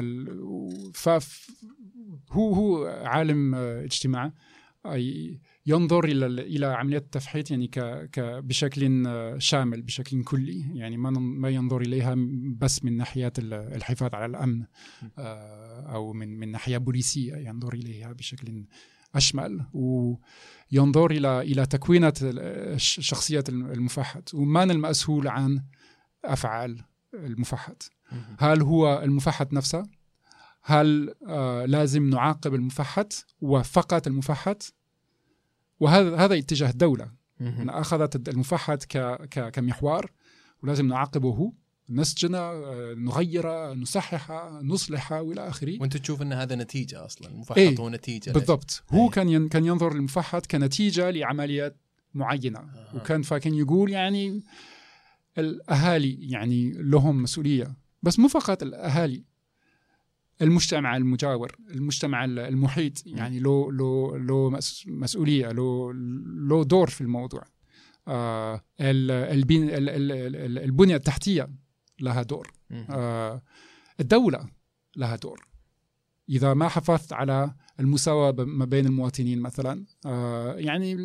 [2.32, 4.34] هو هو عالم اجتماع.
[5.68, 7.80] ينظر إلى ال- إلى عمليات التفحيط يعني ك...
[8.11, 10.77] ك بشكل آه، شامل بشكل كلي.
[10.77, 12.15] يعني ما ما ينظر إليها
[12.57, 14.64] بس من ناحية ال- الحفاظ على الأمن
[15.18, 18.65] آه، أو من من ناحية بوليسية ينظر إليها بشكل
[19.15, 19.65] أشمل.
[19.73, 22.14] وينظر إلى إلى تكوينه
[22.77, 25.64] شخصيه المفحط ومن المسؤول عن
[26.26, 26.81] أفعال
[27.14, 27.91] المفحط.
[28.39, 29.84] هل هو المفحط نفسه؟
[30.64, 34.73] هل آه لازم نعاقب المفحط وفقط المفحط
[35.80, 37.12] وهذا هذا اتجاه الدولة.
[37.40, 37.62] مهم.
[37.62, 37.70] أن
[38.84, 38.98] ك
[39.30, 40.12] ك كمحور
[40.64, 41.54] ولازم نعاقبه
[41.90, 45.78] نسجنه آه، نغيره نصححه نصلحه وإلى آخره.
[45.82, 48.84] وأنت تشوف أن هذا نتيجة أصلا المفحط إيه، هو نتيجة بالضبط.
[48.90, 49.10] هو أي.
[49.10, 51.78] كان كان ينظر للمفحط كنتيجة لعمليات
[52.14, 52.60] معينة.
[52.60, 52.91] أها.
[52.95, 54.44] وكان فكان يقول يعني
[55.38, 57.76] الأهالي يعني لهم مسؤولية.
[58.04, 59.24] بس مو فقط الأهالي.
[60.42, 65.94] المجتمع المجاور المجتمع المحيط يعني له له له مس- مسؤولية له
[66.50, 67.44] له دور في الموضوع.
[68.08, 71.50] آه، ال- البن- ال- ال- ال- البنية التحتية
[72.00, 72.52] لها دور.
[72.90, 73.42] آه،
[74.00, 74.50] الدولة
[74.96, 75.48] لها دور.
[76.30, 79.86] إذا ما حافظت على المساواة ما بين المواطنين مثلا.
[80.06, 80.95] آه، يعني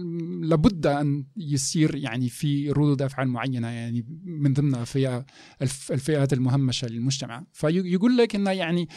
[0.42, 5.26] لابد أن يصير يعني في ردود أفعال معينة يعني من ضمنها فئة
[5.62, 7.44] الف- الفئات المهمشة للمجتمع.
[7.52, 8.88] فيقول لك أن يعني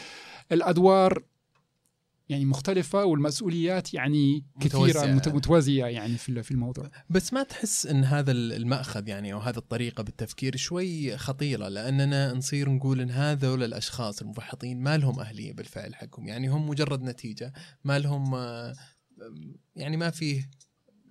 [0.52, 1.22] الأدوار
[2.28, 5.06] يعني مختلفة والمسؤوليات يعني كثيرة متوزعة.
[5.14, 6.90] مت- متوازية يعني في في الموضوع.
[7.10, 12.70] بس ما تحس إن هذا المأخذ يعني أو هذه الطريقة بالتفكير شوي خطيرة؟ لأننا نصير
[12.70, 16.28] نقول إن هذول الأشخاص المفحطين ما لهم أهلية بالفعل حقهم.
[16.28, 17.52] يعني هم مجرد نتيجة
[17.84, 18.34] ما لهم
[19.76, 20.50] يعني ما فيه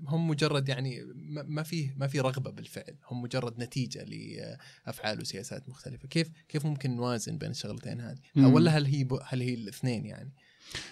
[0.07, 1.01] هم مجرد يعني
[1.47, 2.97] ما فيه ما في رغبة بالفعل.
[3.11, 6.07] هم مجرد نتيجة لأفعال وسياسات مختلفة.
[6.07, 8.19] كيف كيف ممكن نوازن بين الشغلتين هذه.
[8.37, 10.33] ولا هل هي هل هي الاثنين يعني؟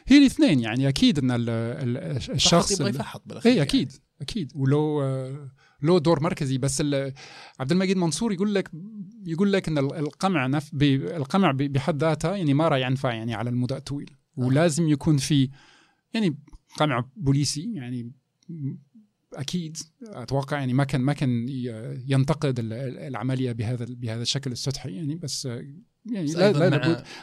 [0.08, 0.88] هي الاثنين يعني
[1.36, 3.70] ال- ال- الشخص يبغى يفحط بالأخير اي يعني.
[3.70, 3.92] أكيد
[4.22, 4.52] أكيد.
[4.56, 5.52] ولو آه،
[5.82, 6.82] له دور مركزي بس
[7.60, 8.72] عبد المجيد منصور يقول لك
[9.26, 13.50] يقول لك إن ال- القمع نف القمع بحد ذاتها يعني ما راح ينفع يعني على
[13.50, 14.10] المدى الطويل.
[14.36, 15.50] ولازم يكون في
[16.14, 16.38] يعني
[16.78, 18.12] قمع بوليسي يعني
[19.34, 21.46] أكيد أتوقع يعني ما كان ما كان
[22.08, 25.66] ينتقد ال- ال- العملية بهذا بهذا الشكل السطحي يعني بس آه،
[26.12, 26.76] يعني بس لا, أيضاً لا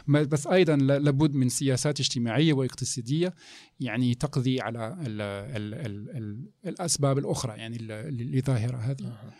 [0.07, 3.33] لابد بس أيضا لا- لابد من سياسات اجتماعية واقتصادية
[3.79, 9.03] يعني تقضي على ال ال ال ال الأسباب الأخرى يعني ال- لظاهرة هذه.
[9.07, 9.33] أها.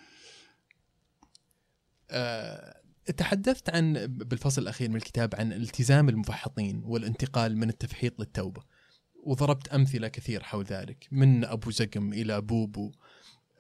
[2.12, 2.82] آه،
[3.18, 8.62] تحدثت عن بالفصل الأخير من الكتاب عن التزام المفحطين والانتقال من التفحيط للتوبة
[9.24, 12.92] وضربت أمثلة كثير حول ذلك من أبو زقم إلى بوبو.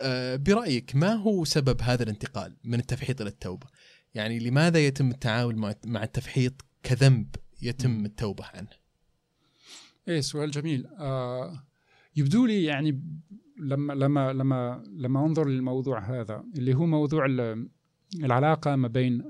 [0.02, 3.68] آه، برأيك ما هو سبب هذا الانتقال من التفحيط إلى التوبة
[4.14, 5.56] يعني لماذا يتم التعامل
[5.86, 8.68] مع- التفحيط كذنب يتم التوبة عنه؟
[10.08, 10.86] إيه سؤال جميل.
[10.88, 11.64] آه
[12.16, 13.04] يبدو لي يعني
[13.60, 17.70] لما لما لما لما أنظر للموضوع هذا اللي هو موضوع ال-
[18.16, 19.24] العلاقة ما بين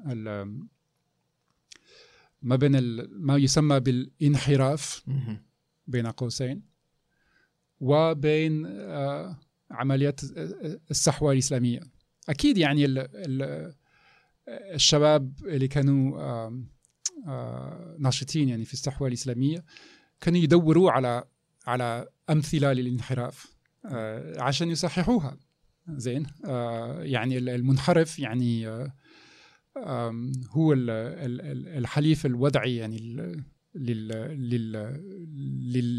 [2.42, 5.06] ما بين ما يسمى بالانحراف.
[5.88, 6.62] بين قوسين
[7.80, 9.38] وبين آه،
[9.72, 10.22] عمليات
[10.92, 11.80] الصحوة الإسلامية.
[12.30, 13.74] أكيد يعني ال ال
[14.74, 16.50] الشباب اللي كانوا
[18.00, 19.66] ناشطين يعني في الصحوة الإسلامية
[20.22, 21.24] كانوا يدوروا على
[21.68, 23.56] على أمثلة للانحراف
[24.38, 25.38] عشان يصححوها.
[25.90, 26.26] زين
[27.02, 28.68] يعني ال- المنحرف يعني
[30.50, 33.44] هو ال- ال- ال- الحليف الوضعي يعني لل
[33.76, 34.72] لل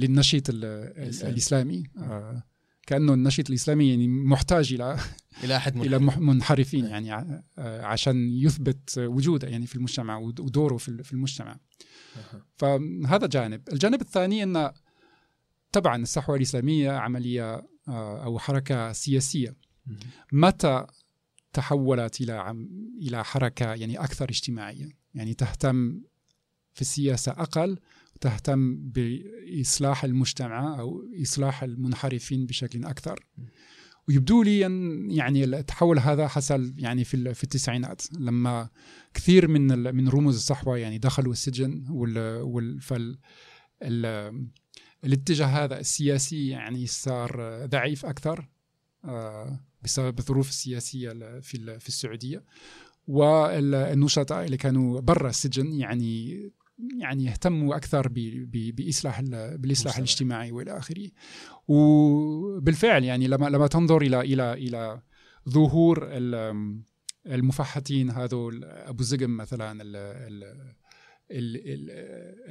[0.01, 0.51] للنشيط.
[0.51, 1.83] الإسلامي.
[1.99, 2.43] آه،
[2.87, 4.97] كأنه النشيط الإسلامي يعني محتاج إلى
[5.45, 6.03] إلى منحرف.
[6.03, 11.05] مح- منحرفين يعني ع- آه، عشان يثبت وجوده يعني في المجتمع ود- ودوره في ال-
[11.05, 11.59] في المجتمع.
[12.57, 14.71] فهذا جانب الجانب الثاني إن
[15.73, 19.57] طبعا الصحوة الإسلامية عملية آه، أو حركة سياسية.
[20.33, 20.87] متى
[21.53, 22.67] تحولت إلى
[23.03, 26.01] إلى حركة يعني أكثر اجتماعية يعني تهتم
[26.75, 27.79] في السياسة أقل
[28.27, 33.27] وتهتم بإصلاح المجتمع أو إصلاح المنحرفين بشكل أكثر.
[34.09, 38.69] ويبدو لي أن يعني التحول هذا حصل يعني في في التسعينات لما
[39.15, 43.19] كثير من من رموز الصحوة يعني دخلوا السجن وال, فال
[43.83, 44.49] ال-
[45.05, 48.49] الاتجاه هذا السياسي يعني صار ضعيف أكثر
[49.05, 52.45] آه، بسبب الظروف السياسية في في السعودية.
[53.07, 56.41] والنشطاء اللي كانوا برا السجن يعني
[56.99, 58.09] يعني يهتموا أكثر
[58.75, 59.97] بإصلاح ال- بالإصلاح.
[59.97, 61.09] الاجتماعي والى آخره
[61.69, 65.03] وبالفعل يعني لما لما تنظر إلى إلى إلى
[65.49, 66.83] ظهور ال-
[67.27, 70.45] المفحطين هذول أبو زقم مثلا ال ال
[71.31, 71.91] ال ال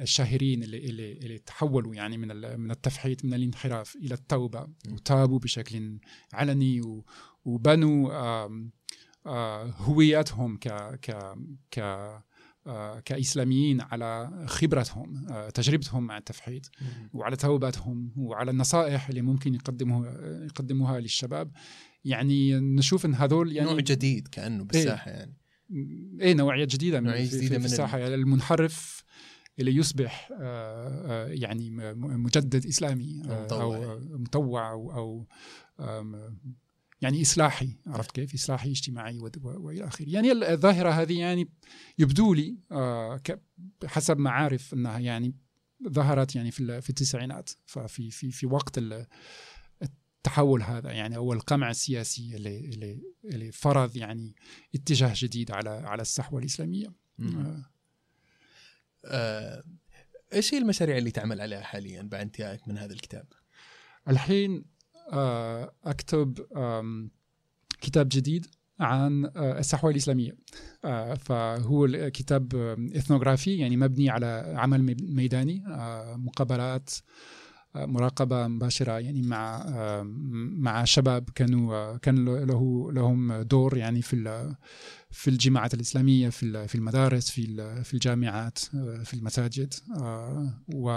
[0.02, 5.98] الشاهرين اللي اللي اللي تحولوا يعني من من التفحيط من الانحراف إلى التوبة وتابوا بشكل
[6.32, 7.02] علني
[7.44, 8.12] وبنوا
[9.26, 10.68] آه، هوياتهم ك
[11.02, 11.16] ك
[11.70, 11.78] ك
[12.66, 16.70] آه، كإسلاميين على خبرتهم آه، تجربتهم مع التفحيط.
[17.12, 21.50] وعلى توباتهم وعلى النصائح اللي ممكن يقدموها يقدموها للشباب
[22.04, 25.36] يعني نشوف إن هذول يعني نوع جديد كأنه بالساحة يعني
[26.20, 29.04] إيه نوعية جديدة من نوعية في, جديدة في, من الساحه يعني المنحرف
[29.58, 33.62] اللي يصبح آه، يعني مجدد إسلامي مطوع.
[33.62, 35.26] أو مطوع أو
[35.80, 36.38] آم،
[37.02, 41.48] يعني إصلاحي عرفت كيف؟ إصلاحي اجتماعي وإلى آخره، يعني الظاهرة هذه يعني
[41.98, 43.20] يبدو لي آه،
[43.84, 45.34] حسب ما عارف إنها يعني
[45.88, 49.06] ظهرت يعني في في التسعينات ففي في في وقت ال-
[49.82, 54.34] التحول هذا يعني أو القمع السياسي اللي اللي اللي فرض يعني
[54.74, 56.92] اتجاه جديد على على الصحوة الإسلامية.
[57.20, 57.64] آه،
[59.04, 59.64] آه،
[60.32, 63.26] إيش هي المشاريع اللي تعمل عليها حاليا بعد انتهائك من هذا الكتاب؟
[64.08, 64.64] الحين
[65.84, 67.10] أكتب آم،
[67.80, 68.46] كتاب جديد
[68.80, 70.36] عن آه، الصحوة الإسلامية.
[70.84, 72.54] آه، فهو كتاب
[72.96, 75.64] إثنوغرافي يعني مبني على عمل ميداني
[76.16, 76.90] مقابلات
[77.74, 79.66] مراقبة مباشرة يعني مع
[80.58, 84.54] مع شباب كانوا كان له لهم دور يعني في
[85.10, 87.44] في الجماعات الإسلامية في في المدارس في
[87.84, 88.58] في الجامعات
[89.04, 89.74] في المساجد
[90.74, 90.90] و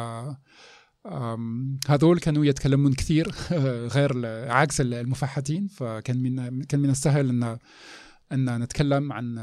[1.88, 3.32] هذول كانوا يتكلمون كثير
[3.96, 7.58] غير عكس المفحتين فكان من كان من السهل ان
[8.32, 9.36] إن نتكلم عن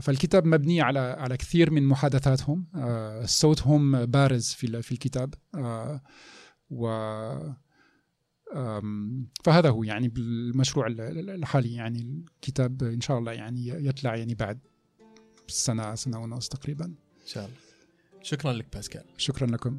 [0.00, 2.66] فالكتاب مبني على على كثير من محادثاتهم.
[3.24, 5.34] صوتهم بارز في في الكتاب.
[6.70, 6.86] و
[9.44, 11.74] فهذا هو يعني بالمشروع الحالي.
[11.74, 14.58] يعني الكتاب إن شاء الله يعني يطلع يعني بعد
[15.48, 16.84] سنه سنة ونص تقريبا.
[16.84, 17.56] إن شاء الله.
[18.22, 19.04] شكرا لك باسكال.
[19.16, 19.78] شكرا لكم.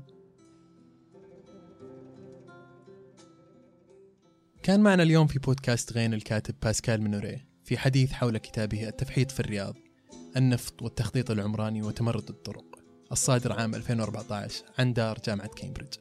[4.64, 9.40] كان معنا اليوم في بودكاست غين الكاتب باسكال منوري في حديث حول كتابه التفحيط في
[9.40, 9.76] الرياض
[10.38, 12.80] النفط والتخطيط العمراني وتمرد الطرق
[13.12, 15.94] الصادر عام 2014 عن دار جامعة كامبريدج.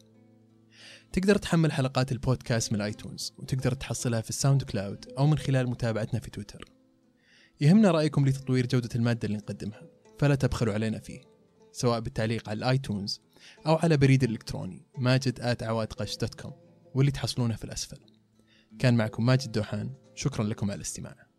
[1.13, 5.71] تقدر تحمل حلقات البودكاست من ال iTunes وتقدر تحصلها في ال SoundCloud أو من خلال
[5.71, 6.65] متابعتنا في تويتر.
[7.61, 9.83] يهمنا رأيكم لتطوير جودة المادة اللي نقدمها
[10.19, 11.21] فلا تبخلوا علينا فيه
[11.73, 13.21] سواء بالتعليق على ال iTunes
[13.67, 15.63] أو على بريد الإلكتروني ماجد at
[16.95, 18.10] واللي تحصلونه في الأسفل.
[18.79, 19.95] كان معكم ماجد دوحان.
[20.15, 21.30] شكرا لكم على الاستماع.